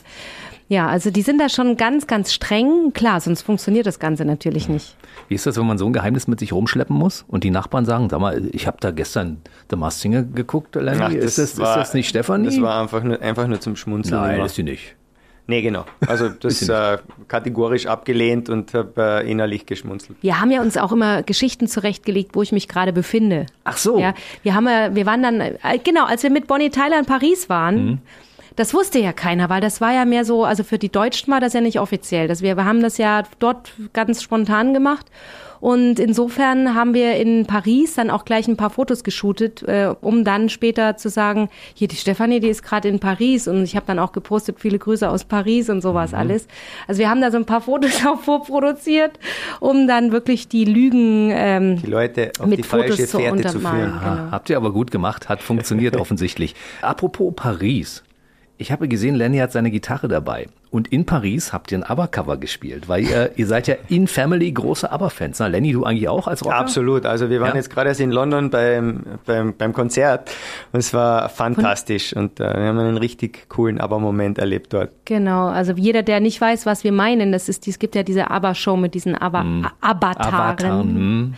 Ja, 0.69 0.87
also 0.87 1.11
die 1.11 1.21
sind 1.21 1.39
da 1.39 1.49
schon 1.49 1.77
ganz, 1.77 2.07
ganz 2.07 2.33
streng. 2.33 2.93
Klar, 2.93 3.19
sonst 3.19 3.41
funktioniert 3.41 3.85
das 3.85 3.99
Ganze 3.99 4.25
natürlich 4.25 4.69
nicht. 4.69 4.95
Wie 5.27 5.35
ist 5.35 5.45
das, 5.45 5.57
wenn 5.57 5.67
man 5.67 5.77
so 5.77 5.85
ein 5.85 5.93
Geheimnis 5.93 6.27
mit 6.27 6.39
sich 6.39 6.53
rumschleppen 6.53 6.95
muss 6.95 7.25
und 7.27 7.43
die 7.43 7.51
Nachbarn 7.51 7.85
sagen, 7.85 8.09
sag 8.09 8.19
mal, 8.19 8.41
ich 8.51 8.65
habe 8.65 8.77
da 8.79 8.91
gestern 8.91 9.41
The 9.69 9.75
Masked 9.75 10.01
Singer 10.01 10.23
geguckt, 10.23 10.75
Lenny. 10.75 11.01
Ach, 11.01 11.11
ist, 11.11 11.37
das, 11.37 11.51
ist 11.51 11.59
das 11.59 11.93
nicht 11.93 12.09
Stefanie? 12.09 12.45
Das 12.45 12.61
war 12.61 12.81
einfach 12.81 13.03
nur, 13.03 13.21
einfach 13.21 13.45
nur 13.47 13.59
zum 13.59 13.75
Schmunzeln. 13.75 14.19
Nein, 14.19 14.41
ist 14.41 14.57
die 14.57 14.63
nicht. 14.63 14.95
Nee, 15.47 15.61
genau. 15.61 15.85
Also 16.07 16.29
das 16.39 16.67
äh, 16.69 16.97
kategorisch 17.27 17.85
abgelehnt 17.85 18.49
und 18.49 18.73
habe 18.73 19.21
äh, 19.23 19.29
innerlich 19.31 19.65
geschmunzelt. 19.65 20.17
Wir 20.21 20.39
haben 20.39 20.51
ja 20.51 20.61
uns 20.61 20.77
auch 20.77 20.91
immer 20.91 21.21
Geschichten 21.23 21.67
zurechtgelegt, 21.67 22.31
wo 22.33 22.41
ich 22.41 22.51
mich 22.51 22.67
gerade 22.67 22.93
befinde. 22.93 23.45
Ach 23.65 23.77
so. 23.77 23.99
Ja, 23.99 24.13
wir 24.43 24.55
haben 24.55 24.67
ja, 24.67 24.95
wir 24.95 25.05
waren 25.05 25.21
dann, 25.21 25.41
äh, 25.41 25.57
genau, 25.83 26.05
als 26.05 26.23
wir 26.23 26.29
mit 26.29 26.47
Bonnie 26.47 26.69
Tyler 26.69 26.97
in 26.99 27.05
Paris 27.05 27.49
waren, 27.49 27.85
Mhm. 27.85 27.97
das 28.55 28.73
wusste 28.73 28.99
ja 28.99 29.11
keiner, 29.13 29.49
weil 29.49 29.59
das 29.61 29.81
war 29.81 29.93
ja 29.93 30.05
mehr 30.05 30.23
so, 30.25 30.45
also 30.45 30.63
für 30.63 30.77
die 30.77 30.89
Deutschen 30.89 31.31
war 31.33 31.39
das 31.41 31.53
ja 31.53 31.61
nicht 31.61 31.79
offiziell. 31.79 32.27
Das 32.27 32.41
wir, 32.41 32.55
wir 32.55 32.65
haben 32.65 32.81
das 32.81 32.97
ja 32.97 33.23
dort 33.39 33.73
ganz 33.91 34.21
spontan 34.23 34.73
gemacht. 34.73 35.07
Und 35.63 35.97
insofern 35.97 36.75
haben 36.75 36.93
wir 36.93 37.15
in 37.15 37.45
Paris 37.45 37.95
dann 37.95 38.09
auch 38.09 38.25
gleich 38.25 38.49
ein 38.49 38.57
paar 38.57 38.69
Fotos 38.69 39.05
geshootet, 39.05 39.63
äh, 39.63 39.93
um 40.01 40.25
dann 40.25 40.49
später 40.49 40.97
zu 40.97 41.07
sagen, 41.07 41.47
hier 41.73 41.87
die 41.87 41.95
Stefanie, 41.95 42.41
die 42.41 42.49
ist 42.49 42.63
gerade 42.63 42.89
in 42.89 42.99
Paris 42.99 43.47
und 43.47 43.63
ich 43.63 43.77
habe 43.77 43.85
dann 43.85 43.97
auch 43.97 44.11
gepostet, 44.11 44.57
viele 44.59 44.77
Grüße 44.77 45.09
aus 45.09 45.23
Paris 45.23 45.69
und 45.69 45.79
sowas 45.81 46.11
Mhm. 46.11 46.17
alles. 46.17 46.47
Also 46.85 46.99
wir 46.99 47.09
haben 47.09 47.21
da 47.21 47.31
so 47.31 47.37
ein 47.37 47.45
paar 47.45 47.61
Fotos 47.61 47.91
auch 48.05 48.19
vorproduziert, 48.19 49.17
um 49.61 49.87
dann 49.87 50.11
wirklich 50.11 50.49
die 50.49 50.65
Lügen 50.65 51.31
ähm, 51.33 51.81
Die 51.81 51.87
Leute 51.89 52.33
auf 52.39 52.45
Mit 52.47 52.59
die 52.59 52.63
falsche 52.63 52.91
Fotos 52.97 53.11
zu 53.11 53.17
Fährte 53.19 53.41
zu 53.43 53.57
untermalen. 53.59 53.91
führen. 54.01 54.17
Genau. 54.17 54.31
Habt 54.31 54.49
ihr 54.49 54.57
aber 54.57 54.73
gut 54.73 54.91
gemacht, 54.91 55.29
hat 55.29 55.41
funktioniert 55.41 55.95
offensichtlich. 56.01 56.55
Apropos 56.81 57.31
Paris. 57.37 58.03
Ich 58.57 58.73
habe 58.73 58.89
gesehen, 58.89 59.15
Lenny 59.15 59.37
hat 59.37 59.53
seine 59.53 59.71
Gitarre 59.71 60.09
dabei. 60.09 60.47
Und 60.73 60.87
in 60.87 61.05
Paris 61.05 61.53
habt 61.53 61.71
ihr 61.71 61.77
ein 61.77 61.83
ABBA-Cover 61.83 62.37
gespielt, 62.37 62.89
weil 62.89 63.03
ihr, 63.03 63.29
ihr 63.35 63.45
seid 63.45 63.67
ja 63.67 63.75
in 63.89 64.07
Family 64.07 64.51
große 64.51 64.91
ABBA-Fans. 64.91 65.37
Na, 65.37 65.45
Lenny, 65.45 65.71
du 65.71 65.83
eigentlich 65.83 66.09
auch 66.09 66.27
als 66.27 66.43
Rocker? 66.43 66.55
Absolut. 66.55 67.05
Also 67.05 67.29
wir 67.29 67.41
waren 67.41 67.49
Ja. 67.51 67.57
jetzt 67.57 67.69
gerade 67.69 67.89
erst 67.89 68.01
in 68.01 68.09
London 68.09 68.49
beim, 68.49 69.03
beim, 69.27 69.53
beim 69.55 69.71
Konzert 69.71 70.31
und 70.71 70.79
es 70.79 70.91
war 70.91 71.29
fantastisch 71.29 72.15
und 72.15 72.39
äh, 72.39 72.43
wir 72.45 72.63
haben 72.63 72.79
einen 72.79 72.97
richtig 72.97 73.47
coolen 73.49 73.79
ABBA-Moment 73.79 74.39
erlebt 74.39 74.73
dort. 74.73 74.89
Genau, 75.05 75.45
also 75.45 75.73
jeder, 75.73 76.01
der 76.01 76.19
nicht 76.19 76.41
weiß, 76.41 76.65
was 76.65 76.83
wir 76.83 76.91
meinen, 76.91 77.31
das 77.31 77.49
ist, 77.49 77.67
es 77.67 77.77
gibt 77.77 77.93
ja 77.93 78.01
diese 78.01 78.31
ABBA-Show 78.31 78.75
mit 78.75 78.95
diesen 78.95 79.13
ABBA, 79.13 79.71
Avataren. 79.79 80.33
Avatar, 80.33 80.81
hm. 80.81 81.33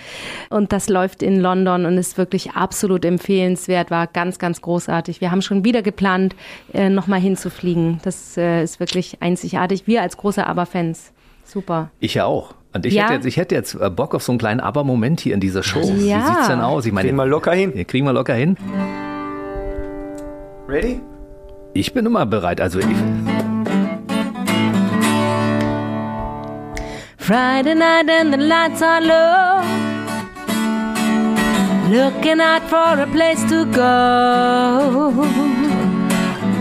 Und 0.49 0.71
das 0.71 0.87
läuft 0.87 1.21
in 1.21 1.41
London 1.41 1.85
und 1.85 1.97
ist 1.97 2.17
wirklich 2.17 2.51
absolut 2.51 3.03
empfehlenswert, 3.03 3.91
war 3.91 4.07
ganz, 4.07 4.39
ganz 4.39 4.61
großartig. 4.61 5.19
Wir 5.19 5.31
haben 5.31 5.41
schon 5.41 5.65
wieder 5.65 5.81
geplant, 5.81 6.37
äh, 6.73 6.87
nochmal 6.87 7.19
hinzufliegen. 7.19 7.99
Das 8.03 8.37
äh, 8.37 8.63
ist 8.63 8.79
wirklich 8.79 9.17
einzigartig. 9.25 9.87
Wir 9.87 10.01
als 10.01 10.17
große 10.17 10.45
ABBA-Fans. 10.45 11.11
Super. 11.43 11.89
Ich 11.99 12.13
ja 12.13 12.25
auch. 12.25 12.53
Und 12.73 12.85
ich, 12.85 12.93
Ja. 12.93 13.03
hätte 13.03 13.13
jetzt, 13.15 13.25
ich 13.25 13.37
hätte 13.37 13.55
jetzt 13.55 13.75
äh, 13.75 13.89
Bock 13.89 14.13
auf 14.15 14.23
so 14.23 14.31
einen 14.31 14.39
kleinen 14.39 14.59
ABBA-Moment 14.59 15.19
hier 15.21 15.33
in 15.33 15.39
dieser 15.39 15.63
Show. 15.63 15.81
Wie 15.81 16.09
Ja. 16.09 16.25
sieht's 16.27 16.47
denn 16.47 16.61
aus? 16.61 16.85
Ich 16.85 16.91
meine, 16.93 17.07
Kriegen 17.07 17.17
wir 17.17 17.25
locker 17.25 17.53
hin. 17.53 17.87
kriegen 17.87 18.05
wir 18.05 18.13
locker 18.13 18.33
hin. 18.33 18.57
Ready? 20.67 21.01
Ich 21.73 21.93
bin 21.93 22.05
immer 22.05 22.25
bereit. 22.25 22.59
Also 22.61 22.79
ich, 22.79 22.85
Friday 27.17 27.75
night 27.75 28.09
and 28.09 28.31
the 28.33 28.37
lights 28.39 28.81
are 28.81 29.01
low. 29.01 29.61
Looking 31.89 32.39
out 32.41 32.63
for 32.63 32.99
a 32.99 33.07
place 33.07 33.43
to 33.49 33.65
go. 33.65 35.11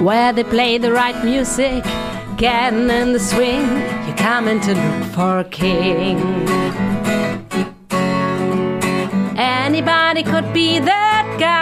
Where 0.04 0.32
they 0.32 0.44
play 0.44 0.78
the 0.78 0.90
right 0.92 1.16
music. 1.24 1.82
Getting 2.36 2.90
in 2.90 3.12
the 3.12 3.20
swing. 3.20 3.64
You're 4.06 4.16
coming 4.16 4.60
to 4.62 4.74
look 4.74 5.04
for 5.12 5.38
a 5.38 5.44
king. 5.44 6.18
Anybody 9.38 10.24
could 10.24 10.52
be 10.52 10.80
that 10.80 11.36
guy. 11.38 11.54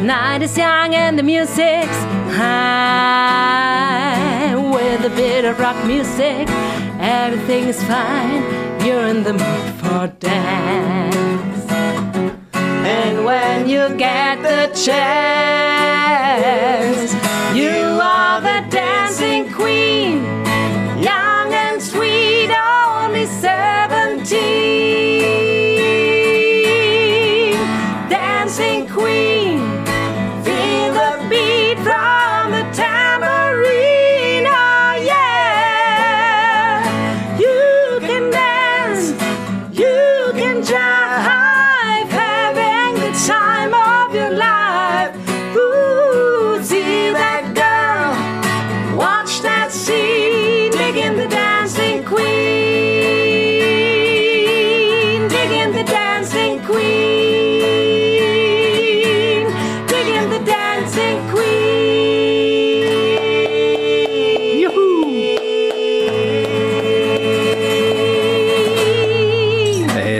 Night 0.00 0.42
is 0.42 0.56
young 0.56 0.94
and 0.94 1.18
the 1.18 1.24
music's 1.24 1.98
high. 2.36 3.26
With 4.54 5.04
a 5.04 5.10
bit 5.10 5.44
of 5.44 5.58
rock 5.58 5.84
music, 5.84 6.48
everything 7.00 7.64
is 7.64 7.82
fine. 7.82 8.42
You're 8.86 9.08
in 9.08 9.24
the 9.24 9.32
mood 9.32 9.74
for 9.80 10.06
dance. 10.20 11.72
And 12.54 13.24
when 13.24 13.68
you 13.68 13.88
get 13.96 14.40
the 14.42 14.68
chance, 14.72 15.16
you 17.56 17.98
are 18.02 18.40
the 18.42 18.60
dancing 18.68 19.50
queen. 19.50 20.22
Young 21.02 21.52
and 21.54 21.82
sweet, 21.82 22.50
only 22.50 23.24
17. 23.24 25.15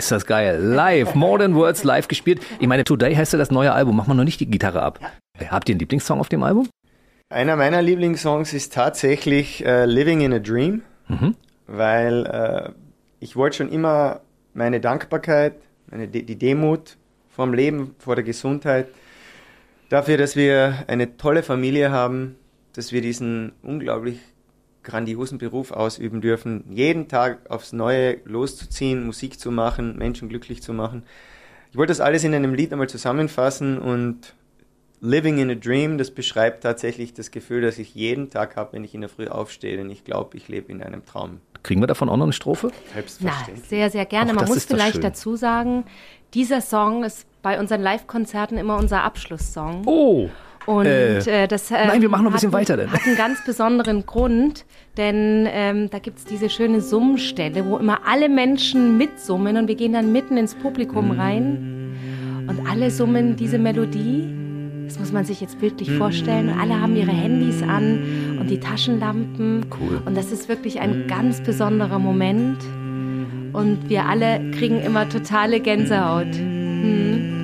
ist 0.07 0.13
das 0.13 0.27
geil. 0.27 0.61
Live, 0.63 1.17
Modern 1.17 1.57
Words 1.57 1.83
live 1.83 2.07
gespielt. 2.07 2.41
Ich 2.61 2.69
meine, 2.69 2.85
Today 2.85 3.15
heißt 3.15 3.33
ja 3.33 3.39
das 3.39 3.51
neue 3.51 3.73
Album. 3.73 3.97
Mach 3.97 4.07
mal 4.07 4.15
noch 4.15 4.23
nicht 4.23 4.39
die 4.39 4.47
Gitarre 4.47 4.83
ab. 4.83 5.01
Habt 5.51 5.69
ihr 5.69 5.73
einen 5.73 5.81
Lieblingssong 5.81 6.21
auf 6.21 6.29
dem 6.29 6.45
Album? 6.45 6.69
Einer 7.29 7.57
meiner 7.57 7.83
Lieblingssongs 7.83 8.53
ist 8.53 8.73
tatsächlich 8.73 9.67
äh, 9.67 9.85
Living 9.85 10.21
in 10.21 10.33
a 10.33 10.39
Dream, 10.39 10.83
weil 11.67 12.25
äh, 12.27 12.71
ich 13.19 13.35
wollte 13.35 13.57
schon 13.57 13.69
immer 13.69 14.21
meine 14.55 14.79
Dankbarkeit, 14.79 15.55
meine 15.91 16.07
De 16.07 16.23
die 16.23 16.39
Demut 16.39 16.97
vom 17.29 17.53
Leben, 17.53 17.97
vor 17.99 18.15
der 18.15 18.23
Gesundheit, 18.23 18.87
dafür, 19.89 20.19
dass 20.19 20.37
wir 20.37 20.85
eine 20.87 21.17
tolle 21.17 21.43
Familie 21.43 21.91
haben, 21.91 22.37
dass 22.75 22.93
wir 22.93 23.01
diesen 23.01 23.53
unglaublich 23.63 24.21
grandiosen 24.87 25.37
Beruf 25.37 25.73
ausüben 25.73 26.23
dürfen, 26.23 26.65
jeden 26.71 27.09
Tag 27.09 27.51
aufs 27.51 27.75
Neue 27.75 28.19
loszuziehen, 28.25 29.05
Musik 29.05 29.39
zu 29.39 29.51
machen, 29.51 29.99
Menschen 29.99 30.31
glücklich 30.31 30.63
zu 30.63 30.73
machen. 30.73 31.03
Ich 31.71 31.77
wollte 31.77 31.91
das 31.91 32.01
alles 32.01 32.25
in 32.25 32.35
einem 32.35 32.55
Lied 32.55 32.73
einmal 32.73 32.89
zusammenfassen 32.89 33.79
und 33.79 34.35
Living 35.03 35.37
in 35.39 35.51
a 35.51 35.55
Dream, 35.55 35.99
das 35.99 36.11
beschreibt 36.11 36.63
tatsächlich 36.63 37.13
das 37.13 37.31
Gefühl, 37.31 37.61
das 37.61 37.79
ich 37.79 37.95
jeden 37.95 38.31
Tag 38.31 38.57
habe, 38.57 38.73
wenn 38.73 38.83
ich 38.85 38.95
in 38.95 39.03
der 39.03 39.11
Früh 39.11 39.27
aufstehe, 39.27 39.77
denn 39.77 39.91
ich 39.91 40.05
glaube, 40.05 40.37
ich 40.39 40.49
lebe 40.49 40.73
in 40.73 40.83
einem 40.83 41.05
Traum. 41.05 41.41
Kriegen 41.63 41.83
wir 41.83 41.87
davon 41.87 42.09
auch 42.09 42.17
noch 42.17 42.25
eine 42.25 42.33
Strophe? 42.33 42.69
Na, 42.73 42.93
Selbstverständlich. 42.95 43.69
sehr, 43.69 43.91
sehr 43.91 44.07
gerne. 44.07 44.31
Auch 44.31 44.37
Man 44.37 44.47
muss 44.47 44.65
vielleicht 44.65 44.95
schön. 44.95 45.03
dazu 45.03 45.37
sagen, 45.37 45.85
dieser 46.33 46.61
Song 46.63 47.05
ist 47.05 47.27
bei 47.43 47.61
unseren 47.61 47.83
Live-Konzerten 47.83 48.57
immer 48.57 48.79
unser 48.79 49.03
Abschlusssong. 49.03 49.83
Oh! 49.87 50.31
Und 50.67 50.87
Äh, 50.87 51.45
äh, 51.45 51.49
das 51.49 51.71
äh, 51.71 51.87
nein, 51.87 52.03
wir 52.03 52.09
machen 52.09 52.25
noch 52.25 52.33
ein 52.33 52.35
bisschen 52.35 52.53
weiter 52.53 52.77
denn. 52.77 52.91
Hat 52.91 53.07
einen 53.07 53.17
ganz 53.17 53.45
besonderen 53.45 54.05
Grund, 54.05 54.65
denn 54.97 55.47
ähm, 55.51 55.91
da 55.91 55.99
gibt 56.01 56.19
es 56.19 56.25
diese 56.25 56.51
schöne 56.51 56.81
Summstelle, 56.81 57.65
wo 57.67 57.79
immer 57.79 58.01
alle 58.07 58.29
Menschen 58.29 58.99
mitsummen 58.99 59.57
und 59.57 59.69
wir 59.69 59.77
gehen 59.77 59.93
dann 59.93 60.13
mitten 60.13 60.37
ins 60.37 60.55
Publikum 60.55 61.13
rein 61.13 62.45
und 62.49 62.69
alle 62.69 62.91
summen 62.91 63.37
diese 63.37 63.59
Melodie. 63.59 64.25
Das 64.87 64.99
muss 65.01 65.13
man 65.13 65.25
sich 65.25 65.41
jetzt 65.41 65.59
bildlich 65.59 65.91
vorstellen. 65.91 66.49
Und 66.49 66.61
alle 66.61 66.81
haben 66.81 66.95
ihre 66.95 67.11
Handys 67.11 67.61
an 67.63 68.39
und 68.41 68.49
die 68.49 68.61
Taschenlampen. 68.61 69.67
Cool. 69.81 70.01
Und 70.05 70.17
das 70.17 70.31
ist 70.31 70.49
wirklich 70.49 70.79
ein 70.79 71.09
ganz 71.09 71.41
besonderer 71.41 71.99
Moment. 71.99 72.59
Und 73.53 73.89
wir 73.89 74.05
alle 74.05 74.53
kriegen 74.53 74.81
immer 74.81 75.09
totale 75.09 75.59
Gänsehaut. 75.59 76.33
Seven 76.87 77.36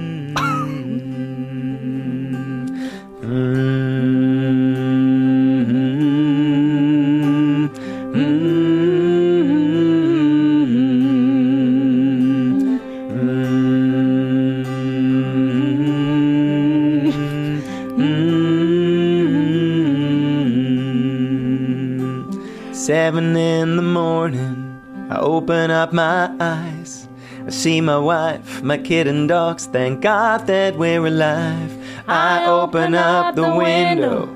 my 25.93 26.35
eyes. 26.41 27.09
I 27.47 27.51
see 27.51 27.81
my 27.81 27.99
wife, 27.99 28.63
my 28.63 28.79
kid, 28.79 29.07
and 29.07 29.29
dogs. 29.29 29.67
Thank 29.67 30.01
God 30.01 30.47
that 30.47 30.77
we're 30.77 31.05
alive. 31.07 31.73
I 32.07 32.47
open 32.47 32.95
up 32.95 33.35
the 33.35 33.55
window, 33.55 34.29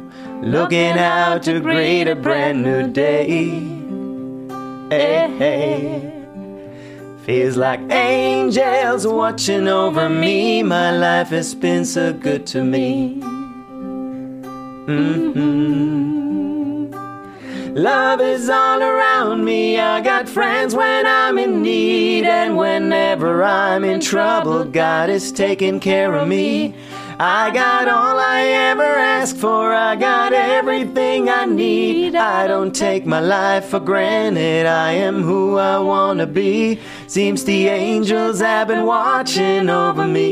looking 0.42 0.98
out 0.98 1.42
to 1.44 1.61
greet 1.61 2.09
a 2.09 2.16
brand 2.16 2.62
new 2.62 2.88
day. 2.88 3.26
Hey, 4.90 5.28
hey. 5.38 6.12
Feels 7.24 7.57
like 7.57 7.80
angels 7.90 9.07
watching 9.07 9.66
over 9.66 10.09
me. 10.09 10.62
My 10.62 10.96
life 10.96 11.28
has 11.30 11.54
been 11.54 11.84
so 11.84 12.12
good 12.12 12.46
to 12.48 12.62
me. 12.62 13.20
Mm-hmm. 14.86 16.55
Love 17.76 18.22
is 18.22 18.48
all 18.48 18.82
around 18.82 19.44
me. 19.44 19.78
I 19.78 20.00
got 20.00 20.30
friends 20.30 20.74
when 20.74 21.06
I'm 21.06 21.36
in 21.36 21.60
need, 21.60 22.24
and 22.24 22.56
whenever 22.56 23.44
I'm 23.44 23.84
in 23.84 24.00
trouble, 24.00 24.64
God 24.64 25.10
is 25.10 25.30
taking 25.30 25.78
care 25.78 26.14
of 26.14 26.26
me. 26.26 26.74
I 27.20 27.50
got 27.50 27.86
all 27.86 28.18
I 28.18 28.46
ever 28.70 28.82
ask 28.82 29.36
for, 29.36 29.74
I 29.74 29.94
got 29.94 30.32
everything 30.32 31.28
I 31.28 31.44
need. 31.44 32.16
I 32.16 32.46
don't 32.46 32.74
take 32.74 33.04
my 33.04 33.20
life 33.20 33.66
for 33.66 33.80
granted, 33.80 34.64
I 34.64 34.92
am 34.92 35.22
who 35.22 35.58
I 35.58 35.78
wanna 35.78 36.26
be. 36.26 36.80
Seems 37.08 37.44
the 37.44 37.68
angels 37.68 38.40
have 38.40 38.68
been 38.68 38.86
watching 38.86 39.68
over 39.68 40.06
me 40.06 40.30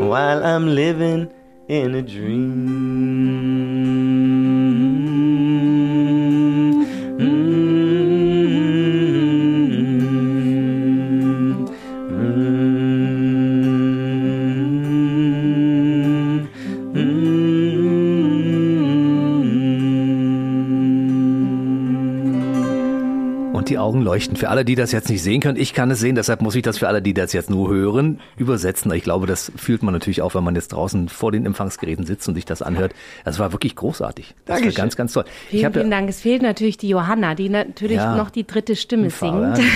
while 0.00 0.44
I'm 0.44 0.74
living 0.74 1.30
in 1.68 1.94
a 1.94 2.02
dream. 2.02 3.45
Augen 23.86 24.02
leuchten. 24.02 24.36
Für 24.36 24.48
alle, 24.48 24.64
die 24.64 24.74
das 24.74 24.90
jetzt 24.90 25.08
nicht 25.08 25.22
sehen 25.22 25.40
können, 25.40 25.56
ich 25.56 25.72
kann 25.72 25.90
es 25.92 26.00
sehen, 26.00 26.16
deshalb 26.16 26.42
muss 26.42 26.56
ich 26.56 26.62
das 26.62 26.78
für 26.78 26.88
alle, 26.88 27.00
die 27.00 27.14
das 27.14 27.32
jetzt 27.32 27.50
nur 27.50 27.70
hören, 27.70 28.20
übersetzen. 28.36 28.92
Ich 28.92 29.04
glaube, 29.04 29.28
das 29.28 29.52
fühlt 29.54 29.84
man 29.84 29.94
natürlich 29.94 30.22
auch, 30.22 30.34
wenn 30.34 30.42
man 30.42 30.56
jetzt 30.56 30.72
draußen 30.72 31.08
vor 31.08 31.30
den 31.30 31.46
Empfangsgeräten 31.46 32.04
sitzt 32.04 32.26
und 32.28 32.34
sich 32.34 32.44
das 32.44 32.62
anhört. 32.62 32.92
Das 33.24 33.38
war 33.38 33.52
wirklich 33.52 33.76
großartig. 33.76 34.34
Das 34.44 34.60
war 34.60 34.72
ganz, 34.72 34.96
ganz 34.96 35.12
toll. 35.12 35.24
Vielen, 35.48 35.72
vielen 35.72 35.90
Dank. 35.90 36.08
Es 36.08 36.20
fehlt 36.20 36.42
natürlich 36.42 36.78
die 36.78 36.88
Johanna, 36.88 37.36
die 37.36 37.48
natürlich 37.48 37.98
ja, 37.98 38.16
noch 38.16 38.30
die 38.30 38.44
dritte 38.44 38.74
Stimme 38.74 39.10
singt. 39.10 39.60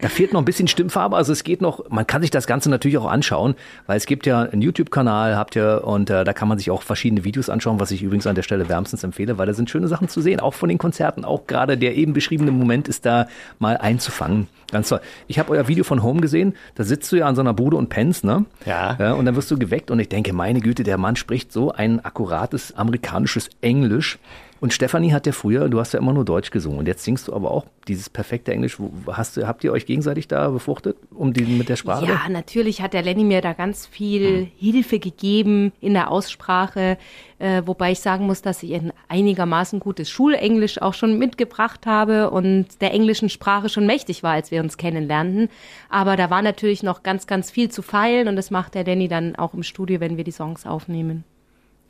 Da 0.00 0.08
fehlt 0.08 0.32
noch 0.32 0.40
ein 0.40 0.44
bisschen 0.44 0.66
Stimmfarbe. 0.66 1.16
Also 1.16 1.32
es 1.32 1.44
geht 1.44 1.60
noch, 1.60 1.88
man 1.88 2.06
kann 2.06 2.22
sich 2.22 2.30
das 2.30 2.46
Ganze 2.46 2.68
natürlich 2.70 2.98
auch 2.98 3.06
anschauen, 3.06 3.54
weil 3.86 3.96
es 3.96 4.06
gibt 4.06 4.26
ja 4.26 4.42
einen 4.42 4.60
YouTube-Kanal, 4.60 5.36
habt 5.36 5.54
ihr, 5.54 5.82
und 5.84 6.10
äh, 6.10 6.24
da 6.24 6.32
kann 6.32 6.48
man 6.48 6.58
sich 6.58 6.70
auch 6.70 6.82
verschiedene 6.82 7.24
Videos 7.24 7.48
anschauen, 7.48 7.78
was 7.78 7.92
ich 7.92 8.02
übrigens 8.02 8.26
an 8.26 8.34
der 8.34 8.42
Stelle 8.42 8.68
wärmstens 8.68 9.04
empfehle, 9.04 9.38
weil 9.38 9.46
da 9.46 9.54
sind 9.54 9.70
schöne 9.70 9.86
Sachen 9.86 10.08
zu 10.08 10.20
sehen, 10.20 10.40
auch 10.40 10.54
von 10.54 10.68
den 10.68 10.78
Konzerten. 10.78 11.24
Auch 11.24 11.46
gerade 11.46 11.78
der 11.78 11.94
eben 11.94 12.12
beschriebene 12.12 12.50
Moment 12.50 12.88
ist 12.88 13.06
da 13.06 13.28
mal 13.58 13.76
einzufangen. 13.76 14.48
Ganz 14.72 14.88
toll. 14.88 15.00
Ich 15.28 15.38
habe 15.38 15.52
euer 15.52 15.68
Video 15.68 15.84
von 15.84 16.02
Home 16.02 16.20
gesehen. 16.20 16.54
Da 16.74 16.82
sitzt 16.82 17.12
du 17.12 17.16
ja 17.16 17.26
an 17.26 17.36
so 17.36 17.42
einer 17.42 17.52
Bude 17.52 17.76
und 17.76 17.90
pennst, 17.90 18.24
ne? 18.24 18.46
Ja. 18.64 18.96
ja. 18.98 19.12
Und 19.12 19.26
dann 19.26 19.36
wirst 19.36 19.50
du 19.50 19.58
geweckt 19.58 19.90
und 19.90 20.00
ich 20.00 20.08
denke, 20.08 20.32
meine 20.32 20.60
Güte, 20.60 20.82
der 20.82 20.98
Mann 20.98 21.14
spricht 21.14 21.52
so 21.52 21.72
ein 21.72 22.04
akkurates 22.04 22.74
amerikanisches 22.74 23.50
Englisch. 23.60 24.18
Und 24.62 24.72
Stefanie 24.72 25.12
hat 25.12 25.26
ja 25.26 25.32
früher, 25.32 25.68
du 25.68 25.80
hast 25.80 25.92
ja 25.92 25.98
immer 25.98 26.12
nur 26.12 26.24
Deutsch 26.24 26.52
gesungen 26.52 26.78
und 26.78 26.86
jetzt 26.86 27.02
singst 27.02 27.26
du 27.26 27.32
aber 27.32 27.50
auch 27.50 27.66
dieses 27.88 28.08
perfekte 28.08 28.52
Englisch. 28.52 28.78
Hast, 29.08 29.36
habt 29.38 29.64
ihr 29.64 29.72
euch 29.72 29.86
gegenseitig 29.86 30.28
da 30.28 30.50
befruchtet 30.50 30.96
um 31.10 31.32
die, 31.32 31.42
mit 31.42 31.68
der 31.68 31.74
Sprache? 31.74 32.06
Ja, 32.06 32.28
natürlich 32.28 32.80
hat 32.80 32.92
der 32.92 33.02
Lenny 33.02 33.24
mir 33.24 33.40
da 33.40 33.54
ganz 33.54 33.88
viel 33.88 34.42
hm. 34.42 34.50
Hilfe 34.56 35.00
gegeben 35.00 35.72
in 35.80 35.94
der 35.94 36.12
Aussprache, 36.12 36.96
äh, 37.40 37.62
wobei 37.66 37.90
ich 37.90 37.98
sagen 37.98 38.26
muss, 38.26 38.40
dass 38.40 38.62
ich 38.62 38.72
ein 38.72 38.92
einigermaßen 39.08 39.80
gutes 39.80 40.08
Schulenglisch 40.08 40.80
auch 40.80 40.94
schon 40.94 41.18
mitgebracht 41.18 41.84
habe 41.84 42.30
und 42.30 42.80
der 42.80 42.94
englischen 42.94 43.30
Sprache 43.30 43.68
schon 43.68 43.84
mächtig 43.84 44.22
war, 44.22 44.34
als 44.34 44.52
wir 44.52 44.61
uns 44.62 44.76
kennenlernten. 44.76 45.48
Aber 45.90 46.16
da 46.16 46.30
war 46.30 46.40
natürlich 46.40 46.82
noch 46.82 47.02
ganz, 47.02 47.26
ganz 47.26 47.50
viel 47.50 47.70
zu 47.70 47.82
feilen 47.82 48.28
und 48.28 48.36
das 48.36 48.50
macht 48.50 48.74
der 48.74 48.84
Lenny 48.84 49.08
dann 49.08 49.36
auch 49.36 49.52
im 49.52 49.62
Studio, 49.62 50.00
wenn 50.00 50.16
wir 50.16 50.24
die 50.24 50.30
Songs 50.30 50.64
aufnehmen. 50.64 51.24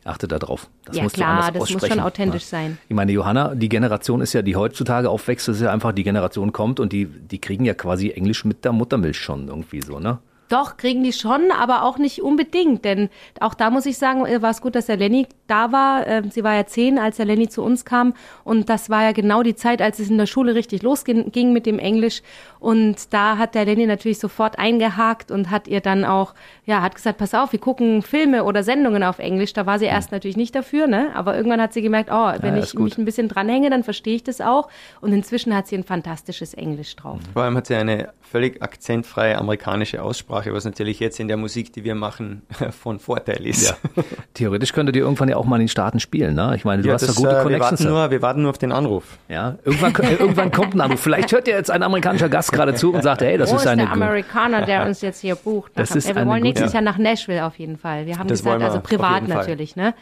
Achte 0.05 0.27
da 0.27 0.41
drauf. 0.41 0.69
Das 0.85 0.97
ja, 0.97 1.07
klar, 1.07 1.53
das 1.53 1.71
muss 1.71 1.87
schon 1.87 2.01
authentisch 2.01 2.43
ja. 2.43 2.49
sein. 2.49 2.79
Ich 2.89 2.97
meine, 2.97 3.13
Johanna, 3.13 3.55
die 3.55 3.69
Generation 3.69 4.21
ist 4.21 4.33
ja, 4.33 4.43
die 4.43 4.57
heutzutage 4.57 5.09
aufwächst, 5.09 5.49
ist 5.49 5.61
ja 5.61 5.73
einfach 5.73 5.93
die 5.93 6.03
Generation 6.03 6.53
kommt 6.53 6.81
und 6.81 6.93
die, 6.93 7.07
die 7.07 7.41
kriegen 7.41 7.65
ja 7.65 7.75
quasi 7.75 8.11
Englisch 8.11 8.45
mit 8.45 8.65
der 8.65 8.73
Muttermilch 8.73 9.19
schon 9.19 9.47
irgendwie 9.47 9.81
so, 9.81 10.01
ne? 10.01 10.19
Doch, 10.53 10.77
kriegen 10.77 11.03
die 11.03 11.15
schon, 11.15 11.51
aber 11.51 11.83
auch 11.83 11.97
nicht 11.97 12.21
unbedingt. 12.21 12.85
Denn 12.85 13.09
auch 13.41 13.55
da 13.55 13.71
muss 13.71 13.87
ich 13.87 13.97
sagen, 13.97 14.27
äh, 14.27 14.43
war 14.43 14.51
es 14.51 14.61
gut, 14.61 14.75
dass 14.75 14.85
der 14.85 14.99
Lenny 14.99 15.27
da 15.47 15.73
war. 15.73 16.07
Ähm, 16.07 16.31
sie 16.31 16.45
war 16.45 16.55
ja 16.55 16.67
zehn, 16.67 16.99
als 16.99 17.17
der 17.17 17.25
Lenny 17.25 17.49
zu 17.49 17.63
uns 17.63 17.87
kam. 17.87 18.13
Und 18.45 18.69
das 18.69 18.91
war 18.91 19.03
ja 19.03 19.13
genau 19.13 19.43
die 19.43 19.55
Zeit, 19.55 19.81
als 19.81 19.99
es 19.99 20.11
in 20.11 20.19
der 20.19 20.27
Schule 20.27 20.55
richtig 20.55 20.83
losging 20.83 21.55
mit 21.55 21.65
dem 21.65 21.79
Englisch. 21.79 22.21
Und 22.61 23.15
da 23.15 23.39
hat 23.39 23.55
der 23.55 23.65
Lenny 23.65 23.87
natürlich 23.87 24.19
sofort 24.19 24.59
eingehakt 24.59 25.31
und 25.31 25.51
hat 25.51 25.69
ihr 25.69 25.81
dann 25.81 26.05
auch, 26.05 26.35
ja, 26.67 26.83
hat 26.83 26.97
gesagt, 26.97 27.17
pass 27.17 27.33
auf, 27.33 27.53
wir 27.53 27.59
gucken 27.59 28.03
Filme 28.03 28.45
oder 28.45 28.63
Sendungen 28.63 29.03
auf 29.05 29.21
Englisch. 29.21 29.55
Da 29.55 29.65
war 29.65 29.79
sie 29.79 29.87
erst 29.87 30.13
natürlich 30.13 30.37
nicht 30.37 30.55
dafür, 30.55 30.87
ne? 30.87 31.13
Aber 31.15 31.35
irgendwann 31.35 31.63
hat 31.63 31.73
sie 31.73 31.81
gemerkt, 31.81 32.11
oh, 32.13 32.31
wenn 32.41 32.57
ja, 32.57 32.63
ich 32.63 32.75
mich 32.75 32.99
ein 32.99 33.07
bisschen 33.07 33.29
dranhänge, 33.29 33.71
dann 33.71 33.85
verstehe 33.85 34.17
ich 34.17 34.23
das 34.23 34.43
auch. 34.43 34.69
Und 35.01 35.15
inzwischen 35.15 35.57
hat 35.57 35.67
sie 35.67 35.77
ein 35.77 35.85
fantastisches 35.85 36.53
Englisch 36.53 36.95
drauf. 36.95 37.21
Vor 37.33 37.43
allem 37.43 37.57
hat 37.57 37.69
sie 37.69 37.75
eine 37.75 38.13
völlig 38.21 38.63
akzentfreie 38.63 39.37
amerikanische 39.39 40.03
Aussprache, 40.03 40.42
was 40.51 40.65
natürlich 40.65 40.99
jetzt 41.01 41.21
in 41.21 41.29
der 41.29 41.37
Musik, 41.37 41.73
die 41.73 41.85
wir 41.85 41.95
machen, 41.95 42.43
von 42.71 42.99
Vorteil 42.99 43.47
ist. 43.47 43.71
Ja. 43.71 44.03
Theoretisch 44.35 44.73
könntet 44.73 44.97
ihr 44.97 45.03
irgendwann 45.03 45.29
ja 45.29 45.37
auch 45.37 45.45
mal 45.45 45.57
in 45.57 45.63
den 45.63 45.69
Staaten 45.69 46.01
spielen, 46.01 46.35
ne? 46.35 46.55
Ich 46.57 46.65
meine, 46.65 46.83
du 46.83 46.89
ja, 46.89 46.95
hast 46.95 47.09
da 47.09 47.13
gute 47.13 47.39
äh, 47.39 47.43
Connections. 47.43 47.81
Wir 47.81 47.87
warten, 47.87 47.93
nur, 47.93 48.11
wir 48.11 48.23
warten 48.23 48.43
nur 48.43 48.51
auf 48.51 48.59
den 48.59 48.73
Anruf. 48.73 49.19
Ja, 49.29 49.59
irgendwann, 49.65 49.95
irgendwann 50.19 50.51
kommt 50.51 50.75
ein 50.75 50.81
Anruf. 50.81 51.01
Vielleicht 51.01 51.33
hört 51.33 51.47
ihr 51.49 51.55
jetzt 51.55 51.71
ein 51.71 51.83
amerikanischer 51.83 52.29
Gast 52.29 52.53
gerade 52.53 52.75
zu 52.75 52.93
und 52.93 53.03
sagt, 53.03 53.23
hey, 53.23 53.39
das 53.39 53.53
Wo 53.53 53.57
ist 53.57 53.67
eine... 53.67 53.83
der 53.83 53.93
Amerikaner, 53.93 54.65
der 54.65 54.87
uns 54.87 55.01
jetzt 55.03 55.21
hier 55.21 55.35
bucht? 55.35 55.73
Das 55.75 55.95
ist 55.95 56.15
wir 56.15 56.27
wollen 56.27 56.43
nächstes 56.43 56.73
Jahr 56.73 56.83
nach 56.83 56.99
Nashville 56.99 57.45
auf 57.45 57.59
jeden 57.59 57.77
Fall. 57.77 58.07
Wir 58.07 58.19
haben 58.19 58.29
das 58.29 58.41
gesagt, 58.41 58.63
also 58.63 58.81
privat 58.81 59.29
natürlich, 59.29 59.77
ne? 59.77 59.95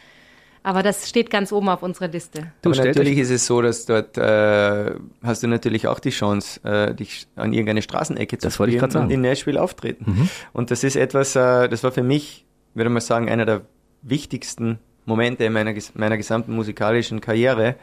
Aber 0.63 0.83
das 0.83 1.09
steht 1.09 1.31
ganz 1.31 1.51
oben 1.51 1.69
auf 1.69 1.81
unserer 1.81 2.07
Liste. 2.07 2.51
Du, 2.61 2.69
natürlich 2.69 3.17
ist 3.17 3.31
es 3.31 3.47
so, 3.47 3.61
dass 3.61 3.85
dort 3.85 4.17
äh, 4.17 4.91
hast 5.23 5.41
du 5.41 5.47
natürlich 5.47 5.87
auch 5.87 5.99
die 5.99 6.11
Chance, 6.11 6.63
äh, 6.63 6.93
dich 6.93 7.27
an 7.35 7.51
irgendeine 7.53 7.81
Straßenecke 7.81 8.37
zu 8.37 8.47
das 8.47 8.55
spielen 8.55 8.83
und 8.83 9.11
in 9.11 9.21
Nashville 9.21 9.61
auftreten. 9.61 10.05
Mhm. 10.07 10.29
Und 10.53 10.69
das 10.69 10.83
ist 10.83 10.95
etwas, 10.95 11.35
äh, 11.35 11.67
das 11.67 11.83
war 11.83 11.91
für 11.91 12.03
mich, 12.03 12.45
würde 12.75 12.91
man 12.91 13.01
sagen, 13.01 13.27
einer 13.27 13.45
der 13.45 13.61
wichtigsten 14.03 14.79
Momente 15.05 15.49
meiner, 15.49 15.73
meiner 15.95 16.17
gesamten 16.17 16.53
musikalischen 16.53 17.21
Karriere. 17.21 17.75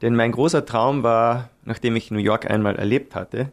Denn 0.00 0.14
mein 0.14 0.32
großer 0.32 0.64
Traum 0.64 1.02
war, 1.02 1.50
nachdem 1.64 1.96
ich 1.96 2.10
New 2.10 2.18
York 2.18 2.48
einmal 2.48 2.76
erlebt 2.76 3.14
hatte, 3.14 3.50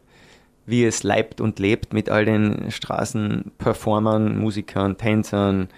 wie 0.65 0.85
es 0.85 1.03
leibt 1.03 1.41
und 1.41 1.59
lebt 1.59 1.93
mit 1.93 2.09
all 2.09 2.25
den 2.25 2.71
Straßenperformern, 2.71 4.37
Musikern, 4.37 4.97
Tänzern, 4.97 5.69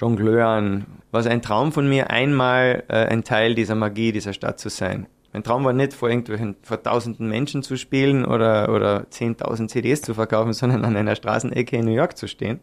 Jongleuren. 0.00 0.86
War 1.10 1.20
es 1.20 1.26
ein 1.26 1.42
Traum 1.42 1.72
von 1.72 1.88
mir, 1.88 2.10
einmal 2.10 2.84
äh, 2.88 2.94
ein 2.94 3.24
Teil 3.24 3.54
dieser 3.54 3.74
Magie 3.74 4.12
dieser 4.12 4.32
Stadt 4.32 4.58
zu 4.58 4.70
sein. 4.70 5.06
Mein 5.32 5.44
Traum 5.44 5.64
war 5.64 5.72
nicht, 5.72 5.92
vor 5.92 6.08
irgendwelchen, 6.08 6.56
vor 6.62 6.82
tausenden 6.82 7.28
Menschen 7.28 7.62
zu 7.62 7.76
spielen 7.76 8.24
oder, 8.24 8.72
oder 8.74 9.06
10.000 9.12 9.68
CDs 9.68 10.02
zu 10.02 10.14
verkaufen, 10.14 10.52
sondern 10.54 10.84
an 10.84 10.96
einer 10.96 11.16
Straßenecke 11.16 11.76
in 11.76 11.84
New 11.84 11.94
York 11.94 12.16
zu 12.16 12.26
stehen. 12.26 12.60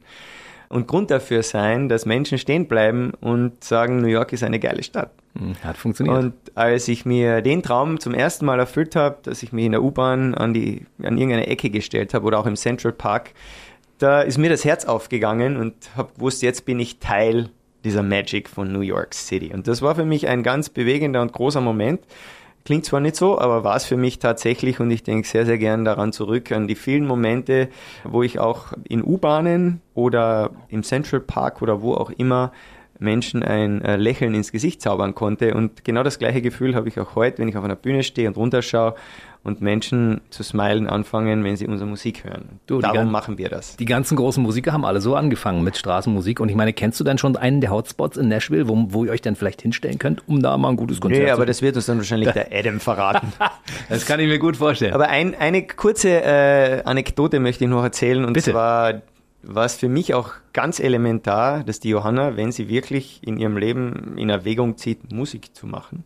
Und 0.70 0.86
Grund 0.88 1.12
dafür 1.12 1.44
sein, 1.44 1.88
dass 1.88 2.06
Menschen 2.06 2.38
stehen 2.38 2.68
bleiben 2.68 3.14
und 3.22 3.64
sagen, 3.64 4.02
New 4.02 4.08
York 4.08 4.34
ist 4.34 4.44
eine 4.44 4.60
geile 4.60 4.84
Stadt. 4.84 5.12
Hm, 5.38 5.56
hat 5.64 5.78
funktioniert. 5.78 6.18
Und 6.18 6.34
als 6.56 6.90
ich 6.90 7.06
mir 7.06 7.42
den 7.42 7.64
Traum 7.64 8.02
zum 8.02 8.14
ersten 8.14 8.46
Mal 8.46 8.60
erfüllt 8.60 8.98
habe, 8.98 9.18
dass 9.24 9.44
ich 9.44 9.54
mich 9.54 9.66
in 9.66 9.72
der 9.72 9.82
U-Bahn 9.82 10.36
an, 10.36 10.54
die, 10.54 10.86
an 11.02 11.18
irgendeine 11.18 11.48
Ecke 11.48 11.70
gestellt 11.70 12.14
habe 12.14 12.26
oder 12.26 12.40
auch 12.40 12.46
im 12.46 12.58
Central 12.58 12.92
Park, 12.92 13.32
da 13.98 14.22
ist 14.22 14.38
mir 14.38 14.50
das 14.50 14.66
Herz 14.66 14.86
aufgegangen 14.86 15.58
und 15.58 15.74
habe 15.96 16.14
gewusst, 16.16 16.42
jetzt 16.42 16.66
bin 16.66 16.80
ich 16.80 17.00
Teil 17.00 17.50
dieser 17.84 18.04
Magic 18.04 18.50
von 18.50 18.72
New 18.72 18.82
York 18.82 19.14
City. 19.14 19.52
Und 19.54 19.68
das 19.68 19.82
war 19.82 19.96
für 19.96 20.06
mich 20.06 20.28
ein 20.28 20.44
ganz 20.44 20.70
bewegender 20.70 21.22
und 21.22 21.34
großer 21.34 21.62
Moment. 21.62 22.02
Klingt 22.66 22.84
zwar 22.84 23.00
nicht 23.00 23.16
so, 23.16 23.40
aber 23.40 23.64
war 23.64 23.78
es 23.78 23.86
für 23.86 23.96
mich 23.96 24.20
tatsächlich 24.20 24.82
und 24.82 24.92
ich 24.92 25.02
denke 25.02 25.26
sehr, 25.26 25.46
sehr 25.46 25.58
gern 25.58 25.86
daran 25.86 26.12
zurück, 26.12 26.52
an 26.52 26.68
die 26.68 26.76
vielen 26.76 27.06
Momente, 27.06 27.70
wo 28.04 28.24
ich 28.24 28.40
auch 28.40 28.74
in 28.90 29.04
U-Bahnen 29.04 29.80
oder 29.94 30.52
im 30.68 30.84
Central 30.84 31.22
Park 31.22 31.62
oder 31.62 31.82
wo 31.82 31.94
auch 31.94 32.10
immer 32.10 32.52
Menschen 33.00 33.44
ein 33.44 33.82
äh, 33.84 33.96
Lächeln 33.96 34.34
ins 34.34 34.52
Gesicht 34.52 34.82
zaubern 34.82 35.16
konnte. 35.16 35.54
Und 35.54 35.86
genau 35.86 36.04
das 36.04 36.20
gleiche 36.20 36.42
Gefühl 36.42 36.76
habe 36.76 36.90
ich 36.90 37.00
auch 37.00 37.16
heute, 37.16 37.38
wenn 37.38 37.48
ich 37.48 37.56
auf 37.56 37.64
einer 37.64 37.76
Bühne 37.76 38.04
stehe 38.04 38.28
und 38.28 38.36
runterschaue 38.36 38.96
und 39.44 39.62
Menschen 39.62 40.22
zu 40.30 40.44
smilen 40.44 40.88
anfangen, 40.88 41.44
wenn 41.44 41.56
sie 41.56 41.68
unsere 41.68 41.90
Musik 41.90 42.24
hören. 42.24 42.60
Du, 42.68 42.80
Darum 42.80 43.12
machen 43.12 43.38
wir 43.38 43.50
das. 43.50 43.78
Die 43.78 43.86
ganzen 43.86 44.16
großen 44.18 44.42
Musiker 44.44 44.74
haben 44.74 44.86
alle 44.86 45.02
so 45.02 45.16
angefangen 45.16 45.64
mit 45.64 45.78
Straßenmusik. 45.78 46.40
Und 46.40 46.50
ich 46.50 46.56
meine, 46.56 46.74
kennst 46.74 47.00
du 47.00 47.04
dann 47.04 47.18
schon 47.18 47.36
einen 47.38 47.62
der 47.62 47.72
Hotspots 47.72 48.18
in 48.18 48.28
Nashville, 48.28 48.68
wo, 48.68 48.88
wo 48.90 49.06
ihr 49.06 49.12
euch 49.12 49.22
dann 49.22 49.36
vielleicht 49.36 49.62
hinstellen 49.62 50.00
könnt, 50.00 50.28
um 50.28 50.42
da 50.42 50.58
mal 50.58 50.70
ein 50.70 50.76
gutes 50.76 51.00
Konzert 51.00 51.20
nee, 51.20 51.26
zu 51.26 51.30
Nee, 51.30 51.32
aber 51.32 51.46
das 51.46 51.62
wird 51.62 51.76
uns 51.76 51.86
dann 51.86 51.98
wahrscheinlich 51.98 52.32
der 52.32 52.50
Adam 52.52 52.80
verraten. 52.80 53.32
das 53.90 54.06
kann 54.06 54.20
ich 54.20 54.28
mir 54.28 54.40
gut 54.40 54.58
vorstellen. 54.58 54.94
Aber 54.94 55.10
ein, 55.10 55.36
eine 55.36 55.66
kurze 55.66 56.10
äh, 56.10 56.84
Anekdote 56.84 57.40
möchte 57.40 57.64
ich 57.64 57.70
noch 57.70 57.84
erzählen. 57.84 58.26
Und 58.26 58.34
Bitte. 58.34 58.52
zwar 58.52 59.02
war 59.44 59.66
es 59.66 59.76
für 59.76 59.88
mich 59.88 60.14
auch 60.14 60.34
ganz 60.54 60.80
elementar, 60.80 61.64
dass 61.64 61.80
die 61.80 61.90
Johanna, 61.90 62.36
wenn 62.36 62.52
sie 62.52 62.70
wirklich 62.70 63.22
in 63.24 63.38
ihrem 63.38 63.58
Leben 63.58 64.18
in 64.18 64.30
Erwägung 64.30 64.78
zieht, 64.78 65.12
Musik 65.12 65.56
zu 65.56 65.68
machen, 65.68 66.04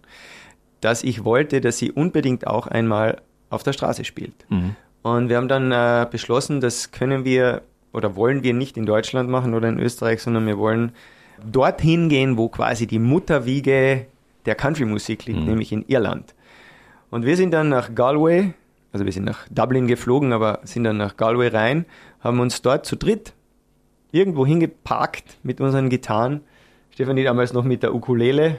dass 0.81 1.03
ich 1.03 1.23
wollte, 1.23 1.61
dass 1.61 1.77
sie 1.77 1.91
unbedingt 1.91 2.47
auch 2.47 2.67
einmal 2.67 3.21
auf 3.49 3.63
der 3.63 3.73
Straße 3.73 4.03
spielt. 4.03 4.33
Mhm. 4.49 4.75
Und 5.03 5.29
wir 5.29 5.37
haben 5.37 5.47
dann 5.47 5.71
äh, 5.71 6.07
beschlossen, 6.09 6.61
das 6.61 6.91
können 6.91 7.25
wir 7.25 7.61
oder 7.93 8.15
wollen 8.15 8.43
wir 8.43 8.53
nicht 8.53 8.77
in 8.77 8.85
Deutschland 8.85 9.29
machen 9.29 9.53
oder 9.53 9.67
in 9.67 9.79
Österreich, 9.79 10.21
sondern 10.21 10.45
wir 10.47 10.57
wollen 10.57 10.91
dorthin 11.43 12.09
gehen, 12.09 12.37
wo 12.37 12.49
quasi 12.49 12.87
die 12.87 12.99
Mutterwiege 12.99 14.05
der 14.45 14.55
Country-Musik 14.55 15.25
liegt, 15.25 15.39
mhm. 15.39 15.45
nämlich 15.45 15.71
in 15.71 15.85
Irland. 15.87 16.33
Und 17.09 17.25
wir 17.25 17.35
sind 17.35 17.51
dann 17.51 17.69
nach 17.69 17.93
Galway, 17.93 18.53
also 18.93 19.05
wir 19.05 19.11
sind 19.11 19.25
nach 19.25 19.47
Dublin 19.49 19.87
geflogen, 19.87 20.33
aber 20.33 20.59
sind 20.63 20.83
dann 20.83 20.97
nach 20.97 21.17
Galway 21.17 21.47
rein, 21.47 21.85
haben 22.21 22.39
uns 22.39 22.61
dort 22.61 22.85
zu 22.85 22.95
dritt 22.95 23.33
irgendwo 24.11 24.45
hingeparkt 24.45 25.37
mit 25.43 25.61
unseren 25.61 25.89
Gitarren, 25.89 26.41
Stefanie 26.91 27.23
damals 27.23 27.53
noch 27.53 27.63
mit 27.63 27.83
der 27.83 27.93
Ukulele 27.95 28.57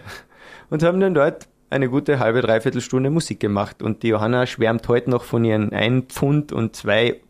und 0.71 0.83
haben 0.83 1.01
dann 1.01 1.15
dort 1.15 1.49
eine 1.73 1.89
gute 1.89 2.19
halbe, 2.19 2.43
dreiviertel 2.43 2.81
Stunde 2.81 3.11
Musik 3.11 3.41
gemacht. 3.41 3.83
Und 3.83 4.03
die 4.03 4.09
Johanna 4.09 4.47
schwärmt 4.47 4.87
heute 4.89 5.11
noch 5.11 5.25
von 5.25 5.45
ihren 5.45 5.73
1 5.73 6.13
Pfund 6.13 6.53
und 6.53 6.77
2 6.77 7.21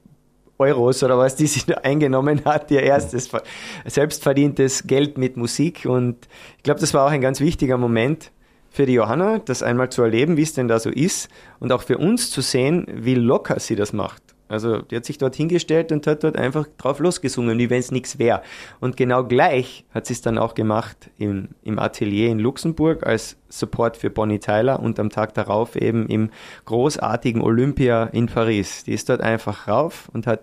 Euros 0.58 1.02
oder 1.02 1.18
was, 1.18 1.34
die 1.36 1.46
sie 1.46 1.62
da 1.66 1.74
eingenommen 1.82 2.44
hat, 2.44 2.70
ihr 2.70 2.82
erstes 2.82 3.30
selbstverdientes 3.84 4.86
Geld 4.86 5.18
mit 5.18 5.36
Musik. 5.36 5.86
Und 5.86 6.28
ich 6.58 6.62
glaube, 6.62 6.80
das 6.80 6.94
war 6.94 7.06
auch 7.06 7.10
ein 7.10 7.20
ganz 7.20 7.40
wichtiger 7.40 7.78
Moment 7.78 8.30
für 8.70 8.86
die 8.86 8.94
Johanna, 8.94 9.38
das 9.38 9.62
einmal 9.62 9.90
zu 9.90 10.02
erleben, 10.02 10.36
wie 10.36 10.42
es 10.42 10.54
denn 10.54 10.68
da 10.68 10.78
so 10.78 10.90
ist 10.90 11.28
und 11.58 11.72
auch 11.72 11.82
für 11.82 11.98
uns 11.98 12.30
zu 12.30 12.40
sehen, 12.40 12.86
wie 12.92 13.14
locker 13.14 13.58
sie 13.60 13.76
das 13.76 13.92
macht. 13.92 14.22
Also 14.52 14.82
die 14.82 14.96
hat 14.96 15.04
sich 15.04 15.18
dort 15.18 15.34
hingestellt 15.34 15.92
und 15.92 16.06
hat 16.06 16.24
dort 16.24 16.36
einfach 16.36 16.66
drauf 16.78 16.98
losgesungen, 16.98 17.58
wie 17.58 17.70
wenn 17.70 17.80
es 17.80 17.90
nichts 17.90 18.18
wäre. 18.18 18.42
Und 18.80 18.96
genau 18.96 19.24
gleich 19.24 19.84
hat 19.90 20.06
sie 20.06 20.12
es 20.12 20.20
dann 20.20 20.38
auch 20.38 20.54
gemacht 20.54 21.10
im, 21.18 21.48
im 21.62 21.78
Atelier 21.78 22.28
in 22.28 22.38
Luxemburg 22.38 23.06
als 23.06 23.36
Support 23.48 23.96
für 23.96 24.10
Bonnie 24.10 24.38
Tyler 24.38 24.80
und 24.80 25.00
am 25.00 25.10
Tag 25.10 25.34
darauf 25.34 25.76
eben 25.76 26.06
im 26.06 26.30
großartigen 26.66 27.42
Olympia 27.42 28.04
in 28.04 28.26
Paris. 28.26 28.84
Die 28.84 28.92
ist 28.92 29.08
dort 29.08 29.20
einfach 29.20 29.68
rauf 29.68 30.10
und 30.12 30.26
hat 30.26 30.40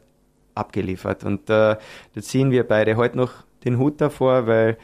abgeliefert. 0.55 1.23
Und 1.23 1.49
äh, 1.49 1.77
da 1.77 2.21
ziehen 2.21 2.51
wir 2.51 2.67
beide 2.67 2.97
heute 2.97 3.17
noch 3.17 3.31
den 3.65 3.77
Hut 3.77 3.99
davor, 4.01 4.47
weil 4.47 4.77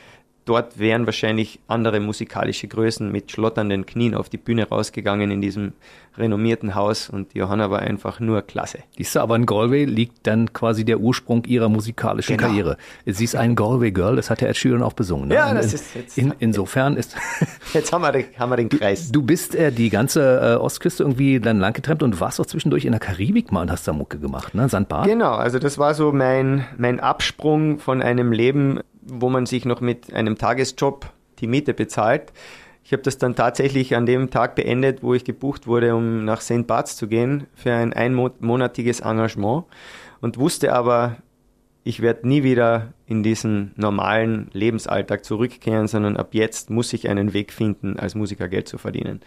dort 0.46 0.78
wären 0.80 1.06
wahrscheinlich 1.06 1.60
andere 1.68 2.00
musikalische 2.00 2.68
Größen 2.68 3.12
mit 3.12 3.32
schlotternden 3.32 3.86
Knien 3.86 4.14
auf 4.16 4.30
die 4.30 4.38
Bühne 4.38 4.68
rausgegangen 4.70 5.32
in 5.32 5.42
diesem 5.42 5.74
renommierten 6.18 6.76
Haus 6.76 7.10
und 7.10 7.34
Johanna 7.34 7.70
war 7.72 7.80
einfach 7.80 8.22
nur 8.22 8.42
klasse. 8.42 8.80
Siehst 8.96 9.16
du, 9.16 9.20
aber 9.20 9.36
in 9.36 9.46
Galway 9.46 9.84
liegt 9.84 10.26
dann 10.28 10.54
quasi 10.54 10.86
der 10.86 11.00
Ursprung 11.02 11.44
ihrer 11.44 11.68
musikalischen 11.68 12.38
Genau. 12.38 12.48
Karriere. 12.50 12.78
Sie 13.06 13.26
ist 13.26 13.36
ein 13.36 13.56
Galway 13.56 13.92
Girl, 13.92 14.16
das 14.16 14.30
hat 14.30 14.40
der 14.40 14.48
Ed 14.50 14.56
Sheeran 14.56 14.82
auch 14.82 14.94
besungen. 14.94 15.28
Ne? 15.28 15.36
Ja, 15.36 15.54
das 15.54 15.66
In- 15.68 15.74
ist 15.74 15.96
jetzt- 15.96 16.18
in, 16.18 16.34
insofern 16.40 16.96
ist 16.96 17.16
Jetzt 17.74 17.92
haben 17.92 18.02
wir, 18.04 18.14
den- 18.14 18.26
haben 18.40 18.50
wir 18.50 18.56
den 18.58 18.70
Kreis. 18.70 19.12
du 19.12 19.24
bist 19.24 19.56
äh, 19.56 19.72
die 19.74 19.90
ganze 19.90 20.54
äh, 20.54 20.56
Ostküste 20.56 21.04
irgendwie 21.04 21.40
dann 21.42 21.60
lang 21.60 21.74
getrennt 21.74 22.02
und 22.02 22.12
du 22.12 22.20
warst 22.22 22.40
auch 22.40 22.46
zwischendurch 22.46 22.86
in 22.86 22.92
der 22.92 23.02
Karibik 23.02 23.52
mal 23.52 23.62
und 23.64 23.72
hast 23.72 23.86
da 23.88 23.92
Mucke 23.92 24.18
gemacht, 24.20 24.56
ne? 24.56 24.68
Barth? 24.88 25.08
Genau, 25.08 25.32
also 25.34 25.60
das 25.60 25.78
war 25.78 25.96
so 25.96 26.14
mein, 26.14 26.66
mein 26.78 27.02
Absprung 27.02 27.80
von 27.80 28.02
einem 28.02 28.32
Leben, 28.32 28.80
wo 29.06 29.30
man 29.30 29.46
sich 29.46 29.66
noch 29.66 29.82
mit 29.82 30.14
einem 30.14 30.38
Tagesjob 30.38 31.12
die 31.40 31.48
Miete 31.48 31.74
bezahlt. 31.74 32.34
Ich 32.84 32.92
habe 32.92 33.02
das 33.02 33.18
dann 33.18 33.36
tatsächlich 33.36 33.96
an 33.96 34.06
dem 34.06 34.30
Tag 34.30 34.56
beendet, 34.56 35.02
wo 35.02 35.14
ich 35.14 35.24
gebucht 35.24 35.66
wurde, 35.66 35.96
um 35.96 36.24
nach 36.24 36.42
St. 36.42 36.68
Barts 36.68 36.96
zu 36.96 37.08
gehen 37.08 37.48
für 37.56 37.74
ein 37.74 37.94
einmonatiges 37.94 39.00
Engagement 39.00 39.66
und 40.22 40.38
wusste 40.38 40.74
aber, 40.74 41.18
ich 41.84 42.02
werde 42.02 42.28
nie 42.28 42.44
wieder 42.44 42.94
in 43.06 43.22
diesen 43.22 43.72
normalen 43.76 44.50
Lebensalltag 44.54 45.24
zurückkehren, 45.24 45.88
sondern 45.88 46.18
ab 46.18 46.30
jetzt 46.34 46.70
muss 46.70 46.94
ich 46.94 47.10
einen 47.10 47.34
Weg 47.34 47.54
finden, 47.54 48.00
als 48.00 48.16
Musiker 48.16 48.48
Geld 48.48 48.68
zu 48.68 48.78
verdienen. 48.78 49.22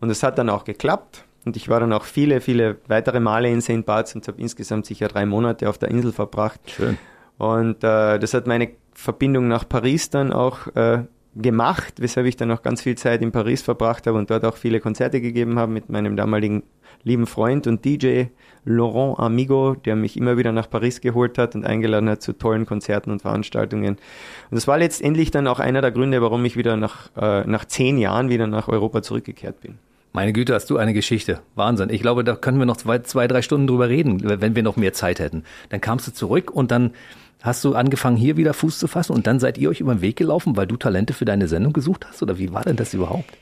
Und 0.00 0.10
es 0.10 0.22
hat 0.22 0.38
dann 0.38 0.50
auch 0.50 0.64
geklappt. 0.64 1.24
Und 1.44 1.56
ich 1.56 1.68
war 1.68 1.80
dann 1.80 1.92
auch 1.92 2.04
viele, 2.04 2.40
viele 2.40 2.78
weitere 2.88 3.20
Male 3.20 3.48
in 3.48 3.62
St. 3.62 3.86
Barts 3.86 4.14
und 4.14 4.26
habe 4.26 4.40
insgesamt 4.40 4.86
sicher 4.86 5.08
drei 5.08 5.24
Monate 5.24 5.68
auf 5.68 5.78
der 5.78 5.88
Insel 5.88 6.12
verbracht. 6.12 6.60
Schön. 6.66 6.98
Und 7.38 7.84
äh, 7.84 8.18
das 8.18 8.34
hat 8.34 8.46
meine 8.46 8.70
Verbindung 8.98 9.46
nach 9.46 9.68
Paris 9.68 10.10
dann 10.10 10.32
auch 10.32 10.66
äh, 10.74 11.04
gemacht, 11.36 11.94
weshalb 12.00 12.26
ich 12.26 12.34
dann 12.34 12.50
auch 12.50 12.62
ganz 12.62 12.82
viel 12.82 12.98
Zeit 12.98 13.22
in 13.22 13.30
Paris 13.30 13.62
verbracht 13.62 14.08
habe 14.08 14.18
und 14.18 14.28
dort 14.28 14.44
auch 14.44 14.56
viele 14.56 14.80
Konzerte 14.80 15.20
gegeben 15.20 15.56
habe 15.56 15.70
mit 15.70 15.88
meinem 15.88 16.16
damaligen 16.16 16.64
lieben 17.04 17.28
Freund 17.28 17.68
und 17.68 17.84
DJ 17.84 18.24
Laurent 18.64 19.20
Amigo, 19.20 19.76
der 19.76 19.94
mich 19.94 20.16
immer 20.16 20.36
wieder 20.36 20.50
nach 20.50 20.68
Paris 20.68 21.00
geholt 21.00 21.38
hat 21.38 21.54
und 21.54 21.64
eingeladen 21.64 22.08
hat 22.08 22.22
zu 22.22 22.32
tollen 22.32 22.66
Konzerten 22.66 23.12
und 23.12 23.22
Veranstaltungen. 23.22 23.98
Und 24.50 24.54
das 24.56 24.66
war 24.66 24.78
letztendlich 24.78 25.30
dann 25.30 25.46
auch 25.46 25.60
einer 25.60 25.80
der 25.80 25.92
Gründe, 25.92 26.20
warum 26.20 26.44
ich 26.44 26.56
wieder 26.56 26.76
nach, 26.76 27.08
äh, 27.16 27.44
nach 27.44 27.66
zehn 27.66 27.98
Jahren 27.98 28.30
wieder 28.30 28.48
nach 28.48 28.66
Europa 28.66 29.02
zurückgekehrt 29.02 29.60
bin. 29.60 29.78
Meine 30.12 30.32
Güte, 30.32 30.54
hast 30.54 30.70
du 30.70 30.78
eine 30.78 30.94
Geschichte. 30.94 31.40
Wahnsinn. 31.54 31.90
Ich 31.90 32.00
glaube, 32.00 32.24
da 32.24 32.34
können 32.34 32.58
wir 32.58 32.66
noch 32.66 32.76
zwei, 32.76 33.00
zwei, 33.00 33.28
drei 33.28 33.42
Stunden 33.42 33.66
drüber 33.66 33.88
reden, 33.88 34.22
wenn 34.24 34.56
wir 34.56 34.62
noch 34.62 34.76
mehr 34.76 34.92
Zeit 34.92 35.18
hätten. 35.18 35.44
Dann 35.68 35.80
kamst 35.80 36.06
du 36.06 36.12
zurück 36.12 36.50
und 36.50 36.70
dann 36.70 36.92
hast 37.42 37.64
du 37.64 37.74
angefangen, 37.74 38.16
hier 38.16 38.36
wieder 38.36 38.54
Fuß 38.54 38.78
zu 38.78 38.88
fassen 38.88 39.12
und 39.12 39.26
dann 39.26 39.38
seid 39.38 39.58
ihr 39.58 39.70
euch 39.70 39.80
über 39.80 39.94
den 39.94 40.00
Weg 40.00 40.16
gelaufen, 40.16 40.56
weil 40.56 40.66
du 40.66 40.76
Talente 40.76 41.12
für 41.12 41.24
deine 41.24 41.46
Sendung 41.46 41.72
gesucht 41.72 42.06
hast? 42.08 42.22
Oder 42.22 42.38
wie 42.38 42.52
war 42.52 42.64
denn 42.64 42.76
das 42.76 42.94
überhaupt? 42.94 43.32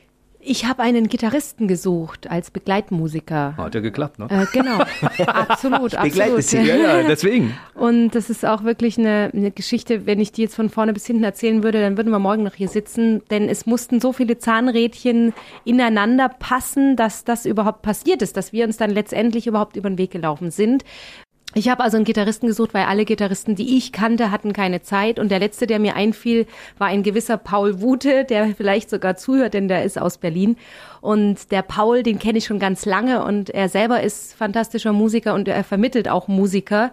Ich 0.49 0.63
habe 0.65 0.81
einen 0.81 1.09
Gitarristen 1.09 1.67
gesucht 1.67 2.31
als 2.31 2.51
Begleitmusiker. 2.51 3.57
Hat 3.57 3.75
ja 3.75 3.81
geklappt, 3.81 4.17
ne? 4.17 4.27
Äh, 4.29 4.45
genau, 4.53 4.77
absolut, 5.27 5.93
absolut. 5.93 6.41
sie. 6.41 6.61
Ja, 6.61 6.77
ja, 6.77 7.03
deswegen. 7.03 7.53
Und 7.73 8.11
das 8.11 8.29
ist 8.29 8.45
auch 8.45 8.63
wirklich 8.63 8.97
eine, 8.97 9.29
eine 9.33 9.51
Geschichte, 9.51 10.05
wenn 10.05 10.21
ich 10.21 10.31
die 10.31 10.43
jetzt 10.43 10.55
von 10.55 10.69
vorne 10.69 10.93
bis 10.93 11.05
hinten 11.05 11.25
erzählen 11.25 11.63
würde, 11.63 11.81
dann 11.81 11.97
würden 11.97 12.11
wir 12.11 12.19
morgen 12.19 12.43
noch 12.43 12.53
hier 12.53 12.69
sitzen, 12.69 13.21
denn 13.29 13.49
es 13.49 13.65
mussten 13.65 13.99
so 13.99 14.13
viele 14.13 14.37
Zahnrädchen 14.37 15.33
ineinander 15.65 16.29
passen, 16.29 16.95
dass 16.95 17.25
das 17.25 17.45
überhaupt 17.45 17.81
passiert 17.81 18.21
ist, 18.21 18.37
dass 18.37 18.53
wir 18.53 18.63
uns 18.63 18.77
dann 18.77 18.91
letztendlich 18.91 19.47
überhaupt 19.47 19.75
über 19.75 19.89
den 19.89 19.97
Weg 19.97 20.11
gelaufen 20.11 20.49
sind. 20.49 20.85
Ich 21.57 21.69
habe 21.69 21.83
also 21.83 21.97
einen 21.97 22.05
Gitarristen 22.05 22.45
gesucht, 22.45 22.75
weil 22.75 22.83
alle 22.83 23.03
Gitarristen, 23.03 23.55
die 23.55 23.79
ich 23.79 23.91
kannte, 23.91 24.29
hatten 24.29 24.53
keine 24.53 24.83
Zeit. 24.83 25.17
Und 25.17 25.31
der 25.31 25.39
letzte, 25.39 25.65
der 25.65 25.79
mir 25.79 25.95
einfiel, 25.95 26.45
war 26.77 26.85
ein 26.85 27.01
gewisser 27.01 27.37
Paul 27.37 27.81
Wute, 27.81 28.25
der 28.25 28.49
vielleicht 28.55 28.91
sogar 28.91 29.17
zuhört, 29.17 29.55
denn 29.55 29.67
der 29.67 29.83
ist 29.83 29.99
aus 29.99 30.19
Berlin. 30.19 30.55
Und 31.01 31.51
der 31.51 31.63
Paul, 31.63 32.03
den 32.03 32.19
kenne 32.19 32.37
ich 32.37 32.45
schon 32.45 32.59
ganz 32.59 32.85
lange 32.85 33.23
und 33.23 33.49
er 33.49 33.69
selber 33.69 34.03
ist 34.03 34.35
fantastischer 34.35 34.93
Musiker 34.93 35.33
und 35.33 35.47
er 35.47 35.63
vermittelt 35.63 36.07
auch 36.07 36.27
Musiker. 36.27 36.91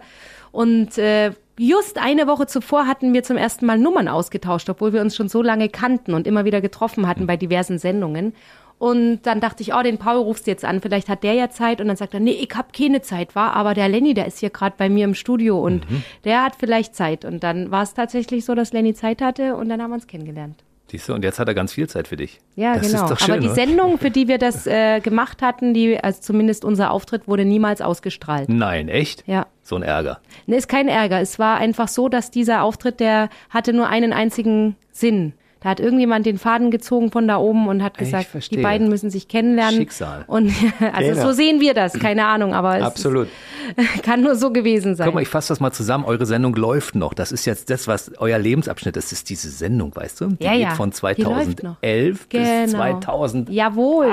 Und 0.51 0.97
äh, 0.97 1.33
just 1.59 1.99
eine 1.99 2.25
Woche 2.25 2.47
zuvor 2.47 2.87
hatten 2.87 3.13
wir 3.13 3.21
zum 3.21 3.37
ersten 3.37 3.67
Mal 3.67 3.77
Nummern 3.77 4.07
ausgetauscht, 4.07 4.67
obwohl 4.67 4.93
wir 4.93 5.01
uns 5.01 5.15
schon 5.15 5.29
so 5.29 5.43
lange 5.43 5.69
kannten 5.69 6.15
und 6.15 6.25
immer 6.25 6.43
wieder 6.43 6.61
getroffen 6.61 7.07
hatten 7.07 7.27
bei 7.27 7.37
diversen 7.37 7.77
Sendungen. 7.77 8.33
Und 8.77 9.21
dann 9.23 9.39
dachte 9.39 9.63
ich, 9.63 9.73
oh, 9.73 9.81
den 9.81 9.97
Paul 9.97 10.17
rufst 10.17 10.47
du 10.47 10.51
jetzt 10.51 10.65
an, 10.65 10.81
vielleicht 10.81 11.07
hat 11.07 11.23
der 11.23 11.33
ja 11.33 11.49
Zeit. 11.49 11.79
Und 11.79 11.87
dann 11.87 11.95
sagt 11.95 12.13
er, 12.13 12.19
nee, 12.19 12.31
ich 12.31 12.49
hab 12.55 12.73
keine 12.73 13.01
Zeit, 13.01 13.35
war, 13.35 13.53
aber 13.53 13.73
der 13.73 13.87
Lenny, 13.87 14.13
der 14.13 14.27
ist 14.27 14.39
hier 14.39 14.49
gerade 14.49 14.75
bei 14.77 14.89
mir 14.89 15.05
im 15.05 15.15
Studio 15.15 15.59
und 15.59 15.85
der 16.25 16.43
hat 16.43 16.55
vielleicht 16.57 16.95
Zeit. 16.95 17.25
Und 17.25 17.43
dann 17.43 17.71
war 17.71 17.83
es 17.83 17.93
tatsächlich 17.93 18.45
so, 18.45 18.53
dass 18.53 18.73
Lenny 18.73 18.93
Zeit 18.93 19.21
hatte 19.21 19.55
und 19.55 19.69
dann 19.69 19.81
haben 19.81 19.91
wir 19.91 19.95
uns 19.95 20.07
kennengelernt. 20.07 20.63
Siehst 20.87 21.09
du, 21.09 21.13
und 21.13 21.23
jetzt 21.23 21.39
hat 21.39 21.47
er 21.47 21.55
ganz 21.55 21.73
viel 21.73 21.89
Zeit 21.89 22.07
für 22.07 22.15
dich. 22.15 22.39
Ja, 22.55 22.75
das 22.75 22.87
genau. 22.87 23.03
Ist 23.05 23.09
doch 23.09 23.19
schön, 23.19 23.31
aber 23.35 23.41
die? 23.41 23.49
Sendung, 23.49 23.97
für 23.97 24.11
die 24.11 24.27
wir 24.27 24.37
das 24.37 24.67
äh, 24.67 24.99
gemacht 24.99 25.41
hatten, 25.41 25.73
die, 25.73 25.97
also 26.01 26.21
zumindest 26.21 26.63
unser 26.63 26.91
Auftritt, 26.91 27.27
wurde 27.27 27.43
niemals 27.43 27.81
ausgestrahlt. 27.81 28.49
Nein, 28.49 28.87
echt? 28.87 29.23
Ja. 29.27 29.47
So 29.63 29.77
ein 29.77 29.81
Ärger. 29.81 30.19
Ne, 30.45 30.57
ist 30.57 30.69
kein 30.69 30.87
Ärger. 30.87 31.19
Es 31.19 31.39
war 31.39 31.57
einfach 31.57 31.87
so, 31.87 32.07
dass 32.07 32.29
dieser 32.29 32.61
Auftritt, 32.61 32.99
der 32.99 33.29
hatte 33.49 33.73
nur 33.73 33.87
einen 33.87 34.13
einzigen 34.13 34.75
Sinn. 34.91 35.33
Da 35.65 35.71
hat 35.71 35.79
irgendjemand 35.79 36.27
den 36.27 36.37
Faden 36.37 36.69
gezogen 36.69 37.09
von 37.09 37.27
da 37.27 37.37
oben 37.37 37.67
und 37.67 37.81
hat 37.81 37.97
gesagt, 37.97 38.27
die 38.51 38.57
beiden 38.57 38.87
müssen 38.87 39.09
sich 39.09 39.27
kennenlernen. 39.27 39.79
Schicksal. 39.79 40.23
Und 40.27 40.53
also 40.93 41.09
Genau. 41.15 41.21
so 41.27 41.31
sehen 41.31 41.59
wir 41.59 41.73
das, 41.73 41.93
keine 41.93 42.27
Ahnung, 42.27 42.53
aber 42.53 42.77
es 42.77 42.83
Absolut. 42.83 43.29
Ist, 43.75 44.03
kann 44.03 44.21
nur 44.21 44.35
so 44.35 44.51
gewesen 44.51 44.93
sein. 44.95 45.05
Guck 45.07 45.15
mal, 45.15 45.21
ich 45.23 45.27
fasse 45.27 45.47
das 45.47 45.59
mal 45.59 45.71
zusammen. 45.71 46.05
Eure 46.05 46.27
Sendung 46.27 46.53
läuft 46.53 46.93
noch. 46.93 47.15
Das 47.15 47.31
ist 47.31 47.45
jetzt 47.45 47.71
das, 47.71 47.87
was 47.87 48.11
euer 48.19 48.37
Lebensabschnitt 48.37 48.95
ist. 48.95 49.05
Das 49.11 49.17
ist 49.17 49.29
diese 49.31 49.49
Sendung, 49.49 49.95
weißt 49.95 50.21
du? 50.21 50.27
Die 50.39 50.43
Ja, 50.43 50.51
geht 50.51 50.61
ja. 50.61 50.69
von 50.75 50.91
Die 50.91 51.23
läuft 51.23 51.63
noch. 51.63 51.79
2011 51.81 52.27
bis 52.29 52.41
Genau. 52.47 52.77
2098 52.77 53.55
Jawohl. 53.55 54.11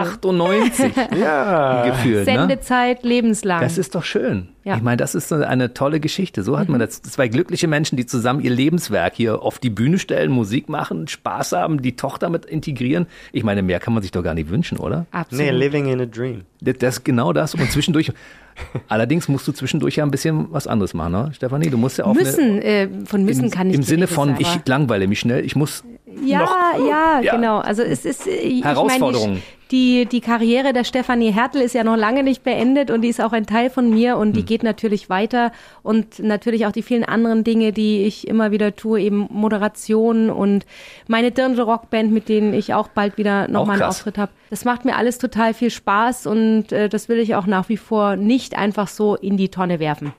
Ja. 1.20 1.84
gefühlt. 1.84 2.26
Ne? 2.28 2.34
Sendezeit 2.34 3.02
lebenslang. 3.02 3.60
Das 3.60 3.76
ist 3.76 3.94
doch 3.94 4.04
schön. 4.04 4.48
Ja. 4.64 4.76
Ich 4.76 4.82
meine, 4.82 4.96
das 4.96 5.14
ist 5.14 5.32
eine 5.32 5.74
tolle 5.74 5.98
Geschichte. 5.98 6.42
So 6.42 6.58
hat 6.58 6.68
man 6.68 6.78
das. 6.78 7.02
Zwei 7.02 7.26
glückliche 7.28 7.66
Menschen, 7.66 7.96
die 7.96 8.06
zusammen 8.06 8.40
ihr 8.40 8.50
Lebenswerk 8.50 9.14
hier 9.16 9.42
auf 9.42 9.58
die 9.58 9.70
Bühne 9.70 9.98
stellen, 9.98 10.30
Musik 10.30 10.68
machen, 10.68 11.08
Spaß 11.08 11.52
haben, 11.52 11.82
die 11.82 11.96
Tochter 11.96 12.30
mit 12.30 12.44
integrieren. 12.44 13.06
Ich 13.32 13.42
meine, 13.42 13.62
mehr 13.62 13.80
kann 13.80 13.92
man 13.92 14.02
sich 14.02 14.12
doch 14.12 14.22
gar 14.22 14.34
nicht 14.34 14.50
wünschen, 14.50 14.78
oder? 14.78 15.06
Absolut. 15.10 15.44
Nee, 15.44 15.50
living 15.50 15.86
in 15.88 16.00
a 16.00 16.06
dream. 16.06 16.42
Das, 16.60 16.78
das 16.78 16.96
ist 16.98 17.04
genau 17.04 17.32
das. 17.32 17.54
Und 17.54 17.70
zwischendurch, 17.72 18.12
allerdings 18.88 19.28
musst 19.28 19.48
du 19.48 19.52
zwischendurch 19.52 19.96
ja 19.96 20.04
ein 20.04 20.10
bisschen 20.12 20.46
was 20.52 20.66
anderes 20.68 20.94
machen, 20.94 21.12
ne? 21.12 21.30
Stefanie? 21.34 21.68
Du 21.70 21.78
musst 21.78 21.98
ja 21.98 22.04
auch 22.04 22.14
müssen, 22.14 22.60
eine, 22.60 22.64
äh, 22.64 22.88
von 23.04 23.24
müssen 23.24 23.46
im, 23.46 23.50
kann 23.50 23.68
ich 23.68 23.74
im 23.76 23.82
Sinne 23.82 24.06
von, 24.06 24.36
ich 24.38 24.60
langweile 24.66 25.08
mich 25.08 25.18
schnell, 25.20 25.44
ich 25.44 25.56
muss 25.56 25.82
Ja, 26.24 26.40
noch, 26.40 26.88
ja, 26.88 27.20
Ja. 27.20 27.34
genau. 27.34 27.58
Also 27.58 27.82
es 27.82 28.04
ist 28.04 28.26
äh, 28.28 28.30
ich 28.30 28.62
Herausforderungen. 28.64 29.42
Die, 29.72 30.04
die 30.06 30.20
Karriere 30.20 30.74
der 30.74 30.84
Stefanie 30.84 31.32
Hertel 31.32 31.62
ist 31.62 31.74
ja 31.74 31.82
noch 31.82 31.96
lange 31.96 32.22
nicht 32.22 32.44
beendet 32.44 32.90
und 32.90 33.00
die 33.00 33.08
ist 33.08 33.22
auch 33.22 33.32
ein 33.32 33.46
Teil 33.46 33.70
von 33.70 33.88
mir 33.88 34.18
und 34.18 34.28
Hm. 34.28 34.32
die 34.34 34.44
geht 34.44 34.62
natürlich 34.62 35.08
weiter 35.08 35.50
und 35.82 36.18
natürlich 36.18 36.66
auch 36.66 36.72
die 36.72 36.82
vielen 36.82 37.04
anderen 37.04 37.42
Dinge, 37.42 37.72
die 37.72 38.04
ich 38.04 38.28
immer 38.28 38.50
wieder 38.50 38.76
tue, 38.76 39.00
eben 39.00 39.28
Moderation 39.30 40.28
und 40.28 40.66
meine 41.08 41.30
Dirndl 41.30 41.62
Rockband, 41.62 42.12
mit 42.12 42.28
denen 42.28 42.52
ich 42.52 42.74
auch 42.74 42.88
bald 42.88 43.16
wieder 43.16 43.48
nochmal 43.48 43.76
einen. 43.76 43.88
Auftritt 43.88 44.18
habe. 44.18 44.30
Das 44.50 44.66
macht 44.66 44.84
mir 44.84 44.94
alles 44.94 45.16
total 45.16 45.54
viel 45.54 45.70
Spaß 45.70 46.26
und 46.26 46.70
äh, 46.70 46.90
das 46.90 47.08
will 47.08 47.18
ich 47.18 47.34
auch 47.34 47.46
nach 47.46 47.70
wie 47.70 47.78
vor 47.78 48.16
nicht 48.16 48.56
einfach 48.58 48.88
so 48.88 49.16
in 49.16 49.38
die 49.38 49.48
Tonne 49.48 49.80
werfen. 49.80 50.12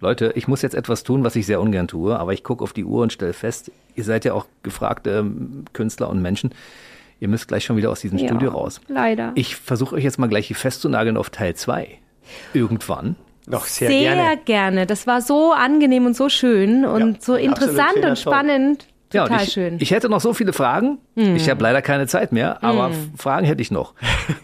Leute, 0.00 0.32
ich 0.36 0.46
muss 0.48 0.60
jetzt 0.60 0.74
etwas 0.74 1.02
tun, 1.02 1.24
was 1.24 1.34
ich 1.34 1.46
sehr 1.46 1.60
ungern 1.60 1.88
tue, 1.88 2.18
aber 2.18 2.34
ich 2.34 2.44
gucke 2.44 2.62
auf 2.62 2.74
die 2.74 2.84
Uhr 2.84 3.02
und 3.02 3.12
stelle 3.12 3.32
fest, 3.32 3.72
ihr 3.94 4.04
seid 4.04 4.26
ja 4.26 4.34
auch 4.34 4.44
gefragte 4.62 5.10
ähm, 5.20 5.64
Künstler 5.72 6.10
und 6.10 6.20
Menschen. 6.20 6.50
Ihr 7.20 7.28
müsst 7.28 7.48
gleich 7.48 7.64
schon 7.64 7.76
wieder 7.76 7.90
aus 7.90 8.00
diesem 8.00 8.18
Ja, 8.18 8.26
Studio 8.28 8.50
raus. 8.50 8.80
leider. 8.88 9.32
Ich 9.34 9.56
versuche 9.56 9.94
euch 9.96 10.04
jetzt 10.04 10.18
mal 10.18 10.28
gleich 10.28 10.46
hier 10.48 10.56
festzunageln 10.56 11.16
auf 11.16 11.30
Teil 11.30 11.54
2. 11.54 11.88
Irgendwann. 12.52 13.16
Doch, 13.46 13.66
sehr, 13.66 13.90
Sehr 13.90 14.14
gerne. 14.14 14.38
gerne. 14.44 14.86
Das 14.86 15.06
war 15.06 15.20
so 15.20 15.52
angenehm 15.52 16.06
und 16.06 16.16
so 16.16 16.28
schön 16.30 16.86
und 16.86 17.14
Ja, 17.14 17.20
so 17.20 17.34
interessant 17.34 17.98
und 18.02 18.18
spannend. 18.18 18.82
Ja, 18.84 18.88
und 19.22 19.28
Total 19.28 19.44
ich, 19.44 19.52
schön. 19.52 19.76
ich 19.80 19.90
hätte 19.92 20.08
noch 20.08 20.20
so 20.20 20.34
viele 20.34 20.52
Fragen. 20.52 20.98
Ich 21.16 21.48
habe 21.48 21.62
leider 21.62 21.80
keine 21.80 22.06
Zeit 22.08 22.32
mehr, 22.32 22.62
aber 22.64 22.88
Mm. 22.88 22.92
F- 22.92 22.98
Fragen 23.16 23.46
hätte 23.46 23.62
ich 23.62 23.70
noch. 23.70 23.94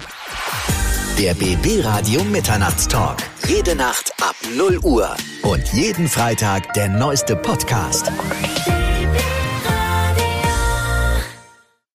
Der 1.18 1.34
BB 1.34 1.84
Radio 1.84 2.22
Mitternachtstalk. 2.24 3.18
Jede 3.48 3.74
Nacht 3.76 4.12
ab 4.22 4.34
0 4.56 4.78
Uhr. 4.84 5.08
Und 5.42 5.62
jeden 5.72 6.08
Freitag 6.08 6.72
der 6.74 6.88
neueste 6.88 7.36
Podcast. 7.36 8.10